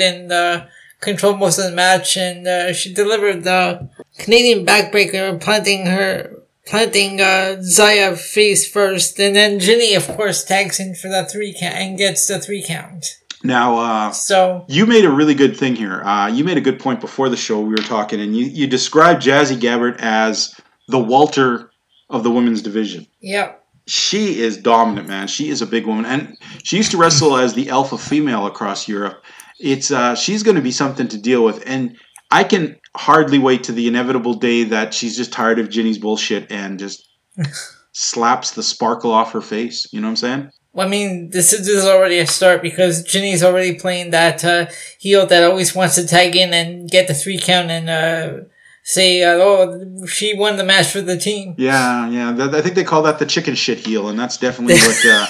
and 0.00 0.32
uh, 0.32 0.66
controlled 1.00 1.38
most 1.38 1.58
of 1.58 1.64
the 1.70 1.76
match, 1.76 2.16
and 2.16 2.46
uh, 2.46 2.72
she 2.72 2.92
delivered 2.92 3.44
the 3.44 3.88
Canadian 4.18 4.64
backbreaker, 4.66 5.40
planting 5.40 5.86
her. 5.86 6.34
Planting 6.66 7.18
uh, 7.18 7.56
Xia 7.60 8.18
face 8.18 8.70
first, 8.70 9.18
and 9.18 9.34
then 9.34 9.58
Jinny, 9.58 9.94
of 9.94 10.06
course, 10.06 10.44
tags 10.44 10.78
in 10.78 10.94
for 10.94 11.08
the 11.08 11.24
three 11.24 11.56
count 11.58 11.76
and 11.76 11.96
gets 11.96 12.26
the 12.26 12.38
three 12.38 12.62
count. 12.62 13.06
now, 13.42 13.78
uh, 13.78 14.10
So 14.10 14.66
you 14.68 14.84
made 14.84 15.06
a 15.06 15.10
really 15.10 15.32
good 15.32 15.56
thing 15.56 15.76
here. 15.76 16.02
Uh, 16.02 16.26
you 16.28 16.44
made 16.44 16.58
a 16.58 16.60
good 16.60 16.78
point 16.78 17.00
before 17.00 17.30
the 17.30 17.38
show. 17.38 17.58
We 17.58 17.70
were 17.70 17.76
talking, 17.78 18.20
and 18.20 18.36
you, 18.36 18.44
you 18.44 18.66
described 18.66 19.22
Jazzy 19.22 19.58
Gabert 19.58 19.96
as 20.00 20.54
the 20.88 20.98
Walter 20.98 21.70
of 22.10 22.22
the 22.22 22.30
women's 22.30 22.60
division. 22.60 23.06
Yep. 23.20 23.64
She 23.88 24.40
is 24.40 24.56
dominant, 24.56 25.08
man. 25.08 25.28
She 25.28 25.48
is 25.48 25.62
a 25.62 25.66
big 25.66 25.86
woman, 25.86 26.04
and 26.04 26.36
she 26.62 26.76
used 26.76 26.90
to 26.90 26.98
wrestle 26.98 27.36
as 27.36 27.54
the 27.54 27.70
alpha 27.70 27.98
female 27.98 28.46
across 28.46 28.86
Europe. 28.86 29.24
It's 29.58 29.90
uh, 29.90 30.14
she's 30.14 30.42
going 30.42 30.56
to 30.56 30.62
be 30.62 30.70
something 30.70 31.08
to 31.08 31.18
deal 31.18 31.44
with, 31.44 31.62
and 31.66 31.96
I 32.30 32.44
can 32.44 32.78
hardly 32.96 33.38
wait 33.38 33.64
to 33.64 33.72
the 33.72 33.88
inevitable 33.88 34.34
day 34.34 34.64
that 34.64 34.92
she's 34.92 35.16
just 35.16 35.32
tired 35.32 35.58
of 35.58 35.70
Jinny's 35.70 35.98
bullshit 35.98 36.50
and 36.50 36.78
just 36.78 37.08
slaps 37.92 38.52
the 38.52 38.62
sparkle 38.62 39.10
off 39.10 39.32
her 39.32 39.40
face. 39.40 39.90
You 39.92 40.00
know 40.00 40.08
what 40.08 40.12
I'm 40.12 40.16
saying? 40.16 40.50
Well, 40.72 40.86
I 40.86 40.90
mean, 40.90 41.30
this 41.30 41.52
is, 41.52 41.66
this 41.66 41.78
is 41.78 41.86
already 41.86 42.18
a 42.18 42.26
start 42.26 42.62
because 42.62 43.02
Jinny's 43.02 43.42
already 43.42 43.74
playing 43.74 44.10
that 44.10 44.44
uh, 44.44 44.66
heel 44.98 45.26
that 45.26 45.42
always 45.42 45.74
wants 45.74 45.94
to 45.94 46.06
tag 46.06 46.36
in 46.36 46.52
and 46.52 46.90
get 46.90 47.08
the 47.08 47.14
three 47.14 47.38
count 47.38 47.70
and 47.70 47.88
uh, 47.88 48.44
say, 48.88 49.22
uh, 49.22 49.34
"Oh, 49.34 50.06
she 50.06 50.34
won 50.34 50.56
the 50.56 50.64
match 50.64 50.90
for 50.90 51.02
the 51.02 51.16
team." 51.16 51.54
Yeah, 51.58 52.08
yeah. 52.08 52.50
I 52.52 52.62
think 52.62 52.74
they 52.74 52.84
call 52.84 53.02
that 53.02 53.18
the 53.18 53.26
chicken 53.26 53.54
shit 53.54 53.78
heel, 53.78 54.08
and 54.08 54.18
that's 54.18 54.38
definitely 54.38 54.74
what 54.78 55.06
uh, 55.06 55.26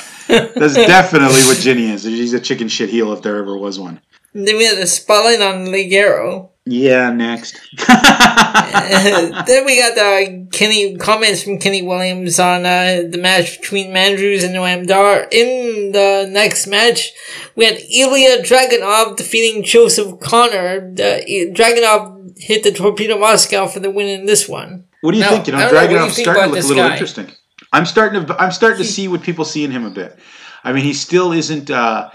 that's 0.54 0.74
definitely 0.74 1.40
what 1.42 1.58
Jinny 1.58 1.90
is. 1.90 2.02
She's 2.02 2.32
a 2.32 2.40
chicken 2.40 2.68
shit 2.68 2.88
heel 2.88 3.12
if 3.12 3.22
there 3.22 3.36
ever 3.36 3.56
was 3.56 3.78
one. 3.78 4.00
Then 4.34 4.56
we 4.56 4.64
had 4.64 4.78
the 4.78 4.86
spotlight 4.86 5.40
on 5.40 5.66
Ligero. 5.66 6.50
Yeah. 6.66 7.10
Next. 7.10 7.58
then 7.88 9.64
we 9.64 9.80
got 9.80 9.94
the 9.94 10.46
Kenny 10.52 10.96
comments 10.98 11.42
from 11.42 11.58
Kenny 11.58 11.80
Williams 11.80 12.38
on 12.38 12.66
uh, 12.66 13.02
the 13.08 13.18
match 13.18 13.58
between 13.58 13.90
Mandrews 13.90 14.44
and 14.44 14.54
Noam 14.54 14.86
Dar. 14.86 15.26
In 15.32 15.92
the 15.92 16.28
next 16.30 16.66
match, 16.66 17.12
we 17.56 17.64
had 17.64 17.78
Ilya 17.90 18.42
Dragunov 18.42 19.16
defeating 19.16 19.62
Joseph 19.64 20.20
Connor. 20.20 20.92
The, 20.92 21.50
Dragunov 21.54 22.17
hit 22.38 22.62
the 22.62 22.72
Torpedo 22.72 23.18
Moscow 23.18 23.66
for 23.66 23.80
the 23.80 23.90
win 23.90 24.08
in 24.08 24.26
this 24.26 24.48
one. 24.48 24.84
What 25.00 25.12
do 25.12 25.18
you 25.18 25.24
Now, 25.24 25.30
think? 25.30 25.46
You 25.46 25.52
know, 25.52 25.58
I 25.58 25.62
don't 25.62 25.74
know, 25.74 25.80
what 25.80 25.90
you 25.90 25.96
Dragunov's 25.96 26.14
think 26.16 26.24
starting 26.26 26.44
to 26.44 26.50
look 26.50 26.64
a 26.64 26.68
little 26.68 26.84
guy? 26.84 26.92
interesting. 26.92 27.30
I'm 27.72 27.86
starting 27.86 28.26
to. 28.26 28.42
I'm 28.42 28.52
starting 28.52 28.78
to 28.78 28.84
see 28.84 29.08
what 29.08 29.22
people 29.22 29.44
see 29.44 29.64
in 29.64 29.70
him 29.70 29.84
a 29.84 29.90
bit. 29.90 30.18
I 30.64 30.72
mean, 30.72 30.84
he 30.84 30.94
still 30.94 31.32
isn't. 31.32 31.70
Uh, 31.70 32.10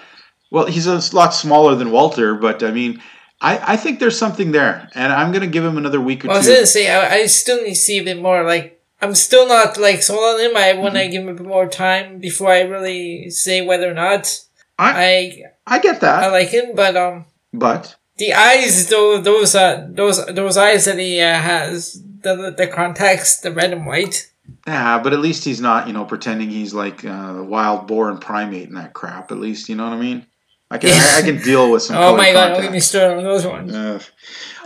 well, 0.52 0.66
he's 0.66 0.88
a 0.88 1.00
lot 1.16 1.34
smaller 1.34 1.76
than 1.76 1.92
Walter, 1.92 2.36
but 2.36 2.64
I 2.64 2.72
mean, 2.72 3.02
I, 3.42 3.74
I 3.74 3.78
think 3.78 4.00
there's 4.00 4.18
something 4.18 4.52
there, 4.52 4.90
and 4.96 5.12
I'm 5.12 5.32
going 5.32 5.42
to 5.42 5.48
give 5.48 5.64
him 5.64 5.78
another 5.78 6.00
week 6.02 6.24
or 6.26 6.32
I 6.32 6.38
was 6.38 6.48
gonna 6.48 6.66
say 6.66 6.90
I, 6.90 7.16
I 7.16 7.26
still 7.28 7.62
need 7.62 7.70
to 7.70 7.76
see 7.76 8.00
a 8.00 8.04
bit 8.04 8.22
more. 8.22 8.44
Like 8.44 8.82
I'm 9.02 9.16
still 9.16 9.48
not 9.48 9.78
like 9.78 10.02
sold 10.02 10.24
on 10.24 10.40
him. 10.40 10.56
I 10.58 10.74
want 10.74 10.96
to 10.96 11.08
give 11.10 11.24
him 11.24 11.30
a 11.30 11.34
bit 11.34 11.46
more 11.46 11.68
time 11.68 12.20
before 12.20 12.52
I 12.52 12.62
really 12.62 13.30
say 13.30 13.66
whether 13.66 13.90
or 13.90 13.94
not 13.94 14.40
I 14.80 15.44
I 15.68 15.80
get 15.80 16.02
that, 16.02 16.24
I 16.24 16.28
like 16.30 16.50
him. 16.50 16.74
But 16.76 16.96
um, 16.96 17.26
but 17.54 17.96
the 18.18 18.34
eyes, 18.34 18.88
though, 18.90 19.20
those 19.20 19.56
uh, 19.56 19.88
those 19.90 20.26
those 20.28 20.58
eyes 20.58 20.86
that 20.86 21.00
he 21.00 21.20
uh, 21.20 21.34
has, 21.34 22.02
the 22.22 22.54
the 22.56 22.68
contacts, 22.68 23.40
the 23.40 23.52
red 23.52 23.74
and 23.74 23.86
white. 23.86 24.32
yeah, 24.68 25.00
but 25.00 25.14
at 25.14 25.20
least 25.20 25.46
he's 25.46 25.62
not, 25.62 25.88
you 25.88 25.94
know, 25.94 26.06
pretending 26.06 26.50
he's 26.50 26.74
like 26.74 27.04
uh, 27.06 27.44
wild 27.46 27.88
boar 27.88 28.10
and 28.10 28.22
primate 28.22 28.68
and 28.68 28.78
that 28.78 28.94
crap. 28.94 29.32
At 29.32 29.40
least, 29.40 29.70
you 29.70 29.76
know 29.76 29.86
what 29.86 29.94
I 29.94 30.00
mean. 30.00 30.28
I 30.70 30.78
can 30.80 30.90
I, 30.90 31.20
I 31.20 31.22
can 31.22 31.38
deal 31.44 31.72
with 31.72 31.84
some. 31.84 31.98
Oh 31.98 32.16
my 32.16 32.32
god! 32.32 32.50
Don't 32.50 32.62
get 32.62 32.72
me 32.72 32.80
contacts. 32.80 32.88
started 32.88 33.18
on 33.18 33.24
those 33.24 33.46
ones. 33.46 33.74
Uh, 33.74 34.00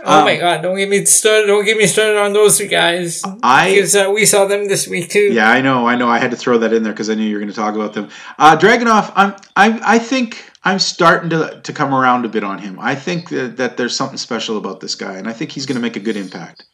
oh 0.04 0.18
um, 0.18 0.24
my 0.24 0.36
god! 0.36 0.62
Don't 0.62 0.76
get 0.76 0.88
me 0.88 1.04
started. 1.04 1.46
Don't 1.46 1.64
get 1.64 1.76
me 1.76 1.86
started 1.86 2.18
on 2.18 2.32
those 2.32 2.60
guys. 2.62 3.22
I 3.42 3.74
Because 3.74 3.94
uh, 3.94 4.10
we 4.14 4.24
saw 4.24 4.46
them 4.46 4.68
this 4.68 4.88
week 4.88 5.10
too. 5.10 5.32
Yeah, 5.32 5.50
I 5.50 5.60
know, 5.60 5.86
I 5.86 5.96
know. 5.96 6.08
I 6.08 6.18
had 6.18 6.30
to 6.30 6.36
throw 6.36 6.58
that 6.58 6.72
in 6.72 6.82
there 6.82 6.92
because 6.92 7.10
I 7.10 7.14
knew 7.14 7.24
you 7.24 7.34
were 7.34 7.40
going 7.40 7.50
to 7.50 7.56
talk 7.56 7.74
about 7.74 7.92
them. 7.92 8.08
Uh, 8.38 8.56
Dragunov, 8.56 9.12
I'm, 9.16 9.34
I, 9.54 9.96
I 9.96 9.98
think 9.98 10.50
I'm 10.64 10.78
starting 10.78 11.30
to 11.30 11.60
to 11.62 11.72
come 11.72 11.94
around 11.94 12.24
a 12.24 12.28
bit 12.28 12.44
on 12.44 12.58
him. 12.58 12.78
I 12.80 12.94
think 12.94 13.30
that, 13.30 13.56
that 13.58 13.76
there's 13.76 13.96
something 13.96 14.18
special 14.18 14.56
about 14.56 14.80
this 14.80 14.94
guy, 14.94 15.16
and 15.16 15.28
I 15.28 15.32
think 15.32 15.52
he's 15.52 15.66
going 15.66 15.76
to 15.76 15.82
make 15.82 15.96
a 15.96 16.00
good 16.00 16.16
impact. 16.16 16.64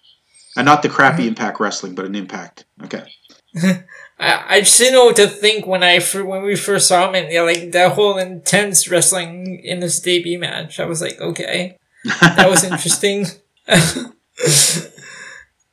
And 0.57 0.65
not 0.67 0.83
the 0.83 0.89
crappy 0.89 1.23
Mm-hmm. 1.23 1.29
Impact 1.29 1.61
Wrestling, 1.61 1.95
but 1.95 2.05
an 2.05 2.15
Impact. 2.15 2.65
Okay. 2.85 3.05
I, 4.19 4.45
I 4.49 4.61
just 4.61 4.81
know 4.81 5.07
what 5.07 5.17
to 5.17 5.27
think 5.27 5.67
when 5.67 5.83
I 5.83 6.01
when 6.01 6.43
we 6.45 6.57
first 6.57 6.89
saw 6.89 7.09
him 7.09 7.15
and 7.15 7.33
yeah, 7.33 7.43
like 7.43 7.73
that 7.73 7.93
whole 7.93 8.17
intense 8.19 8.89
wrestling 8.89 9.61
in 9.63 9.81
this 9.81 10.01
debut 10.01 10.39
match. 10.39 10.79
I 10.81 10.85
was 10.85 11.01
like, 11.01 11.21
okay, 11.21 11.79
that 12.21 12.49
was 12.49 12.65
interesting. 12.65 13.27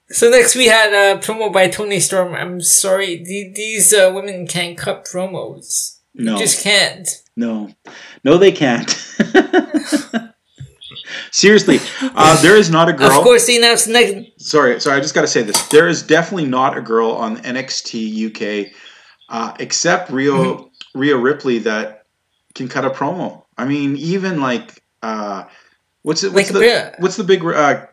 so 0.09 0.29
next 0.29 0.55
we 0.55 0.67
had 0.67 0.93
a 0.93 1.19
promo 1.19 1.51
by 1.53 1.69
Toni 1.69 1.99
Storm. 1.99 2.33
I'm 2.33 2.61
sorry, 2.61 3.17
the, 3.23 3.51
these 3.55 3.93
uh, 3.93 4.11
women 4.13 4.47
can't 4.47 4.77
cut 4.77 5.05
promos. 5.05 5.97
No, 6.14 6.38
Just 6.38 6.64
can't. 6.64 7.07
no, 7.38 7.70
no, 8.24 8.38
they 8.38 8.51
can't. 8.51 8.89
Seriously, 11.32 11.80
uh, 12.01 12.41
there 12.41 12.57
is 12.57 12.70
not 12.70 12.89
a 12.89 12.93
girl. 12.93 13.07
Of 13.12 13.24
course, 13.24 13.47
they 13.47 13.57
announced 13.57 13.88
next. 13.88 14.41
sorry, 14.41 14.80
sorry. 14.82 14.97
I 14.97 14.99
just 15.01 15.14
got 15.16 15.22
to 15.22 15.28
say 15.28 15.41
this. 15.41 15.68
There 15.70 15.88
is 15.88 16.03
definitely 16.03 16.47
not 16.47 16.78
a 16.78 16.82
girl 16.82 17.12
on 17.12 17.38
NXT 17.38 18.68
UK, 18.68 18.74
uh, 19.30 19.53
except 19.59 20.12
Rio 20.12 20.70
Rhea 20.93 21.16
Ripley 21.18 21.59
that 21.59 22.05
can 22.53 22.68
cut 22.68 22.84
a 22.86 22.89
promo. 22.89 23.43
I 23.57 23.66
mean, 23.66 23.95
even 23.95 24.41
like 24.41 24.84
uh, 25.01 25.45
what's 26.01 26.24
it? 26.24 26.34
What's 26.34 26.51
Like, 26.51 26.62
the 26.62 26.95
what's 26.99 27.16
the 27.16 27.24
big 27.24 27.43
uh, 27.45 27.86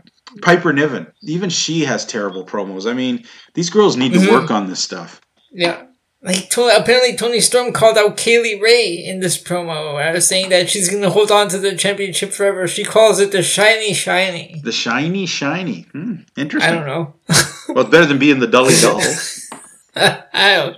Piper 0.42 0.72
Niven? 0.72 1.06
Even 1.22 1.50
she 1.50 1.84
has 1.84 2.04
terrible 2.04 2.44
promos. 2.44 2.90
I 2.90 2.94
mean, 2.94 3.24
these 3.54 3.70
girls 3.70 3.96
need 3.96 4.12
to 4.14 4.18
Mhm. 4.18 4.30
work 4.32 4.50
on 4.50 4.66
this 4.68 4.80
stuff. 4.80 5.20
Yeah. 5.52 5.84
Like 6.20 6.50
to- 6.50 6.76
apparently 6.76 7.14
Toni 7.16 7.40
Storm 7.40 7.72
called 7.72 7.96
out 7.96 8.16
Kay 8.16 8.40
Lee 8.42 8.60
Ray 8.60 8.92
in 9.04 9.20
this 9.20 9.40
promo, 9.40 10.02
uh, 10.04 10.18
saying 10.20 10.48
that 10.50 10.68
she's 10.68 10.88
gonna 10.90 11.10
hold 11.10 11.30
on 11.30 11.48
to 11.50 11.58
the 11.58 11.76
championship 11.76 12.32
forever. 12.32 12.66
She 12.66 12.84
calls 12.84 13.20
it 13.20 13.30
the 13.30 13.42
shiny 13.42 13.94
shiny. 13.94 14.60
The 14.64 14.72
shiny, 14.72 15.26
shiny. 15.26 15.82
Hmm, 15.92 16.14
I 16.36 16.44
don't 16.44 16.86
know. 16.86 17.14
Well, 17.68 17.80
it's 17.84 17.90
better 17.90 18.06
than 18.06 18.18
being 18.18 18.40
the 18.40 18.46
dully 18.46 18.74
dull. 18.80 19.00
I 20.32 20.54
don't. 20.56 20.76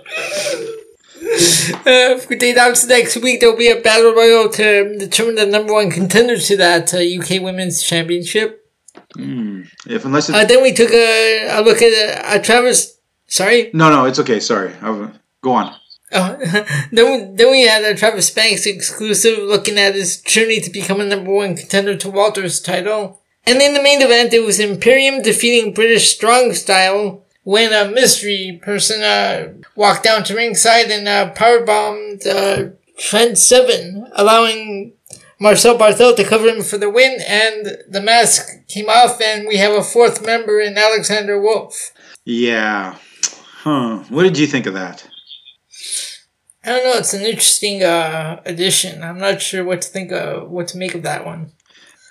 Uh, 1.87 2.19
they 2.37 2.51
announce 2.51 2.85
next 2.85 3.15
week, 3.17 3.39
there'll 3.39 3.55
be 3.55 3.69
a 3.69 3.79
battle 3.79 4.13
royal 4.13 4.49
to 4.49 4.97
determine 4.97 5.35
the 5.35 5.45
number 5.45 5.71
one 5.73 5.89
contender 5.89 6.37
to 6.37 6.57
that 6.57 6.93
uh, 6.93 6.97
UK 6.97 7.41
Women's 7.41 7.81
Championship. 7.81 8.67
if 9.15 10.03
unless 10.05 10.27
it's 10.29 10.37
Uh, 10.37 10.43
then 10.45 10.61
we 10.61 10.73
took 10.73 10.91
a, 10.91 11.47
a 11.49 11.61
look 11.61 11.81
at 11.81 12.25
uh, 12.25 12.43
Travis. 12.43 12.97
Sorry, 13.27 13.71
no, 13.73 13.89
no, 13.89 14.05
it's 14.05 14.19
okay. 14.19 14.41
Sorry, 14.41 14.73
I, 14.81 15.11
go 15.41 15.51
on. 15.51 15.75
Oh, 16.13 16.37
then, 16.91 17.11
we, 17.11 17.35
then 17.35 17.51
we 17.51 17.61
had 17.61 17.83
a 17.83 17.95
Travis 17.95 18.29
Banks 18.31 18.65
exclusive 18.65 19.39
looking 19.39 19.77
at 19.77 19.95
his 19.95 20.21
journey 20.21 20.59
to 20.59 20.69
become 20.69 20.99
a 20.99 21.05
number 21.05 21.33
one 21.33 21.55
contender 21.55 21.95
to 21.97 22.09
Walter's 22.09 22.59
title. 22.59 23.21
And 23.45 23.61
in 23.61 23.73
the 23.73 23.81
main 23.81 24.01
event, 24.01 24.33
it 24.33 24.45
was 24.45 24.59
Imperium 24.59 25.21
defeating 25.21 25.73
British 25.73 26.13
Strong 26.13 26.53
Style 26.53 27.23
when 27.43 27.73
a 27.73 27.89
mystery 27.91 28.59
person 28.61 29.01
uh, 29.01 29.53
walked 29.75 30.03
down 30.03 30.23
to 30.25 30.35
ringside 30.35 30.91
and 30.91 31.07
uh, 31.07 31.33
powerbombed 31.33 32.27
uh, 32.27 32.71
Trent 32.97 33.37
Seven, 33.37 34.07
allowing 34.13 34.93
Marcel 35.39 35.77
Barthel 35.77 36.15
to 36.15 36.23
cover 36.23 36.47
him 36.47 36.61
for 36.61 36.77
the 36.77 36.89
win. 36.89 37.19
And 37.27 37.77
the 37.89 38.01
mask 38.01 38.67
came 38.67 38.89
off, 38.89 39.19
and 39.21 39.47
we 39.47 39.57
have 39.57 39.73
a 39.73 39.83
fourth 39.83 40.23
member 40.23 40.59
in 40.59 40.77
Alexander 40.77 41.41
Wolf. 41.41 41.91
Yeah. 42.25 42.97
Huh. 43.63 44.03
What 44.09 44.23
did 44.23 44.37
you 44.37 44.45
think 44.45 44.67
of 44.67 44.75
that? 44.75 45.07
I 46.63 46.69
don't 46.69 46.83
know. 46.83 46.93
It's 46.99 47.13
an 47.13 47.21
interesting 47.21 47.81
uh, 47.83 48.41
addition. 48.45 49.03
I'm 49.03 49.17
not 49.17 49.41
sure 49.41 49.63
what 49.63 49.81
to 49.81 49.89
think 49.89 50.11
of, 50.11 50.49
what 50.49 50.67
to 50.69 50.77
make 50.77 50.93
of 50.95 51.03
that 51.03 51.25
one. 51.25 51.51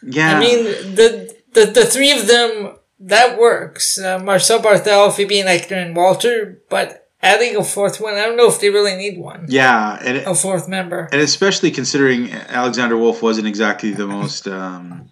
Yeah. 0.02 0.36
I 0.36 0.40
mean, 0.40 0.64
the 0.94 1.34
the 1.52 1.66
the 1.66 1.84
three 1.86 2.10
of 2.12 2.26
them 2.26 2.76
that 3.00 3.38
works. 3.38 3.98
Uh, 3.98 4.18
Marcel 4.18 4.60
Barthel, 4.60 5.12
Fabian 5.12 5.46
Hector, 5.46 5.74
and 5.76 5.94
Walter. 5.94 6.60
But 6.68 7.08
adding 7.22 7.54
a 7.56 7.62
fourth 7.62 8.00
one, 8.00 8.14
I 8.14 8.24
don't 8.24 8.36
know 8.36 8.48
if 8.48 8.60
they 8.60 8.70
really 8.70 8.96
need 8.96 9.18
one. 9.18 9.46
yeah, 9.48 9.98
and 10.02 10.16
it, 10.18 10.26
A 10.26 10.34
fourth 10.34 10.68
member. 10.68 11.08
and 11.12 11.20
especially 11.20 11.70
considering 11.70 12.32
Alexander 12.32 12.96
Wolf 12.96 13.22
wasn't 13.22 13.46
exactly 13.46 13.92
the 13.92 14.06
most. 14.06 14.48
Um, 14.48 15.10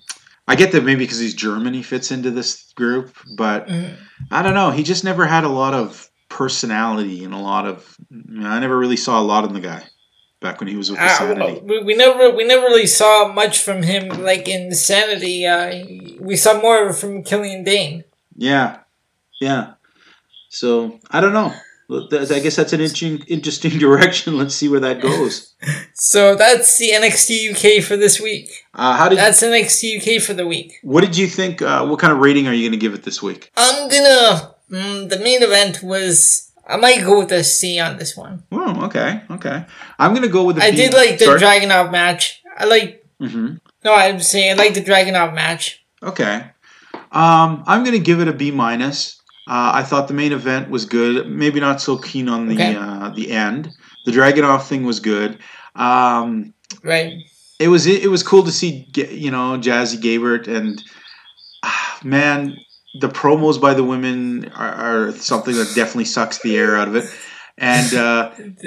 I 0.48 0.56
get 0.56 0.72
that 0.72 0.82
maybe 0.84 1.04
because 1.04 1.18
he's 1.20 1.34
German, 1.34 1.74
he 1.74 1.82
fits 1.82 2.10
into 2.10 2.30
this 2.30 2.72
group, 2.72 3.14
but 3.36 3.68
I 4.30 4.42
don't 4.42 4.54
know. 4.54 4.70
He 4.70 4.82
just 4.82 5.04
never 5.04 5.26
had 5.26 5.44
a 5.44 5.48
lot 5.50 5.74
of 5.74 6.08
personality 6.28 7.24
and 7.24 7.34
a 7.34 7.38
lot 7.38 7.66
of. 7.66 7.96
You 8.10 8.40
know, 8.40 8.48
I 8.48 8.58
never 8.60 8.76
really 8.78 8.96
saw 8.96 9.20
a 9.20 9.22
lot 9.24 9.44
in 9.44 9.52
the 9.52 9.60
guy 9.60 9.84
back 10.40 10.60
when 10.60 10.68
he 10.68 10.76
was 10.76 10.90
with 10.90 11.00
Uh, 11.00 11.08
Sanity. 11.18 11.60
we, 11.64 11.82
we 11.82 11.94
never 11.96 12.30
we 12.34 12.44
never 12.44 12.66
really 12.66 12.86
saw 12.86 13.32
much 13.32 13.60
from 13.60 13.82
him 13.82 14.08
like 14.22 14.48
in 14.48 14.72
Sanity. 14.72 15.46
Uh, 15.46 15.84
we 16.20 16.36
saw 16.36 16.60
more 16.60 16.92
from 16.92 17.22
Killian 17.24 17.64
Dain. 17.64 18.04
Yeah, 18.36 18.78
yeah. 19.40 19.74
So 20.48 20.98
I 21.10 21.20
don't 21.20 21.32
know. 21.32 21.52
I 21.90 22.40
guess 22.40 22.56
that's 22.56 22.74
an 22.74 22.80
interesting, 22.82 23.22
interesting 23.28 23.78
direction. 23.78 24.36
Let's 24.36 24.54
see 24.54 24.68
where 24.68 24.80
that 24.80 25.00
goes. 25.00 25.54
So 26.00 26.36
that's 26.36 26.78
the 26.78 26.90
NXT 26.92 27.50
UK 27.78 27.82
for 27.82 27.96
this 27.96 28.20
week. 28.20 28.48
Uh, 28.72 28.96
how 28.96 29.08
did? 29.08 29.18
That's 29.18 29.42
NXT 29.42 30.16
UK 30.16 30.22
for 30.22 30.32
the 30.32 30.46
week. 30.46 30.74
What 30.82 31.00
did 31.00 31.16
you 31.16 31.26
think? 31.26 31.60
Uh, 31.60 31.84
what 31.86 31.98
kind 31.98 32.12
of 32.12 32.20
rating 32.20 32.46
are 32.46 32.52
you 32.52 32.62
going 32.68 32.78
to 32.78 32.82
give 32.86 32.94
it 32.94 33.02
this 33.02 33.20
week? 33.20 33.50
I'm 33.56 33.88
gonna. 33.88 34.54
Mm, 34.70 35.08
the 35.08 35.18
main 35.18 35.42
event 35.42 35.82
was. 35.82 36.44
I 36.66 36.76
might 36.76 37.02
go 37.02 37.20
with 37.20 37.32
a 37.32 37.42
C 37.42 37.78
on 37.80 37.96
this 37.96 38.14
one. 38.14 38.42
Oh, 38.52 38.84
okay, 38.86 39.22
okay. 39.30 39.64
I'm 39.98 40.10
going 40.12 40.22
to 40.22 40.28
go 40.28 40.44
with. 40.44 40.58
I 40.58 40.70
B. 40.70 40.76
did 40.76 40.92
like 40.92 41.18
the 41.18 41.24
Sorry? 41.24 41.40
Dragunov 41.40 41.90
match. 41.90 42.42
I 42.58 42.64
like. 42.66 43.04
Mhm. 43.22 43.58
No, 43.84 43.94
I'm 43.94 44.20
saying 44.20 44.52
I 44.52 44.54
like 44.54 44.74
the 44.74 44.82
Dragunov 44.84 45.34
match. 45.34 45.82
Okay. 46.02 46.44
Um, 47.10 47.64
I'm 47.66 47.84
going 47.84 47.96
to 47.96 48.04
give 48.04 48.20
it 48.20 48.28
a 48.28 48.32
B 48.34 48.50
minus. 48.50 49.20
Uh, 49.48 49.72
I 49.74 49.82
thought 49.82 50.08
the 50.08 50.14
main 50.14 50.32
event 50.32 50.68
was 50.68 50.84
good. 50.84 51.26
Maybe 51.26 51.58
not 51.58 51.80
so 51.80 51.96
keen 51.96 52.28
on 52.28 52.48
the 52.48 52.54
Okay. 52.54 52.76
uh, 52.76 53.08
the 53.10 53.30
end. 53.32 53.70
The 54.04 54.12
Dragunov 54.12 54.66
thing 54.66 54.84
was 54.84 55.00
good. 55.00 55.38
Um, 55.74 56.52
Right. 56.84 57.14
it 57.58 57.68
was 57.68 57.86
it 57.86 58.10
was 58.10 58.22
cool 58.22 58.42
to 58.44 58.52
see 58.52 58.86
you 58.94 59.30
know 59.30 59.56
Jazzy 59.58 59.96
Gabert 59.98 60.48
and 60.48 60.82
ah, 61.64 61.98
man 62.04 62.56
the 63.00 63.08
promos 63.08 63.60
by 63.60 63.74
the 63.74 63.84
women 63.84 64.50
are, 64.54 65.08
are 65.08 65.12
something 65.12 65.54
that 65.54 65.72
definitely 65.74 66.04
sucks 66.04 66.38
the 66.42 66.56
air 66.56 66.76
out 66.76 66.88
of 66.88 66.96
it. 66.96 67.04
And 67.58 67.92
uh, 67.94 68.30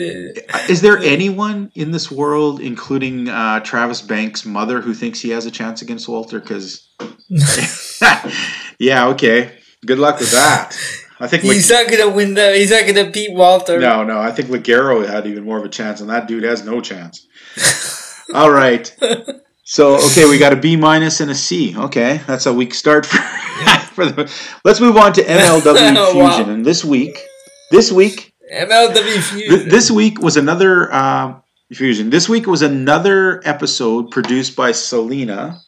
is 0.70 0.82
there 0.82 0.98
anyone 0.98 1.72
in 1.76 1.92
this 1.92 2.12
world, 2.12 2.60
including 2.60 3.30
uh, 3.30 3.62
Travis 3.62 4.02
Banks' 4.02 4.46
mother, 4.46 4.82
who 4.82 4.94
thinks 4.94 5.22
he 5.22 5.30
has 5.30 5.46
a 5.46 5.52
chance 5.52 5.82
against 5.82 6.10
Walter? 6.10 6.40
Because 6.40 6.88
yeah, 8.80 9.08
okay. 9.08 9.58
Good 9.86 9.98
luck 9.98 10.20
with 10.20 10.32
that. 10.32 10.78
I 11.22 11.28
think 11.28 11.44
he's 11.44 11.70
not 11.70 11.90
gonna 11.90 12.10
win 12.10 12.34
the. 12.34 12.54
He's 12.56 12.72
not 12.72 12.86
gonna 12.86 13.10
beat 13.10 13.34
Walter. 13.34 13.80
no, 13.80 14.04
no. 14.04 14.20
I 14.20 14.32
think 14.32 14.50
Ligero 14.50 15.08
had 15.08 15.26
even 15.26 15.46
more 15.46 15.58
of 15.58 15.64
a 15.64 15.70
chance, 15.70 16.02
and 16.02 16.10
that 16.10 16.28
dude 16.28 16.44
has 16.44 16.66
no 16.66 16.82
chance. 16.82 17.28
All 18.34 18.52
right. 18.52 18.94
So 19.64 19.96
okay, 19.96 20.28
we 20.28 20.38
got 20.38 20.52
a 20.52 20.56
B 20.56 20.76
minus 20.76 21.22
and 21.22 21.32
a 21.32 21.36
C. 21.36 21.78
Okay, 21.78 22.22
that's 22.28 22.46
a 22.46 22.54
weak 22.54 22.74
start 22.74 23.06
for, 23.06 23.18
for 23.96 24.06
the. 24.06 24.32
Let's 24.66 24.80
move 24.80 24.98
on 24.98 25.14
to 25.14 25.22
MLW 25.24 25.96
Oh, 25.98 26.12
Fusion, 26.12 26.48
wow. 26.48 26.54
and 26.54 26.66
this 26.66 26.84
week, 26.86 27.18
this 27.72 27.92
week, 27.92 28.34
MLW 28.54 28.94
th- 28.94 29.24
Fusion. 29.24 29.70
this 29.70 29.90
week 29.92 30.20
was 30.22 30.38
another 30.38 30.94
um, 30.94 31.44
Fusion. 31.74 32.10
This 32.10 32.28
week 32.28 32.48
was 32.48 32.62
another 32.62 33.42
episode 33.46 34.12
produced 34.12 34.56
by 34.56 34.72
Salina 34.72 35.60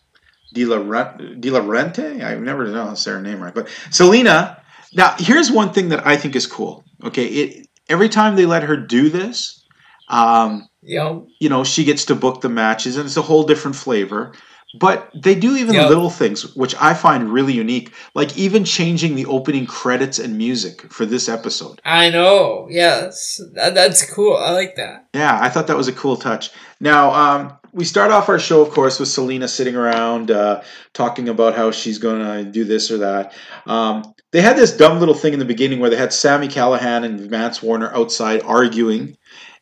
De 0.54 0.66
La, 0.66 0.78
Ren- 0.78 1.40
De 1.40 1.50
La 1.50 1.60
Rente. 1.62 2.24
I 2.24 2.36
never 2.36 2.68
know 2.68 2.84
how 2.86 2.90
to 2.92 2.96
say 2.96 3.12
her 3.12 3.22
name 3.22 3.42
right, 3.42 3.54
but 3.54 3.68
Salina. 3.92 4.60
Now, 4.96 5.16
here's 5.18 5.50
one 5.52 5.74
thing 5.74 5.90
that 5.90 6.06
I 6.06 6.18
think 6.18 6.36
is 6.36 6.46
cool. 6.46 6.84
Okay, 7.04 7.26
it 7.26 7.68
every 7.90 8.10
time 8.10 8.36
they 8.36 8.46
let 8.46 8.64
her 8.64 8.78
do 8.78 9.10
this, 9.10 9.64
um, 10.08 10.68
Yo, 10.84 11.28
you 11.40 11.50
know, 11.50 11.64
she 11.64 11.84
gets 11.84 12.06
to 12.06 12.16
book 12.16 12.42
the 12.42 12.50
matches, 12.50 12.98
and 12.98 13.06
it's 13.06 13.18
a 13.18 13.22
whole 13.22 13.44
different 13.44 13.76
flavor. 13.76 14.34
But 14.74 15.10
they 15.14 15.36
do 15.36 15.56
even 15.56 15.76
Yep. 15.76 15.90
little 15.90 16.10
things, 16.10 16.56
which 16.56 16.74
I 16.80 16.96
find 16.96 17.32
really 17.32 17.54
unique, 17.54 17.92
like 18.16 18.36
even 18.38 18.64
changing 18.66 19.16
the 19.16 19.28
opening 19.28 19.68
credits 19.68 20.18
and 20.18 20.38
music 20.38 20.92
for 20.92 21.06
this 21.06 21.30
episode. 21.30 21.80
I 21.86 22.10
know. 22.10 22.68
Yes, 22.70 23.40
that, 23.54 23.76
that's 23.76 24.04
cool. 24.12 24.36
I 24.36 24.52
like 24.52 24.76
that. 24.78 25.06
Yeah, 25.14 25.38
I 25.40 25.50
thought 25.50 25.68
that 25.68 25.78
was 25.78 25.88
a 25.88 25.94
cool 25.94 26.18
touch. 26.18 26.50
Now, 26.80 27.12
um, 27.14 27.54
we 27.72 27.86
start 27.86 28.12
off 28.12 28.30
our 28.30 28.40
show, 28.40 28.62
of 28.62 28.72
course, 28.72 29.00
with 29.00 29.10
Salina 29.10 29.48
sitting 29.48 29.76
around 29.76 30.32
uh, 30.32 30.62
talking 30.94 31.30
about 31.30 31.56
how 31.56 31.72
she's 31.72 31.98
going 31.98 32.22
to 32.22 32.50
do 32.52 32.64
this 32.64 32.90
or 32.92 32.98
that. 33.00 33.34
Um, 33.66 34.14
they 34.32 34.42
had 34.42 34.58
this 34.58 34.76
dumb 34.76 35.00
little 35.00 35.14
thing 35.16 35.34
in 35.34 35.40
the 35.40 35.46
beginning 35.46 35.80
where 35.80 35.90
they 35.90 35.96
had 35.96 36.14
Sami 36.14 36.48
Callihan 36.48 37.04
and 37.06 37.30
Mance 37.30 37.62
Warner 37.62 37.94
outside 37.96 38.42
arguing. 38.44 39.18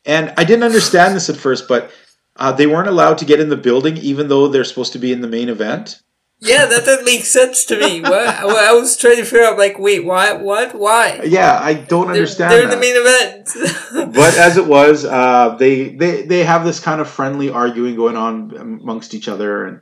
And 0.06 0.32
I 0.36 0.44
didn't 0.44 0.64
understand 0.64 1.14
this 1.14 1.28
at 1.28 1.36
first, 1.36 1.68
but 1.68 1.90
uh, 2.36 2.52
they 2.52 2.66
weren't 2.66 2.88
allowed 2.88 3.18
to 3.18 3.24
get 3.24 3.40
in 3.40 3.48
the 3.48 3.56
building 3.56 3.96
even 3.98 4.28
though 4.28 4.48
they're 4.48 4.64
supposed 4.64 4.92
to 4.94 4.98
be 4.98 5.12
in 5.12 5.20
the 5.20 5.28
main 5.28 5.48
event. 5.48 6.02
Yeah, 6.44 6.66
that 6.66 6.84
doesn't 6.84 7.04
make 7.04 7.24
sense 7.24 7.64
to 7.66 7.78
me. 7.78 8.00
What? 8.02 8.28
I 8.28 8.72
was 8.72 8.96
trying 8.96 9.16
to 9.18 9.24
figure 9.24 9.44
out, 9.44 9.58
like, 9.58 9.78
wait, 9.78 10.04
why? 10.04 10.32
What? 10.32 10.74
Why? 10.74 11.20
Yeah, 11.24 11.56
I 11.62 11.74
don't 11.74 12.06
They're, 12.06 12.16
understand 12.16 12.50
they're 12.52 12.64
in 12.64 12.70
that. 12.70 12.74
the 12.74 12.80
main 12.80 12.96
event. 12.96 14.12
but 14.14 14.36
as 14.36 14.56
it 14.56 14.66
was, 14.66 15.04
uh, 15.04 15.54
they 15.56 15.90
they 15.90 16.22
they 16.22 16.42
have 16.42 16.64
this 16.64 16.80
kind 16.80 17.00
of 17.00 17.08
friendly 17.08 17.48
arguing 17.50 17.94
going 17.94 18.16
on 18.16 18.56
amongst 18.58 19.14
each 19.14 19.28
other, 19.28 19.64
and 19.66 19.80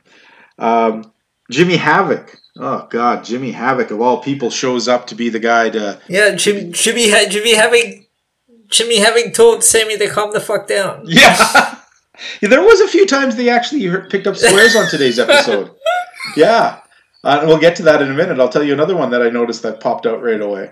um, 0.59 1.11
Jimmy 1.49 1.77
Havoc. 1.77 2.37
Oh 2.59 2.85
God, 2.91 3.23
Jimmy 3.23 3.51
Havoc 3.53 3.89
of 3.89 3.99
all 4.01 4.21
people 4.21 4.51
shows 4.51 4.87
up 4.87 5.07
to 5.07 5.15
be 5.15 5.29
the 5.29 5.39
guy 5.39 5.71
to. 5.71 5.99
yeah, 6.07 6.35
Jimmy, 6.35 6.71
Jimmy, 6.73 7.09
Jimmy 7.27 7.55
having, 7.55 8.05
Jimmy 8.67 8.99
having 8.99 9.31
told 9.31 9.63
Sami 9.63 9.97
to 9.97 10.07
calm 10.09 10.31
the 10.31 10.39
fuck 10.39 10.67
down. 10.67 11.05
Yeah, 11.05 11.79
there 12.41 12.61
was 12.61 12.81
a 12.81 12.87
few 12.87 13.05
times 13.05 13.35
they 13.35 13.49
actually 13.49 13.89
picked 14.09 14.27
up 14.27 14.35
swears 14.37 14.75
on 14.75 14.89
today's 14.89 15.19
episode. 15.19 15.71
Yeah, 16.37 16.79
uh, 17.23 17.37
and 17.39 17.47
we'll 17.47 17.57
get 17.57 17.75
to 17.77 17.83
that 17.83 17.99
in 18.01 18.09
a 18.11 18.13
minute. 18.13 18.39
I'll 18.39 18.47
tell 18.47 18.63
you 18.63 18.73
another 18.73 18.95
one 18.95 19.09
that 19.09 19.23
I 19.23 19.29
noticed 19.29 19.63
that 19.63 19.79
popped 19.79 20.05
out 20.05 20.21
right 20.21 20.39
away. 20.39 20.69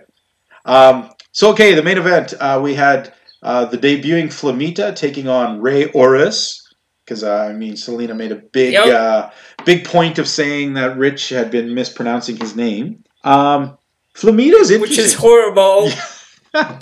Um, 0.63 1.09
so 1.31 1.49
okay, 1.53 1.73
the 1.73 1.81
main 1.81 1.97
event 1.97 2.35
uh, 2.39 2.59
we 2.61 2.75
had 2.75 3.11
uh, 3.41 3.65
the 3.65 3.77
debuting 3.77 4.27
Flamita 4.27 4.95
taking 4.95 5.27
on 5.27 5.59
Rey 5.59 5.89
Horus 5.89 6.61
because 7.03 7.23
uh, 7.23 7.45
I 7.49 7.53
mean 7.53 7.75
Salina 7.75 8.13
made 8.13 8.31
a 8.31 8.35
big 8.35 8.73
Yep. 8.73 8.85
uh, 8.85 9.29
big 9.65 9.85
point 9.85 10.19
of 10.19 10.27
saying 10.27 10.73
that 10.73 10.97
Rich 10.97 11.29
had 11.29 11.49
been 11.49 11.73
mispronouncing 11.73 12.37
his 12.37 12.55
name. 12.55 13.03
Um, 13.23 13.77
Flamita's 14.15 14.69
interesting. 14.69 14.81
Which 14.81 14.97
is 14.99 15.15
horrible. 15.15 15.89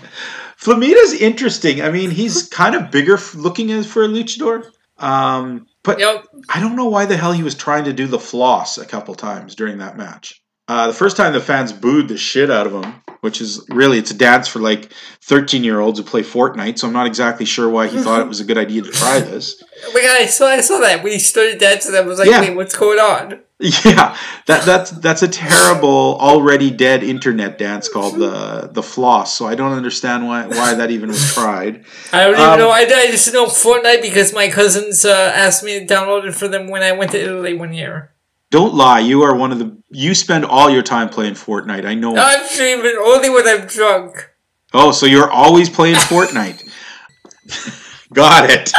Flamita's 0.60 1.14
interesting. 1.14 1.82
I 1.82 1.90
mean, 1.92 2.10
he's 2.10 2.48
kind 2.50 2.76
of 2.76 2.92
bigger 2.92 3.18
looking 3.36 3.72
as 3.72 3.86
for 3.86 4.04
a 4.04 4.08
luchador. 4.08 4.70
Um, 4.98 5.68
but 5.84 6.00
Yep. 6.00 6.26
I 6.50 6.60
don't 6.60 6.76
know 6.76 6.88
why 6.88 7.06
the 7.06 7.16
hell 7.18 7.32
he 7.32 7.44
was 7.44 7.56
trying 7.56 7.86
to 7.86 7.94
do 7.94 8.08
the 8.08 8.20
floss 8.20 8.78
a 8.78 8.86
couple 8.86 9.16
times 9.16 9.56
during 9.56 9.78
that 9.78 9.98
match. 9.98 10.42
Uh, 10.68 10.88
the 10.88 10.94
first 10.94 11.16
time 11.16 11.34
the 11.34 11.40
fans 11.40 11.72
booed 11.72 12.08
the 12.08 12.18
shit 12.18 12.52
out 12.52 12.68
of 12.68 12.74
him. 12.74 12.96
Which 13.22 13.42
is 13.42 13.66
really 13.70 13.98
it's 13.98 14.12
a 14.12 14.18
dance 14.18 14.48
for 14.48 14.60
like 14.60 14.92
13 15.22 15.64
year 15.64 15.80
olds 15.80 16.00
who 16.00 16.06
play 16.06 16.22
Fortnite. 16.24 16.80
So 16.80 16.88
I'm 16.88 16.94
not 16.94 17.08
exactly 17.08 17.46
sure 17.46 17.70
why 17.70 17.88
he 17.88 17.98
thought 17.98 18.22
it 18.22 18.28
was 18.28 18.40
a 18.40 18.46
good 18.46 18.58
idea 18.58 18.82
to 18.84 18.92
try 18.92 19.20
this. 19.32 19.62
God, 19.94 20.22
I 20.22 20.26
saw, 20.26 20.48
I 20.48 20.62
saw 20.62 20.80
that. 20.80 21.04
We 21.04 21.20
started 21.20 21.60
dancing, 21.60 21.96
I 21.96 22.02
was 22.02 22.20
like, 22.20 22.30
Yeah. 22.30 22.42
wait, 22.42 22.56
what's 22.56 22.76
going 22.78 23.00
on? 23.00 23.42
Yeah, 23.60 24.16
that 24.46 24.66
that's 24.66 24.92
that's 24.92 25.24
a 25.24 25.28
terrible 25.28 26.16
already 26.20 26.70
dead 26.70 27.02
internet 27.02 27.58
dance 27.58 27.90
called 27.90 28.14
the 28.20 28.70
the 28.72 28.84
floss. 28.84 29.34
So 29.36 29.48
I 29.48 29.56
don't 29.56 29.72
understand 29.74 30.28
why 30.28 30.46
why 30.46 30.76
that 30.76 30.92
even 30.92 31.10
was 31.10 31.34
tried. 31.34 31.84
I 32.14 32.26
don't 32.26 32.36
even 32.36 32.46
Um, 32.52 32.60
know. 32.60 32.70
I, 32.70 32.82
I 32.82 33.08
just 33.10 33.34
know 33.34 33.48
Fortnite 33.48 34.04
because 34.04 34.32
my 34.32 34.48
cousins 34.50 35.06
uh, 35.06 35.32
asked 35.36 35.64
me 35.64 35.80
to 35.80 35.86
download 35.92 36.28
it 36.28 36.36
for 36.36 36.48
them 36.48 36.68
when 36.68 36.84
I 36.84 36.92
went 36.92 37.10
to 37.14 37.20
Italy 37.20 37.56
one 37.56 37.74
year. 37.74 38.12
Don't 38.50 38.74
lie, 38.74 39.00
you 39.00 39.24
are 39.24 39.36
one 39.36 39.52
of 39.52 39.60
the 39.60 39.78
you 39.90 40.14
spend 40.16 40.46
all 40.46 40.70
your 40.70 40.84
time 40.84 41.10
playing 41.10 41.34
Fortnite. 41.34 41.86
I 41.86 41.94
know. 41.94 42.16
I'm 42.18 42.46
streaming 42.46 42.98
only 43.00 43.30
when 43.30 43.48
I'm 43.48 43.68
drunk. 43.68 44.30
Oh, 44.74 44.92
so 44.92 45.06
you're 45.06 45.30
always 45.30 45.70
playing 45.70 45.96
Fortnite. 45.96 46.64
Got 48.14 48.50
it. 48.50 48.74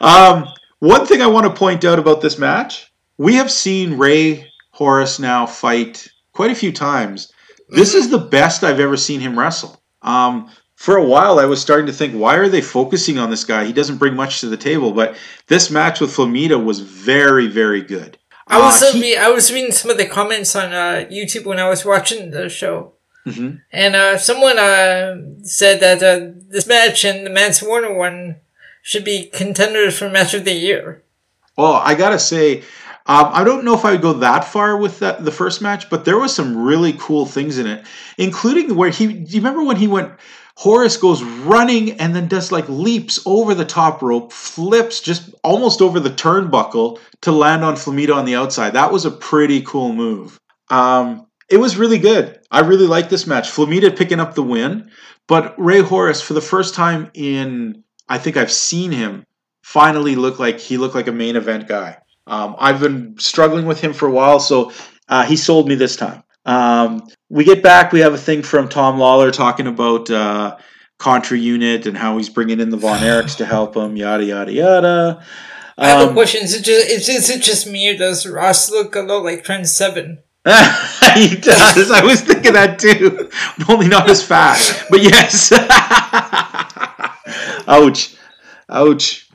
um, 0.00 0.46
one 0.78 1.06
thing 1.06 1.22
I 1.22 1.26
want 1.26 1.46
to 1.46 1.58
point 1.58 1.84
out 1.84 1.98
about 1.98 2.20
this 2.20 2.38
match, 2.38 2.92
we 3.16 3.34
have 3.34 3.50
seen 3.50 3.98
Rey 3.98 4.50
Horus 4.70 5.18
now 5.18 5.46
fight 5.46 6.08
quite 6.32 6.50
a 6.50 6.54
few 6.54 6.72
times. 6.72 7.32
This 7.68 7.94
is 7.94 8.10
the 8.10 8.18
best 8.18 8.64
I've 8.64 8.80
ever 8.80 8.96
seen 8.96 9.20
him 9.20 9.38
wrestle. 9.38 9.82
Um, 10.02 10.50
for 10.78 10.96
a 10.96 11.04
while, 11.04 11.40
I 11.40 11.44
was 11.44 11.60
starting 11.60 11.86
to 11.86 11.92
think, 11.92 12.14
why 12.14 12.36
are 12.36 12.48
they 12.48 12.60
focusing 12.60 13.18
on 13.18 13.30
this 13.30 13.44
guy? 13.44 13.64
He 13.64 13.72
doesn't 13.72 13.96
bring 13.98 14.14
much 14.14 14.38
to 14.40 14.46
the 14.48 14.56
table. 14.56 14.92
But 14.92 15.16
this 15.48 15.70
match 15.72 16.00
with 16.00 16.14
Flamita 16.14 16.62
was 16.62 16.78
very, 16.78 17.48
very 17.48 17.82
good. 17.82 18.16
I 18.46 18.60
was 18.60 18.80
Uh, 18.80 18.92
he- 18.92 19.16
I 19.16 19.28
was 19.28 19.52
reading 19.52 19.72
some 19.72 19.90
of 19.90 19.98
the 19.98 20.06
comments 20.06 20.54
on 20.54 20.72
uh, 20.72 21.04
YouTube 21.10 21.46
when 21.46 21.58
I 21.58 21.68
was 21.68 21.84
watching 21.84 22.30
the 22.30 22.48
show, 22.48 22.92
Mhm. 23.26 23.58
and 23.72 23.96
uh, 23.96 24.16
someone 24.18 24.56
uh, 24.56 25.16
said 25.42 25.80
that 25.80 26.00
uh, 26.00 26.30
this 26.48 26.66
match 26.68 27.04
and 27.04 27.26
the 27.26 27.30
Mance 27.30 27.60
Warner 27.60 27.92
one 27.98 28.36
should 28.80 29.04
be 29.04 29.26
contenders 29.40 29.98
for 29.98 30.08
match 30.08 30.32
of 30.32 30.44
the 30.44 30.54
year. 30.54 31.02
Well, 31.56 31.74
I 31.74 31.94
gotta 31.94 32.20
say, 32.20 32.62
um, 33.06 33.28
I 33.34 33.42
don't 33.42 33.64
know 33.64 33.74
if 33.74 33.84
I 33.84 33.90
would 33.92 34.00
go 34.08 34.12
that 34.14 34.44
far 34.44 34.76
with 34.78 35.00
that, 35.00 35.24
the 35.24 35.32
first 35.42 35.60
match, 35.60 35.90
but 35.90 36.04
there 36.04 36.18
was 36.18 36.32
some 36.32 36.56
really 36.56 36.94
cool 36.96 37.26
things 37.26 37.58
in 37.58 37.66
it, 37.66 37.82
including 38.16 38.76
where 38.76 38.90
he. 38.90 39.08
Do 39.08 39.32
you 39.34 39.40
remember 39.40 39.64
when 39.64 39.76
he 39.76 39.88
went? 39.88 40.12
Horus 40.58 40.96
goes 40.96 41.22
running 41.22 42.00
and 42.00 42.16
then 42.16 42.26
does 42.26 42.50
like 42.50 42.68
leaps 42.68 43.20
over 43.24 43.54
the 43.54 43.64
top 43.64 44.02
rope, 44.02 44.32
flips 44.32 45.00
just 45.00 45.32
almost 45.44 45.80
over 45.80 46.00
the 46.00 46.10
turnbuckle 46.10 46.98
to 47.20 47.30
land 47.30 47.62
on 47.62 47.76
Flamita 47.76 48.12
on 48.12 48.24
the 48.24 48.34
outside. 48.34 48.72
That 48.72 48.90
was 48.90 49.04
a 49.04 49.12
pretty 49.12 49.62
cool 49.62 49.92
move. 49.92 50.36
Um, 50.68 51.28
it 51.48 51.58
was 51.58 51.76
really 51.76 51.98
good. 51.98 52.40
I 52.50 52.60
really 52.60 52.88
like 52.88 53.08
this 53.08 53.24
match. 53.24 53.48
Flamita 53.48 53.96
picking 53.96 54.18
up 54.18 54.34
the 54.34 54.42
win, 54.42 54.90
but 55.28 55.54
Rey 55.62 55.80
Horus 55.80 56.20
for 56.20 56.34
the 56.34 56.40
first 56.40 56.74
time 56.74 57.12
in 57.14 57.84
I 58.08 58.18
think 58.18 58.36
I've 58.36 58.50
seen 58.50 58.90
him 58.90 59.24
finally 59.62 60.16
look 60.16 60.40
like 60.40 60.58
he 60.58 60.76
looked 60.76 60.96
like 60.96 61.06
a 61.06 61.12
main 61.12 61.36
event 61.36 61.68
guy. 61.68 61.98
Um, 62.26 62.56
I've 62.58 62.80
been 62.80 63.16
struggling 63.20 63.66
with 63.66 63.80
him 63.80 63.92
for 63.92 64.08
a 64.08 64.12
while, 64.12 64.40
so 64.40 64.72
uh, 65.08 65.24
he 65.24 65.36
sold 65.36 65.68
me 65.68 65.76
this 65.76 65.94
time. 65.94 66.24
Um, 66.48 67.06
we 67.28 67.44
get 67.44 67.62
back. 67.62 67.92
We 67.92 68.00
have 68.00 68.14
a 68.14 68.18
thing 68.18 68.42
from 68.42 68.68
Tom 68.68 68.98
Lawlor 68.98 69.30
talking 69.32 69.66
about 69.66 70.10
uh, 70.10 70.56
Contra 70.98 71.36
Unit 71.36 71.86
and 71.86 71.96
how 71.96 72.16
he's 72.16 72.30
bringing 72.30 72.58
in 72.58 72.70
the 72.70 72.78
Von 72.78 72.98
Erichs 73.00 73.36
to 73.36 73.44
help 73.46 73.76
him. 73.76 73.96
Yada 73.96 74.24
yada 74.24 74.52
yada. 74.52 75.24
I 75.76 75.88
have 75.88 76.00
a 76.00 76.08
Um, 76.08 76.14
question: 76.14 76.42
Is 76.42 76.54
it 76.54 76.64
just 76.64 76.88
is, 76.88 77.08
is 77.08 77.30
it 77.30 77.42
just 77.42 77.66
me 77.66 77.94
or 77.94 77.98
does 77.98 78.26
Ross 78.26 78.70
look 78.70 78.96
a 78.96 79.00
lot 79.00 79.24
like 79.24 79.44
Trent 79.44 79.68
Seven? 79.68 80.18
he 81.14 81.36
does. 81.36 81.90
I 81.90 82.02
was 82.02 82.22
thinking 82.22 82.54
that 82.54 82.78
too. 82.78 83.28
Only 83.68 83.88
not 83.88 84.08
as 84.08 84.22
fast, 84.22 84.84
But 84.88 85.02
yes. 85.02 85.52
Ouch. 87.68 88.16
Ouch. 88.70 89.28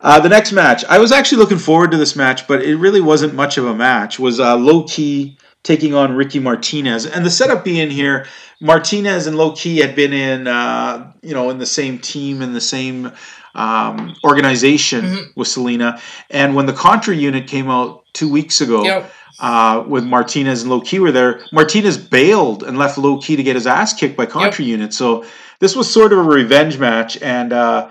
Uh, 0.00 0.20
the 0.20 0.28
next 0.28 0.52
match. 0.52 0.84
I 0.84 0.98
was 0.98 1.10
actually 1.10 1.38
looking 1.38 1.58
forward 1.58 1.90
to 1.92 1.96
this 1.96 2.14
match, 2.14 2.46
but 2.46 2.62
it 2.62 2.76
really 2.76 3.00
wasn't 3.00 3.34
much 3.34 3.56
of 3.56 3.66
a 3.66 3.74
match. 3.74 4.18
Was 4.18 4.38
uh, 4.40 4.56
Low 4.56 4.84
Ki 4.84 5.38
taking 5.68 5.94
on 5.94 6.14
Ricky 6.14 6.38
Martinez, 6.38 7.04
and 7.04 7.26
the 7.26 7.30
setup 7.30 7.62
being 7.62 7.90
here, 7.90 8.24
Martinez 8.58 9.26
and 9.26 9.36
Low 9.36 9.52
Ki 9.52 9.76
had 9.76 9.94
been 9.94 10.14
in, 10.14 10.46
uh, 10.46 11.12
you 11.22 11.34
know, 11.34 11.50
in 11.50 11.58
the 11.58 11.66
same 11.66 11.98
team 11.98 12.40
in 12.40 12.54
the 12.54 12.60
same 12.60 13.12
um, 13.54 14.14
organization 14.24 15.04
with 15.36 15.46
Salina, 15.46 16.00
and 16.30 16.56
when 16.56 16.64
the 16.64 16.72
Contra 16.72 17.14
unit 17.14 17.46
came 17.46 17.68
out 17.68 18.04
two 18.14 18.30
weeks 18.30 18.62
ago, 18.62 18.82
Yep. 18.82 19.12
uh, 19.40 19.84
with 19.86 20.04
Martinez 20.04 20.62
and 20.62 20.70
Low 20.70 20.80
Ki 20.80 21.00
were 21.00 21.12
there. 21.12 21.40
Martinez 21.52 21.98
bailed 21.98 22.62
and 22.62 22.78
left 22.78 22.96
Low 22.96 23.18
Ki 23.18 23.36
to 23.36 23.42
get 23.42 23.54
his 23.54 23.66
ass 23.66 23.92
kicked 23.92 24.16
by 24.16 24.24
Contra 24.26 24.64
Unit. 24.64 24.94
So 24.94 25.26
this 25.60 25.76
was 25.76 25.92
sort 25.92 26.12
of 26.14 26.18
a 26.18 26.22
revenge 26.22 26.78
match, 26.78 27.20
and 27.20 27.52
uh, 27.52 27.90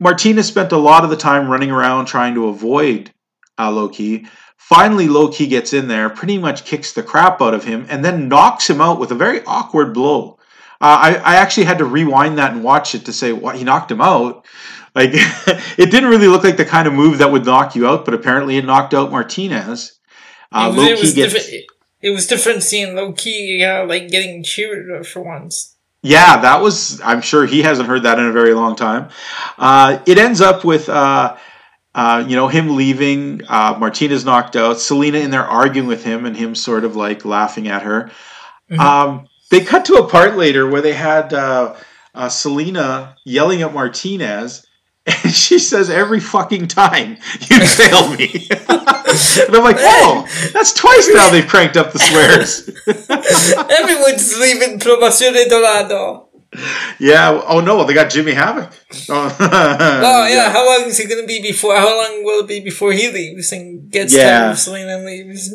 Martinez 0.00 0.48
spent 0.48 0.72
a 0.72 0.76
lot 0.78 1.04
of 1.04 1.10
the 1.10 1.16
time 1.16 1.48
running 1.48 1.70
around 1.70 2.06
trying 2.06 2.34
to 2.34 2.48
avoid 2.48 3.12
uh, 3.56 3.70
Low 3.70 3.88
Ki. 3.88 4.26
Finally, 4.68 5.08
Low 5.08 5.28
Ki 5.28 5.46
gets 5.46 5.74
in 5.74 5.88
there, 5.88 6.08
pretty 6.08 6.38
much 6.38 6.64
kicks 6.64 6.92
the 6.94 7.02
crap 7.02 7.42
out 7.42 7.52
of 7.52 7.64
him, 7.64 7.86
and 7.90 8.02
then 8.02 8.28
knocks 8.28 8.68
him 8.70 8.80
out 8.80 8.98
with 8.98 9.10
a 9.10 9.14
very 9.14 9.44
awkward 9.44 9.92
blow. 9.92 10.38
Uh, 10.80 10.98
I, 11.00 11.14
I 11.16 11.34
actually 11.36 11.64
had 11.64 11.78
to 11.78 11.84
rewind 11.84 12.38
that 12.38 12.54
and 12.54 12.64
watch 12.64 12.94
it 12.94 13.04
to 13.04 13.12
say 13.12 13.34
what 13.34 13.56
he 13.56 13.64
knocked 13.64 13.90
him 13.90 14.00
out. 14.00 14.46
Like 14.94 15.10
it 15.12 15.90
didn't 15.90 16.08
really 16.08 16.28
look 16.28 16.44
like 16.44 16.56
the 16.56 16.64
kind 16.64 16.88
of 16.88 16.94
move 16.94 17.18
that 17.18 17.30
would 17.30 17.44
knock 17.44 17.76
you 17.76 17.86
out, 17.86 18.06
but 18.06 18.14
apparently 18.14 18.56
it 18.56 18.64
knocked 18.64 18.94
out 18.94 19.10
Martinez. 19.10 19.98
Uh, 20.50 20.72
it 20.72 20.76
was, 20.76 20.86
it 20.86 20.98
was 20.98 21.14
gets 21.14 21.34
different. 21.34 21.64
It 22.00 22.10
was 22.10 22.26
different 22.26 22.62
seeing 22.62 22.94
Low 22.94 23.12
Ki, 23.12 23.62
uh, 23.62 23.86
like 23.86 24.08
getting 24.08 24.42
cheered 24.42 25.06
for 25.06 25.22
once. 25.22 25.76
Yeah, 26.02 26.40
that 26.40 26.62
was. 26.62 27.02
I'm 27.02 27.20
sure 27.20 27.44
he 27.44 27.60
hasn't 27.60 27.86
heard 27.86 28.04
that 28.04 28.18
in 28.18 28.24
a 28.24 28.32
very 28.32 28.54
long 28.54 28.76
time. 28.76 29.10
Uh, 29.58 29.98
it 30.06 30.16
ends 30.16 30.40
up 30.40 30.64
with, 30.64 30.88
uh, 30.88 31.36
uh, 31.94 32.24
you 32.26 32.36
know, 32.36 32.48
him 32.48 32.76
leaving. 32.76 33.42
Uh, 33.48 33.76
Martinez 33.78 34.24
knocked 34.24 34.56
out. 34.56 34.80
Salina 34.80 35.18
in 35.18 35.30
there 35.30 35.44
arguing 35.44 35.88
with 35.88 36.04
him, 36.04 36.26
and 36.26 36.36
him 36.36 36.54
sort 36.54 36.84
of 36.84 36.96
like 36.96 37.24
laughing 37.24 37.68
at 37.68 37.82
her. 37.82 38.10
Um, 38.78 39.28
they 39.50 39.60
cut 39.60 39.84
to 39.86 39.94
a 39.94 40.08
part 40.08 40.36
later 40.36 40.68
where 40.68 40.80
they 40.80 40.94
had 40.94 41.32
uh, 41.32 41.74
uh, 42.14 42.28
Salina 42.28 43.16
yelling 43.24 43.62
at 43.62 43.72
Martinez. 43.72 44.66
And 45.06 45.34
she 45.34 45.58
says, 45.58 45.90
every 45.90 46.18
fucking 46.18 46.68
time 46.68 47.18
you 47.50 47.66
fail 47.66 48.08
me. 48.16 48.48
and 48.58 49.54
I'm 49.54 49.62
like, 49.62 49.76
whoa, 49.78 50.24
that's 50.54 50.72
twice 50.72 51.10
now 51.12 51.28
they've 51.28 51.46
cranked 51.46 51.76
up 51.76 51.92
the 51.92 51.98
swears. 51.98 52.70
Everyone's 53.70 54.38
leaving 54.38 54.78
Promociones 54.78 55.50
Dorado. 55.50 56.23
Yeah. 56.98 57.42
Oh 57.46 57.60
no, 57.60 57.84
they 57.84 57.94
got 57.94 58.10
Jimmy 58.10 58.32
Havoc. 58.32 58.70
Oh, 59.08 59.36
Oh 59.40 60.26
yeah, 60.30 60.52
how 60.52 60.64
long 60.66 60.88
is 60.88 60.98
he 60.98 61.06
gonna 61.06 61.26
be 61.26 61.42
before? 61.42 61.74
How 61.76 61.96
long 61.96 62.24
will 62.24 62.40
it 62.44 62.48
be 62.48 62.60
before 62.60 62.92
he 62.92 63.10
leaves 63.10 63.52
and 63.52 63.90
gets 63.90 64.14
Yeah. 64.14 64.40
tired 64.40 64.50
of 64.52 64.58
Salina 64.58 64.96
and 64.96 65.06
leaves? 65.06 65.54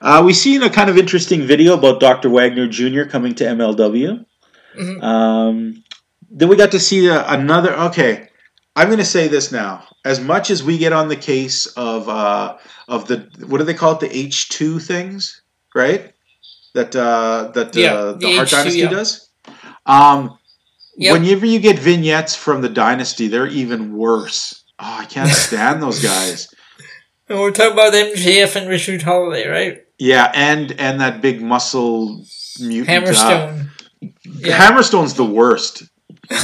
Uh, 0.00 0.22
we 0.24 0.32
seen 0.32 0.62
a 0.62 0.70
kind 0.70 0.90
of 0.90 0.98
interesting 0.98 1.42
video 1.42 1.74
about 1.74 2.00
Dr. 2.00 2.28
Wagner 2.28 2.68
Jr. 2.68 3.04
coming 3.04 3.34
to 3.36 3.44
MLW. 3.44 4.24
Um, 5.02 5.82
then 6.30 6.48
we 6.48 6.56
got 6.56 6.72
to 6.72 6.78
see 6.80 7.08
uh, 7.08 7.24
another. 7.34 7.72
Okay, 7.74 8.28
I'm 8.74 8.88
going 8.88 8.98
to 8.98 9.04
say 9.04 9.26
this 9.28 9.50
now. 9.50 9.84
As 10.04 10.20
much 10.20 10.50
as 10.50 10.62
we 10.62 10.76
get 10.78 10.92
on 10.92 11.08
the 11.08 11.16
case 11.16 11.66
of 11.66 12.08
uh, 12.08 12.58
of 12.88 13.08
the 13.08 13.28
what 13.46 13.58
do 13.58 13.64
they 13.64 13.74
call 13.74 13.92
it, 13.94 14.00
the 14.00 14.14
H 14.16 14.50
two 14.50 14.78
things, 14.78 15.42
right? 15.74 16.12
That 16.76 16.94
uh, 16.94 17.50
that 17.54 17.74
Yeah, 17.74 17.94
uh, 17.94 18.12
the 18.12 18.18
the 18.18 18.38
Art 18.38 18.48
H2, 18.48 18.50
Dynasty 18.50 18.78
yeah. 18.80 18.90
does. 18.90 19.10
Um, 19.86 20.38
Yep. 20.98 21.12
Whenever 21.12 21.44
you 21.44 21.58
get 21.60 21.78
vignettes 21.78 22.34
from 22.34 22.62
the 22.62 22.70
Dynasty, 22.70 23.28
they're 23.28 23.46
even 23.62 23.92
worse. 23.98 24.64
Oh, 24.78 24.96
I 25.00 25.04
can't 25.04 25.28
stand 25.46 25.82
those 25.82 26.00
guys. 26.02 26.48
And 27.28 27.38
we're 27.38 27.50
talking 27.50 27.74
about 27.74 27.92
MJF 27.92 28.56
and 28.56 28.66
Richard 28.66 29.02
Holliday, 29.02 29.46
right? 29.46 29.78
Yeah, 29.98 30.32
and 30.34 30.72
and 30.80 31.00
that 31.02 31.20
big 31.20 31.42
muscle 31.42 32.24
mutant. 32.60 32.88
uh, 32.88 33.12
Hammerstone. 33.12 33.68
Yeah. 34.24 34.56
Hammerstone's 34.58 35.12
the 35.14 35.24
worst. 35.26 35.82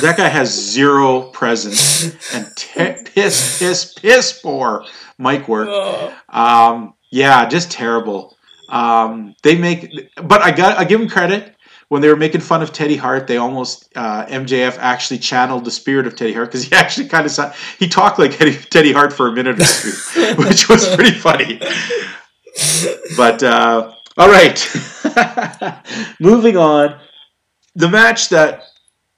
That 0.02 0.18
guy 0.18 0.28
has 0.28 0.50
zero 0.52 1.30
presence 1.30 2.04
and 2.34 2.46
te- 2.54 3.02
piss, 3.14 3.58
piss, 3.58 3.94
piss 3.94 4.38
poor 4.42 4.84
mic 5.18 5.48
work. 5.48 5.68
Oh. 5.70 6.14
Um, 6.28 6.92
yeah, 7.10 7.48
just 7.48 7.70
terrible. 7.70 8.36
Um, 8.68 9.34
they 9.42 9.56
make, 9.56 9.90
but 10.16 10.42
I 10.42 10.50
got 10.50 10.78
I 10.78 10.84
give 10.84 11.00
them 11.00 11.08
credit 11.08 11.54
when 11.88 12.00
they 12.00 12.08
were 12.08 12.16
making 12.16 12.40
fun 12.40 12.62
of 12.62 12.72
Teddy 12.72 12.96
Hart. 12.96 13.26
They 13.26 13.36
almost 13.36 13.92
uh, 13.94 14.24
MJF 14.26 14.78
actually 14.78 15.18
channeled 15.18 15.64
the 15.64 15.70
spirit 15.70 16.06
of 16.06 16.16
Teddy 16.16 16.32
Hart 16.32 16.48
because 16.48 16.64
he 16.64 16.72
actually 16.76 17.08
kind 17.08 17.26
of 17.26 17.32
sound, 17.32 17.54
he 17.78 17.88
talked 17.88 18.18
like 18.18 18.36
Teddy, 18.36 18.56
Teddy 18.56 18.92
Hart 18.92 19.12
for 19.12 19.28
a 19.28 19.32
minute 19.32 19.60
or 19.60 19.64
two, 19.64 20.34
which 20.42 20.68
was 20.68 20.94
pretty 20.94 21.12
funny. 21.12 21.60
But 23.16 23.42
uh, 23.42 23.92
all 24.16 24.28
right, 24.28 24.76
moving 26.20 26.56
on. 26.56 26.98
The 27.74 27.88
match 27.88 28.28
that 28.30 28.62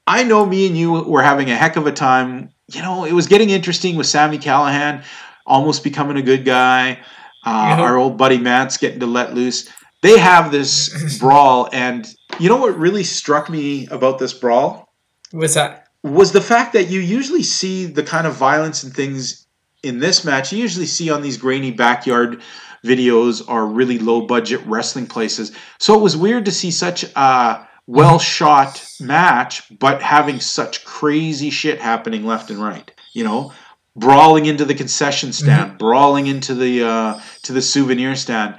I 0.07 0.23
know 0.23 0.47
me 0.47 0.67
and 0.67 0.77
you 0.77 0.93
were 0.93 1.23
having 1.23 1.51
a 1.51 1.57
heck 1.57 1.77
of 1.77 1.87
a 1.87 1.93
time. 1.93 2.51
You 2.73 2.83
know, 2.83 3.05
it 3.05 3.13
was 3.13 3.27
getting 3.27 3.51
interesting 3.51 3.97
with 3.97 4.07
Sami 4.07 4.39
Callihan 4.39 5.05
almost 5.47 5.85
becoming 5.85 6.17
a 6.17 6.23
good 6.23 6.45
guy. 6.45 7.01
Uh, 7.45 7.77
Our 7.81 7.97
old 7.97 8.17
buddy 8.17 8.39
Matt's 8.39 8.77
getting 8.77 9.01
to 9.01 9.07
let 9.07 9.35
loose. 9.35 9.69
they 10.03 10.19
have 10.19 10.51
this 10.51 11.19
brawl, 11.21 11.69
and 11.73 12.07
you 12.39 12.49
know 12.49 12.57
what 12.57 12.79
really 12.79 13.05
struck 13.05 13.49
me 13.51 13.87
about 13.89 14.19
this 14.19 14.33
brawl 14.33 14.93
What's 15.31 15.55
that? 15.55 15.89
was 16.03 16.33
the 16.33 16.41
fact 16.41 16.73
that 16.75 16.89
you 16.91 17.01
usually 17.01 17.43
see 17.43 17.87
the 17.87 18.03
kind 18.03 18.27
of 18.27 18.35
violence 18.35 18.83
and 18.83 18.95
things 18.95 19.47
in 19.83 19.99
this 19.99 20.25
match. 20.25 20.53
You 20.53 20.59
usually 20.61 20.87
see 20.87 21.11
on 21.11 21.23
these 21.23 21.37
grainy 21.39 21.71
backyard 21.71 22.43
videos 22.85 23.43
or 23.49 23.67
really 23.67 23.99
low 23.99 24.27
budget 24.27 24.61
wrestling 24.67 25.07
places. 25.07 25.53
So 25.79 25.95
it 25.99 26.03
was 26.03 26.17
weird 26.17 26.45
to 26.45 26.51
see 26.53 26.71
such 26.71 27.05
a 27.17 27.67
well 27.87 28.19
shot 28.19 28.87
match, 29.01 29.63
but 29.79 30.03
having 30.03 30.41
such 30.41 30.85
crazy 30.85 31.51
shit 31.51 31.81
happening 31.81 32.25
left 32.27 32.51
and 32.51 32.59
right. 32.63 32.91
You 33.15 33.25
know, 33.25 33.53
brawling 33.97 34.47
into 34.47 34.65
the 34.65 34.75
concession 34.75 35.33
stand, 35.33 35.79
brawling 35.79 36.27
into 36.27 36.55
the 36.55 36.85
uh, 36.85 37.21
to 37.43 37.53
the 37.53 37.63
souvenir 37.63 38.15
stand. 38.17 38.57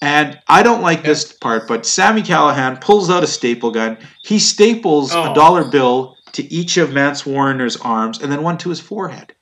And 0.00 0.38
I 0.46 0.62
don't 0.62 0.80
like 0.82 1.02
this 1.02 1.32
part, 1.32 1.66
but 1.66 1.84
Sami 1.84 2.22
Callihan 2.22 2.80
pulls 2.80 3.10
out 3.10 3.24
a 3.24 3.26
staple 3.26 3.72
gun. 3.72 3.98
He 4.22 4.38
staples 4.38 5.12
a 5.12 5.30
Oh. 5.30 5.34
dollar 5.34 5.64
bill 5.64 6.16
to 6.32 6.52
each 6.54 6.76
of 6.76 6.92
Mance 6.92 7.26
Warner's 7.26 7.76
arms 7.78 8.20
and 8.22 8.30
then 8.30 8.42
one 8.42 8.58
to 8.58 8.68
his 8.68 8.78
forehead. 8.80 9.34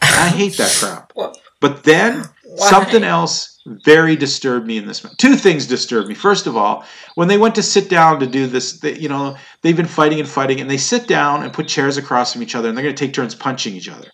I 0.00 0.28
hate 0.28 0.56
that 0.58 0.72
crap. 0.80 1.12
But 1.60 1.82
then 1.82 2.24
Why? 2.44 2.70
something 2.70 3.02
else 3.02 3.58
very 3.84 4.14
disturbed 4.14 4.64
me 4.64 4.76
in 4.78 4.86
this 4.86 5.02
match. 5.02 5.16
Two 5.16 5.34
things 5.34 5.66
disturbed 5.66 6.06
me. 6.08 6.14
First 6.14 6.46
of 6.46 6.56
all, 6.56 6.84
when 7.16 7.26
they 7.26 7.38
went 7.38 7.56
to 7.56 7.62
sit 7.62 7.88
down 7.88 8.20
to 8.20 8.26
do 8.28 8.46
this, 8.46 8.78
they, 8.78 8.96
you 8.96 9.08
know, 9.08 9.36
they've 9.62 9.76
been 9.76 9.86
fighting 9.86 10.20
and 10.20 10.28
fighting, 10.28 10.60
and 10.60 10.70
they 10.70 10.76
sit 10.76 11.08
down 11.08 11.42
and 11.42 11.52
put 11.52 11.66
chairs 11.66 11.96
across 11.96 12.32
from 12.32 12.42
each 12.44 12.54
other, 12.54 12.68
and 12.68 12.76
they're 12.78 12.84
going 12.84 12.94
to 12.94 13.04
take 13.06 13.12
turns 13.14 13.34
punching 13.34 13.74
each 13.74 13.88
other. 13.88 14.08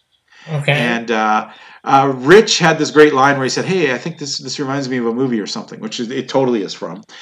Okay. 0.49 0.73
And 0.73 1.11
uh, 1.11 1.51
uh, 1.85 2.13
Rich 2.15 2.59
had 2.59 2.79
this 2.79 2.91
great 2.91 3.15
line 3.15 3.37
where 3.37 3.45
he 3.45 3.51
said, 3.51 3.65
"Hey, 3.65 3.93
I 3.93 3.99
think 3.99 4.19
this 4.19 4.39
this 4.39 4.59
reminds 4.59 4.89
me 4.89 4.99
of 4.99 5.07
a 5.07 5.15
movie 5.15 5.41
or 5.41 5.47
something," 5.47 5.81
which 5.81 6.01
is, 6.01 6.11
it 6.11 6.29
totally 6.29 6.63
is 6.63 6.75
from. 6.75 7.03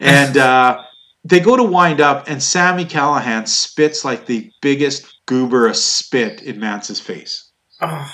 And 0.00 0.36
uh, 0.36 0.80
they 1.24 1.40
go 1.40 1.56
to 1.56 1.64
wind 1.64 2.00
up, 2.00 2.28
and 2.28 2.40
Sami 2.40 2.84
Callihan 2.84 3.48
spits 3.48 4.04
like 4.04 4.26
the 4.26 4.48
biggest 4.62 5.06
goober 5.26 5.74
spit 5.74 6.40
in 6.42 6.60
Mance's 6.60 7.00
face. 7.00 7.50
Oh, 7.80 8.08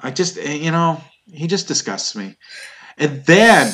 I 0.00 0.10
just, 0.10 0.38
eh, 0.38 0.54
you 0.54 0.70
know, 0.70 0.98
he 1.30 1.46
just 1.46 1.68
disgusts 1.68 2.16
me. 2.16 2.36
And 2.96 3.22
then, 3.26 3.70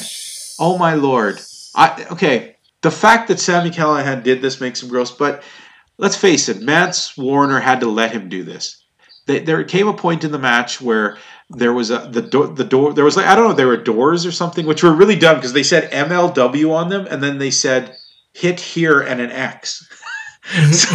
oh 0.58 0.76
my 0.76 0.94
lord, 0.94 1.40
I 1.76 2.06
okay. 2.10 2.56
The 2.80 2.90
fact 2.90 3.28
that 3.28 3.38
Sami 3.38 3.70
Callihan 3.70 4.24
did 4.24 4.42
this 4.42 4.60
makes 4.60 4.82
him 4.82 4.88
gross, 4.88 5.12
but 5.12 5.44
let's 5.98 6.16
face 6.16 6.48
it, 6.48 6.60
Mance 6.60 7.16
Warner 7.16 7.60
had 7.60 7.78
to 7.80 7.88
let 7.88 8.10
him 8.10 8.28
do 8.28 8.42
this. 8.42 8.81
They, 9.26 9.38
there 9.40 9.62
came 9.64 9.88
a 9.88 9.94
point 9.94 10.24
in 10.24 10.32
the 10.32 10.38
match 10.38 10.80
where 10.80 11.16
there 11.50 11.72
was 11.72 11.90
a 11.90 11.98
the 12.10 12.22
door 12.22 12.48
the 12.48 12.64
door 12.64 12.92
there 12.92 13.04
was 13.04 13.16
like 13.16 13.26
I 13.26 13.34
don't 13.34 13.48
know 13.48 13.54
there 13.54 13.66
were 13.66 13.76
doors 13.76 14.24
or 14.24 14.32
something 14.32 14.66
which 14.66 14.82
were 14.82 14.92
really 14.92 15.16
dumb 15.16 15.36
because 15.36 15.52
they 15.52 15.62
said 15.62 15.90
MLW 15.92 16.72
on 16.72 16.88
them 16.88 17.06
and 17.08 17.22
then 17.22 17.38
they 17.38 17.50
said 17.50 17.96
hit 18.32 18.58
here 18.60 19.00
and 19.00 19.20
an 19.20 19.30
X. 19.30 19.86
so 20.72 20.88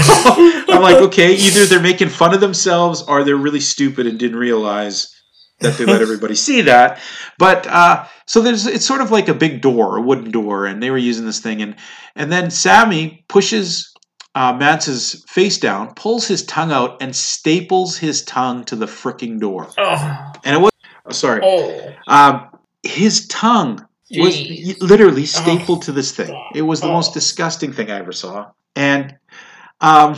I'm 0.70 0.82
like, 0.82 0.98
okay, 0.98 1.34
either 1.34 1.66
they're 1.66 1.80
making 1.80 2.10
fun 2.10 2.34
of 2.34 2.42
themselves 2.42 3.02
or 3.04 3.24
they're 3.24 3.38
really 3.38 3.62
stupid 3.62 4.06
and 4.06 4.20
didn't 4.20 4.38
realize 4.38 5.16
that 5.60 5.78
they 5.78 5.86
let 5.86 6.02
everybody 6.02 6.36
see 6.48 6.62
that. 6.62 7.00
But 7.38 7.66
uh, 7.68 8.06
so 8.26 8.42
there's 8.42 8.66
it's 8.66 8.86
sort 8.86 9.02
of 9.02 9.12
like 9.12 9.30
a 9.30 9.34
big 9.34 9.62
door, 9.62 9.98
a 9.98 10.02
wooden 10.02 10.32
door, 10.32 10.66
and 10.66 10.82
they 10.82 10.92
were 10.92 10.98
using 10.98 11.26
this 11.26 11.40
thing, 11.40 11.62
and 11.62 11.76
and 12.16 12.32
then 12.32 12.52
Sami 12.52 13.24
pushes 13.28 13.94
uh, 14.38 14.54
Mance's 14.54 15.26
face 15.28 15.58
down, 15.58 15.96
pulls 15.96 16.28
his 16.28 16.46
tongue 16.46 16.72
out, 16.72 17.02
and 17.02 17.16
staples 17.16 17.98
his 17.98 18.22
tongue 18.22 18.64
to 18.66 18.76
the 18.76 18.86
fricking 18.86 19.40
door. 19.40 19.68
oh, 19.80 20.32
And 20.46 20.56
it 20.56 20.60
was 20.60 20.72
oh, 21.08 21.12
sorry, 21.12 21.42
oh. 21.44 21.94
um, 22.08 22.48
his 22.84 23.28
tongue 23.30 23.84
was 24.12 24.36
Jeez. 24.36 24.80
literally 24.80 25.26
stapled 25.26 25.82
to 25.84 25.92
this 25.92 26.16
thing. 26.16 26.40
It 26.54 26.62
was 26.62 26.82
the 26.82 26.88
most 26.88 27.16
disgusting 27.16 27.74
thing 27.74 27.90
I 27.90 27.98
ever 27.98 28.12
saw. 28.12 28.52
And 28.76 29.18
um, 29.82 30.16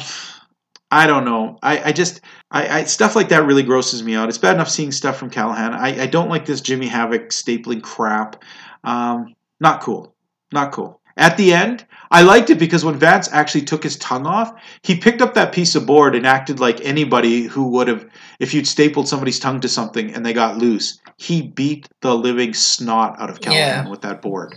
I 0.92 1.08
don't 1.08 1.24
know. 1.24 1.58
I, 1.64 1.86
I 1.86 1.92
just 1.94 2.20
I, 2.52 2.80
I 2.80 2.84
stuff 2.84 3.16
like 3.16 3.30
that 3.30 3.46
really 3.46 3.64
grosses 3.64 4.04
me 4.04 4.16
out. 4.16 4.28
It's 4.28 4.38
bad 4.38 4.56
enough 4.56 4.70
seeing 4.70 4.92
stuff 4.92 5.18
from 5.18 5.30
Callihan. 5.30 5.72
I, 5.72 6.04
I 6.04 6.08
don't 6.08 6.30
like 6.30 6.46
this 6.46 6.60
Jimmy 6.60 6.88
Havoc 6.88 7.30
stapling 7.30 7.82
crap. 7.82 8.44
Um, 8.84 9.34
not 9.62 9.80
cool. 9.80 10.14
Not 10.52 10.74
cool. 10.74 11.00
At 11.16 11.38
the 11.38 11.54
end, 11.54 11.86
I 12.12 12.24
liked 12.24 12.50
it 12.50 12.58
because 12.58 12.84
when 12.84 12.98
Mance 12.98 13.30
actually 13.32 13.62
took 13.62 13.84
his 13.84 13.96
tongue 13.98 14.26
off, 14.26 14.52
he 14.82 14.98
picked 14.98 15.22
up 15.22 15.36
that 15.36 15.52
piece 15.54 15.76
of 15.76 15.86
board 15.86 16.16
and 16.16 16.26
acted 16.26 16.60
like 16.60 16.82
anybody 16.84 17.44
who 17.44 17.70
would 17.70 17.88
have, 17.88 18.06
if 18.40 18.54
you'd 18.54 18.68
stapled 18.68 19.08
somebody's 19.08 19.40
tongue 19.40 19.60
to 19.62 19.70
something 19.70 20.14
and 20.14 20.26
they 20.26 20.34
got 20.34 20.58
loose, 20.58 21.00
he 21.18 21.42
beat 21.44 21.88
the 22.02 22.16
living 22.16 22.54
snot 22.54 23.20
out 23.22 23.30
of 23.30 23.40
Callihan 23.42 23.54
Yeah. 23.86 23.88
with 23.90 24.02
that 24.02 24.22
board 24.22 24.56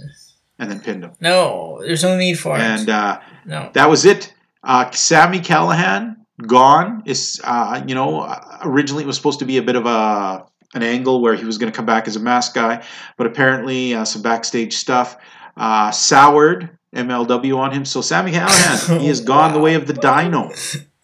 and 0.58 0.70
then 0.70 0.80
pinned 0.80 1.04
him. 1.04 1.12
No, 1.20 1.78
there's 1.82 2.02
no 2.02 2.16
need 2.16 2.38
for 2.38 2.56
And 2.56 2.82
it. 2.82 2.88
uh, 2.88 3.18
No. 3.44 3.70
that 3.74 3.90
was 3.90 4.04
it. 4.06 4.32
Uh, 4.64 4.90
Sami 4.92 5.40
Callihan 5.40 6.16
gone 6.46 7.02
is 7.04 7.40
uh, 7.44 7.82
you 7.86 7.94
know 7.94 8.34
originally 8.62 9.04
it 9.04 9.06
was 9.06 9.16
supposed 9.16 9.38
to 9.40 9.44
be 9.44 9.58
a 9.58 9.62
bit 9.62 9.76
of 9.76 9.86
a 9.86 10.44
an 10.74 10.82
angle 10.82 11.20
where 11.20 11.34
he 11.34 11.44
was 11.44 11.58
going 11.58 11.70
to 11.70 11.76
come 11.76 11.84
back 11.84 12.08
as 12.08 12.16
a 12.16 12.20
mask 12.20 12.54
guy, 12.54 12.82
but 13.18 13.26
apparently 13.26 13.94
uh, 13.94 14.04
some 14.06 14.22
backstage 14.22 14.74
stuff 14.76 15.18
uh, 15.58 15.90
soured 15.90 16.70
MLW 16.94 17.56
on 17.56 17.72
him. 17.72 17.84
So 17.84 18.00
Sami 18.00 18.32
Callihan 18.32 18.98
he 19.00 19.06
has 19.08 19.20
gone 19.20 19.52
the 19.52 19.60
way 19.60 19.74
of 19.74 19.86
the 19.86 19.94
Dino. 19.94 20.50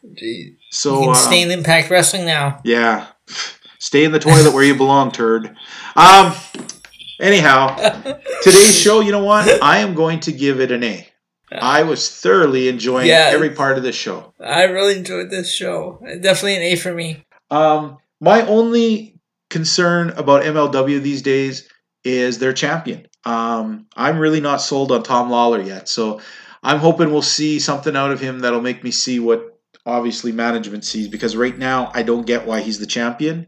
You 0.03 0.57
So 0.71 1.01
can 1.01 1.11
uh, 1.11 1.15
stay 1.15 1.43
in 1.43 1.51
Impact 1.51 1.91
Wrestling 1.91 2.25
now. 2.27 2.61
yeah, 2.65 3.07
stay 3.79 4.05
in 4.05 4.13
the 4.13 4.19
toilet 4.19 4.53
where 4.55 4.65
you 4.65 4.75
belong, 4.75 5.11
turd. 5.13 5.57
Um. 5.97 6.35
Anyhow, 7.21 7.75
today's 8.43 8.79
show, 8.79 9.01
you 9.01 9.11
know 9.11 9.25
what? 9.25 9.61
I 9.61 9.79
am 9.79 9.95
going 9.95 10.21
to 10.21 10.33
give 10.33 10.61
it 10.61 10.71
an 10.71 10.85
A. 10.85 11.09
I 11.51 11.83
was 11.83 12.09
thoroughly 12.09 12.69
enjoying 12.69 13.09
Yeah. 13.09 13.31
every 13.33 13.51
part 13.51 13.77
of 13.77 13.83
this 13.83 13.97
show. 13.97 14.35
I 14.39 14.63
really 14.65 14.97
enjoyed 14.99 15.29
this 15.29 15.53
show. 15.53 15.99
Definitely 16.21 16.57
an 16.59 16.63
A 16.63 16.77
for 16.77 16.95
me. 16.95 17.25
Um, 17.51 17.99
my 18.21 18.43
only 18.47 19.19
concern 19.51 20.11
about 20.11 20.45
MLW 20.45 21.03
these 21.03 21.23
days 21.23 21.69
is 22.05 22.39
their 22.39 22.53
champion. 22.53 23.08
Um, 23.25 23.87
I'm 23.97 24.19
really 24.19 24.41
not 24.41 24.61
sold 24.63 24.93
on 24.93 25.03
Tom 25.03 25.31
Lawlor 25.31 25.65
yet, 25.67 25.89
so 25.89 26.21
I'm 26.63 26.79
hoping 26.79 27.11
we'll 27.11 27.23
see 27.23 27.59
something 27.59 27.97
out 27.97 28.11
of 28.11 28.21
him 28.21 28.41
that'll 28.41 28.61
make 28.61 28.83
me 28.85 28.91
see 28.91 29.19
what 29.19 29.59
obviously 29.85 30.33
management 30.33 30.85
sees. 30.85 31.09
Because 31.09 31.37
right 31.37 31.57
now, 31.57 31.91
I 31.95 32.03
don't 32.03 32.27
get 32.27 32.47
why 32.47 32.61
he's 32.61 32.79
the 32.79 32.87
champion. 32.87 33.47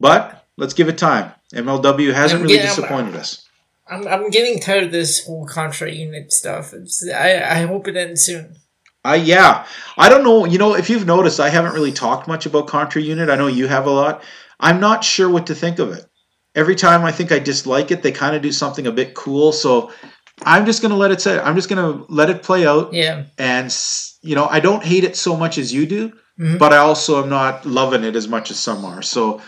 But 0.00 0.46
let's 0.56 0.74
give 0.74 0.88
it 0.88 0.98
time. 0.98 1.32
MLW 1.54 2.12
hasn't 2.12 2.40
I'm 2.40 2.42
really 2.46 2.56
getting- 2.58 2.68
disappointed 2.76 3.16
us. 3.16 3.44
I'm, 3.90 4.06
I'm 4.06 4.28
getting 4.28 4.60
tired 4.60 4.84
of 4.84 4.92
this 4.92 5.24
whole 5.24 5.46
contra 5.46 5.90
unit 5.90 6.30
stuff. 6.30 6.74
It's, 6.74 7.08
I, 7.08 7.36
I 7.40 7.62
hope 7.66 7.88
it 7.88 7.96
ends 7.96 8.20
soon. 8.20 8.56
I 9.04 9.14
yeah, 9.14 9.64
I 9.96 10.08
don't 10.10 10.24
know. 10.24 10.44
You 10.44 10.58
know, 10.58 10.74
if 10.74 10.90
you've 10.90 11.06
noticed, 11.06 11.40
I 11.40 11.48
haven't 11.48 11.72
really 11.72 11.92
talked 11.92 12.28
much 12.28 12.44
about 12.44 12.66
Contra 12.66 13.00
Unit. 13.00 13.30
I 13.30 13.36
know 13.36 13.46
you 13.46 13.66
have 13.66 13.86
a 13.86 13.90
lot. 13.90 14.22
I'm 14.60 14.80
not 14.80 15.04
sure 15.04 15.30
what 15.30 15.46
to 15.46 15.54
think 15.54 15.78
of 15.78 15.92
it. 15.92 16.04
Every 16.58 16.74
time 16.74 17.04
I 17.04 17.12
think 17.12 17.30
I 17.30 17.38
dislike 17.38 17.92
it, 17.92 18.02
they 18.02 18.10
kind 18.10 18.34
of 18.34 18.42
do 18.42 18.50
something 18.50 18.88
a 18.88 18.90
bit 18.90 19.14
cool. 19.14 19.52
So 19.52 19.92
I'm 20.42 20.66
just 20.66 20.82
gonna 20.82 20.96
let 20.96 21.12
it 21.12 21.20
say. 21.20 21.38
I'm 21.38 21.54
just 21.54 21.68
gonna 21.68 22.02
let 22.08 22.30
it 22.30 22.42
play 22.42 22.66
out. 22.66 22.92
Yeah. 22.92 23.26
And 23.38 23.72
you 24.22 24.34
know, 24.34 24.48
I 24.50 24.58
don't 24.58 24.82
hate 24.82 25.04
it 25.04 25.16
so 25.16 25.36
much 25.36 25.56
as 25.56 25.72
you 25.72 25.86
do, 25.86 26.12
Mhm. 26.40 26.58
but 26.58 26.72
I 26.72 26.78
also 26.78 27.22
am 27.22 27.28
not 27.28 27.64
loving 27.64 28.02
it 28.02 28.16
as 28.16 28.26
much 28.26 28.50
as 28.50 28.58
some 28.58 28.84
are. 28.84 29.02
So 29.02 29.40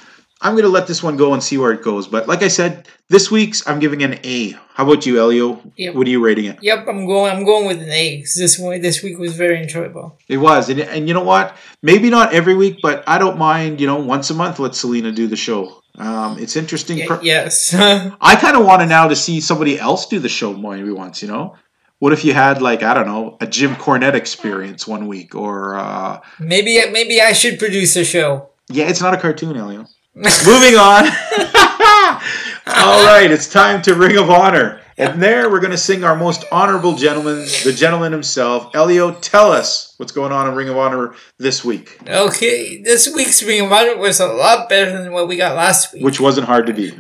I'm 0.42 0.56
gonna 0.56 0.68
let 0.68 0.86
this 0.86 1.02
one 1.02 1.16
go 1.16 1.34
and 1.34 1.42
see 1.42 1.58
where 1.58 1.72
it 1.72 1.82
goes. 1.82 2.08
But 2.08 2.26
like 2.26 2.42
I 2.42 2.48
said, 2.48 2.88
this 3.08 3.30
week's 3.30 3.66
I'm 3.68 3.78
giving 3.78 4.02
an 4.02 4.18
A. 4.24 4.52
How 4.74 4.84
about 4.86 5.04
you, 5.04 5.18
Elio? 5.20 5.60
Yep. 5.76 5.94
What 5.94 6.06
are 6.06 6.10
you 6.10 6.24
rating 6.24 6.46
it? 6.46 6.58
Yep, 6.62 6.86
I'm 6.88 7.06
going. 7.06 7.30
I'm 7.30 7.44
going 7.44 7.66
with 7.66 7.82
an 7.82 7.90
A. 7.90 8.20
This 8.22 8.58
one, 8.58 8.80
this 8.80 9.02
week 9.02 9.18
was 9.18 9.34
very 9.36 9.60
enjoyable. 9.62 10.18
It 10.28 10.38
was, 10.38 10.70
and, 10.70 10.80
and 10.80 11.06
you 11.08 11.12
know 11.14 11.22
what? 11.24 11.56
Maybe 11.82 12.08
not 12.08 12.32
every 12.32 12.54
week, 12.54 12.78
but 12.82 13.04
I 13.06 13.18
don't 13.18 13.36
mind. 13.36 13.80
You 13.80 13.86
know, 13.86 13.96
once 14.00 14.30
a 14.30 14.34
month, 14.34 14.58
let 14.58 14.74
Salina 14.74 15.12
do 15.12 15.26
the 15.26 15.36
show. 15.36 15.82
Um, 15.98 16.38
it's 16.38 16.56
interesting. 16.56 16.96
Yeah, 16.98 17.06
per- 17.08 17.20
yes. 17.22 17.74
I 18.20 18.36
kind 18.36 18.56
of 18.56 18.64
want 18.64 18.80
to 18.80 18.86
now 18.86 19.08
to 19.08 19.16
see 19.16 19.40
somebody 19.42 19.78
else 19.78 20.06
do 20.06 20.18
the 20.18 20.28
show 20.30 20.54
maybe 20.54 20.90
once. 20.90 21.20
You 21.20 21.28
know, 21.28 21.56
what 21.98 22.14
if 22.14 22.24
you 22.24 22.32
had 22.32 22.62
like 22.62 22.82
I 22.82 22.94
don't 22.94 23.06
know 23.06 23.36
a 23.42 23.46
Jim 23.46 23.74
Cornette 23.74 24.14
experience 24.14 24.86
one 24.86 25.06
week, 25.08 25.34
or 25.34 25.74
uh, 25.74 26.20
maybe 26.38 26.80
maybe 26.90 27.20
I 27.20 27.34
should 27.34 27.58
produce 27.58 27.94
a 27.96 28.04
show. 28.04 28.48
yeah, 28.70 28.88
it's 28.88 29.02
not 29.02 29.12
a 29.12 29.18
cartoon, 29.18 29.54
Elio. 29.56 29.84
Moving 30.14 30.76
on. 30.76 31.04
All 32.66 33.04
right, 33.06 33.28
it's 33.30 33.48
time 33.48 33.80
to 33.82 33.94
Ring 33.94 34.16
of 34.18 34.28
Honor, 34.30 34.80
and 34.98 35.22
there 35.22 35.50
we're 35.50 35.60
going 35.60 35.70
to 35.70 35.78
sing 35.78 36.04
our 36.04 36.16
most 36.16 36.44
honorable 36.52 36.94
gentleman, 36.96 37.46
the 37.64 37.72
gentleman 37.76 38.12
himself, 38.12 38.74
Elio. 38.74 39.12
Tell 39.20 39.50
us 39.52 39.94
what's 39.96 40.12
going 40.12 40.32
on 40.32 40.48
in 40.48 40.54
Ring 40.54 40.68
of 40.68 40.76
Honor 40.76 41.14
this 41.38 41.64
week, 41.64 41.98
Okay, 42.06 42.80
this 42.82 43.12
week's 43.14 43.42
Ring 43.42 43.64
of 43.66 43.72
Honor 43.72 43.96
was 43.96 44.20
a 44.20 44.26
lot 44.26 44.68
better 44.68 44.92
than 45.02 45.12
what 45.12 45.28
we 45.28 45.36
got 45.36 45.56
last 45.56 45.92
week. 45.94 46.04
which 46.04 46.20
wasn't 46.20 46.46
hard 46.46 46.66
to 46.66 46.72
beat. 46.74 46.94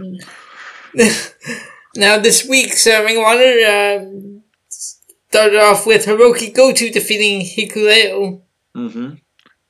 Now, 1.96 2.18
this 2.18 2.46
week's 2.48 2.86
uh, 2.86 3.02
Ring 3.04 3.16
of 3.16 3.24
Honor 3.24 3.42
uh, 3.66 4.38
started 4.68 5.58
off 5.58 5.86
with 5.88 6.06
Hirooki 6.06 6.54
Goto 6.54 6.88
defeating 6.88 7.40
Hikuleo. 7.44 8.42
hmm 8.76 9.14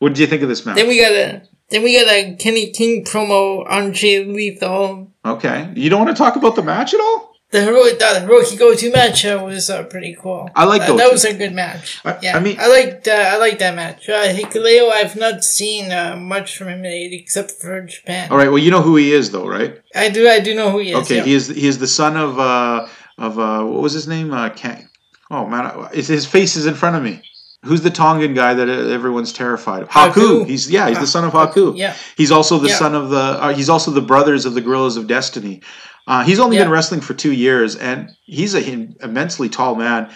What 0.01 0.11
did 0.11 0.18
you 0.18 0.26
think 0.26 0.43
of 0.43 0.51
this 0.51 0.66
match? 0.66 0.76
Then 0.76 0.86
we 0.88 1.01
got 1.01 1.12
a 1.12 1.43
then 1.71 1.83
we 1.83 1.99
got 1.99 2.09
a 2.12 2.35
Kenny 2.37 2.71
King 2.71 3.05
promo 3.05 3.68
on 3.71 3.93
Jay 3.93 4.25
Lethal. 4.25 5.11
okay, 5.25 5.73
you 5.77 5.89
don't 5.91 6.05
want 6.05 6.16
to 6.16 6.21
talk 6.23 6.37
about 6.37 6.57
the 6.57 6.62
match 6.62 6.95
at 6.95 7.01
all? 7.01 7.31
the 7.53 7.62
heroic 7.62 7.99
the 7.99 8.05
Hirooki 8.05 8.57
Goto 8.57 8.91
match 8.93 9.25
uh, 9.27 9.41
was 9.45 9.68
uh, 9.71 9.83
pretty 9.85 10.16
cool. 10.21 10.49
I 10.55 10.64
like 10.66 10.83
that. 10.83 10.89
those 10.89 10.99
That 10.99 11.11
was 11.12 11.25
a 11.25 11.35
good 11.35 11.53
match. 11.53 12.01
I- 12.05 12.16
yeah, 12.23 12.37
I 12.37 12.41
mean- 12.41 12.57
I 12.61 12.68
liked 12.68 13.09
uh, 13.09 13.11
I 13.35 13.39
liked 13.39 13.59
that 13.59 13.75
match. 13.75 14.09
Uh, 14.09 14.23
Hikuleo, 14.33 14.91
I've 14.93 15.16
not 15.16 15.43
seen 15.43 15.91
uh, 15.91 16.14
much 16.16 16.57
from 16.57 16.68
him 16.68 16.85
except 16.85 17.51
for 17.53 17.81
Japan. 17.83 18.31
All 18.31 18.37
right. 18.37 18.49
Well, 18.49 18.59
you 18.59 18.71
know 18.71 18.83
who 18.83 18.95
he 18.97 19.12
is, 19.12 19.33
though, 19.33 19.49
right? 19.49 19.81
I 19.95 20.11
do 20.11 20.29
I 20.29 20.39
do 20.41 20.55
know 20.55 20.71
who 20.71 20.79
he 20.79 20.91
is. 20.93 20.97
Okay. 21.03 21.16
yeah. 21.16 21.25
He 21.25 21.35
is. 21.35 21.49
He 21.49 21.66
is 21.66 21.79
the 21.79 21.89
son 21.89 22.16
of 22.16 22.39
uh 22.39 22.87
of 23.18 23.39
uh 23.39 23.64
what 23.64 23.83
was 23.83 23.93
his 23.95 24.07
name? 24.07 24.33
Uh, 24.33 24.51
Can- 24.51 24.89
oh 25.31 25.45
man, 25.47 25.66
I- 25.66 25.89
his 25.93 26.27
face 26.27 26.55
is 26.55 26.66
in 26.66 26.75
front 26.75 26.95
of 26.97 27.03
me. 27.03 27.21
Who's 27.64 27.82
the 27.82 27.90
Tongan 27.90 28.32
guy 28.32 28.54
that 28.54 28.68
everyone's 28.68 29.32
terrified 29.34 29.82
of? 29.82 29.88
Haku. 29.90 30.12
Haku. 30.12 30.46
He's 30.46 30.70
yeah. 30.70 30.88
He's 30.88 30.98
the 30.98 31.06
son 31.06 31.24
of 31.24 31.32
Haku. 31.32 31.76
Yeah. 31.76 31.94
He's 32.16 32.30
also 32.30 32.58
the 32.58 32.68
Yeah. 32.68 32.76
son 32.76 32.94
of 32.94 33.11
the. 33.11 33.18
Uh, 33.18 33.52
he's 33.54 33.68
also 33.68 33.90
the 33.90 34.00
brothers 34.00 34.46
of 34.46 34.54
the 34.54 34.62
Guerrillas 34.62 34.96
of 34.96 35.06
Destiny. 35.06 35.61
Uh, 36.06 36.24
he's 36.24 36.40
only 36.40 36.56
Yeah. 36.56 36.64
been 36.64 36.72
wrestling 36.72 37.02
for 37.02 37.12
two 37.12 37.32
years, 37.32 37.76
and 37.76 38.08
he's 38.24 38.54
an 38.54 38.96
immensely 39.02 39.50
tall 39.50 39.74
man, 39.74 40.08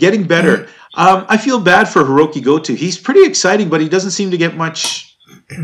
getting 0.00 0.24
better. 0.24 0.56
Mm-hmm. 0.96 1.00
Um, 1.00 1.26
I 1.28 1.36
feel 1.36 1.60
bad 1.60 1.88
for 1.88 2.02
Hirooki 2.02 2.42
Goto. 2.42 2.74
He's 2.74 2.98
pretty 2.98 3.24
exciting, 3.24 3.68
but 3.68 3.80
he 3.80 3.88
doesn't 3.88 4.10
seem 4.10 4.32
to 4.32 4.36
get 4.36 4.56
much. 4.56 5.16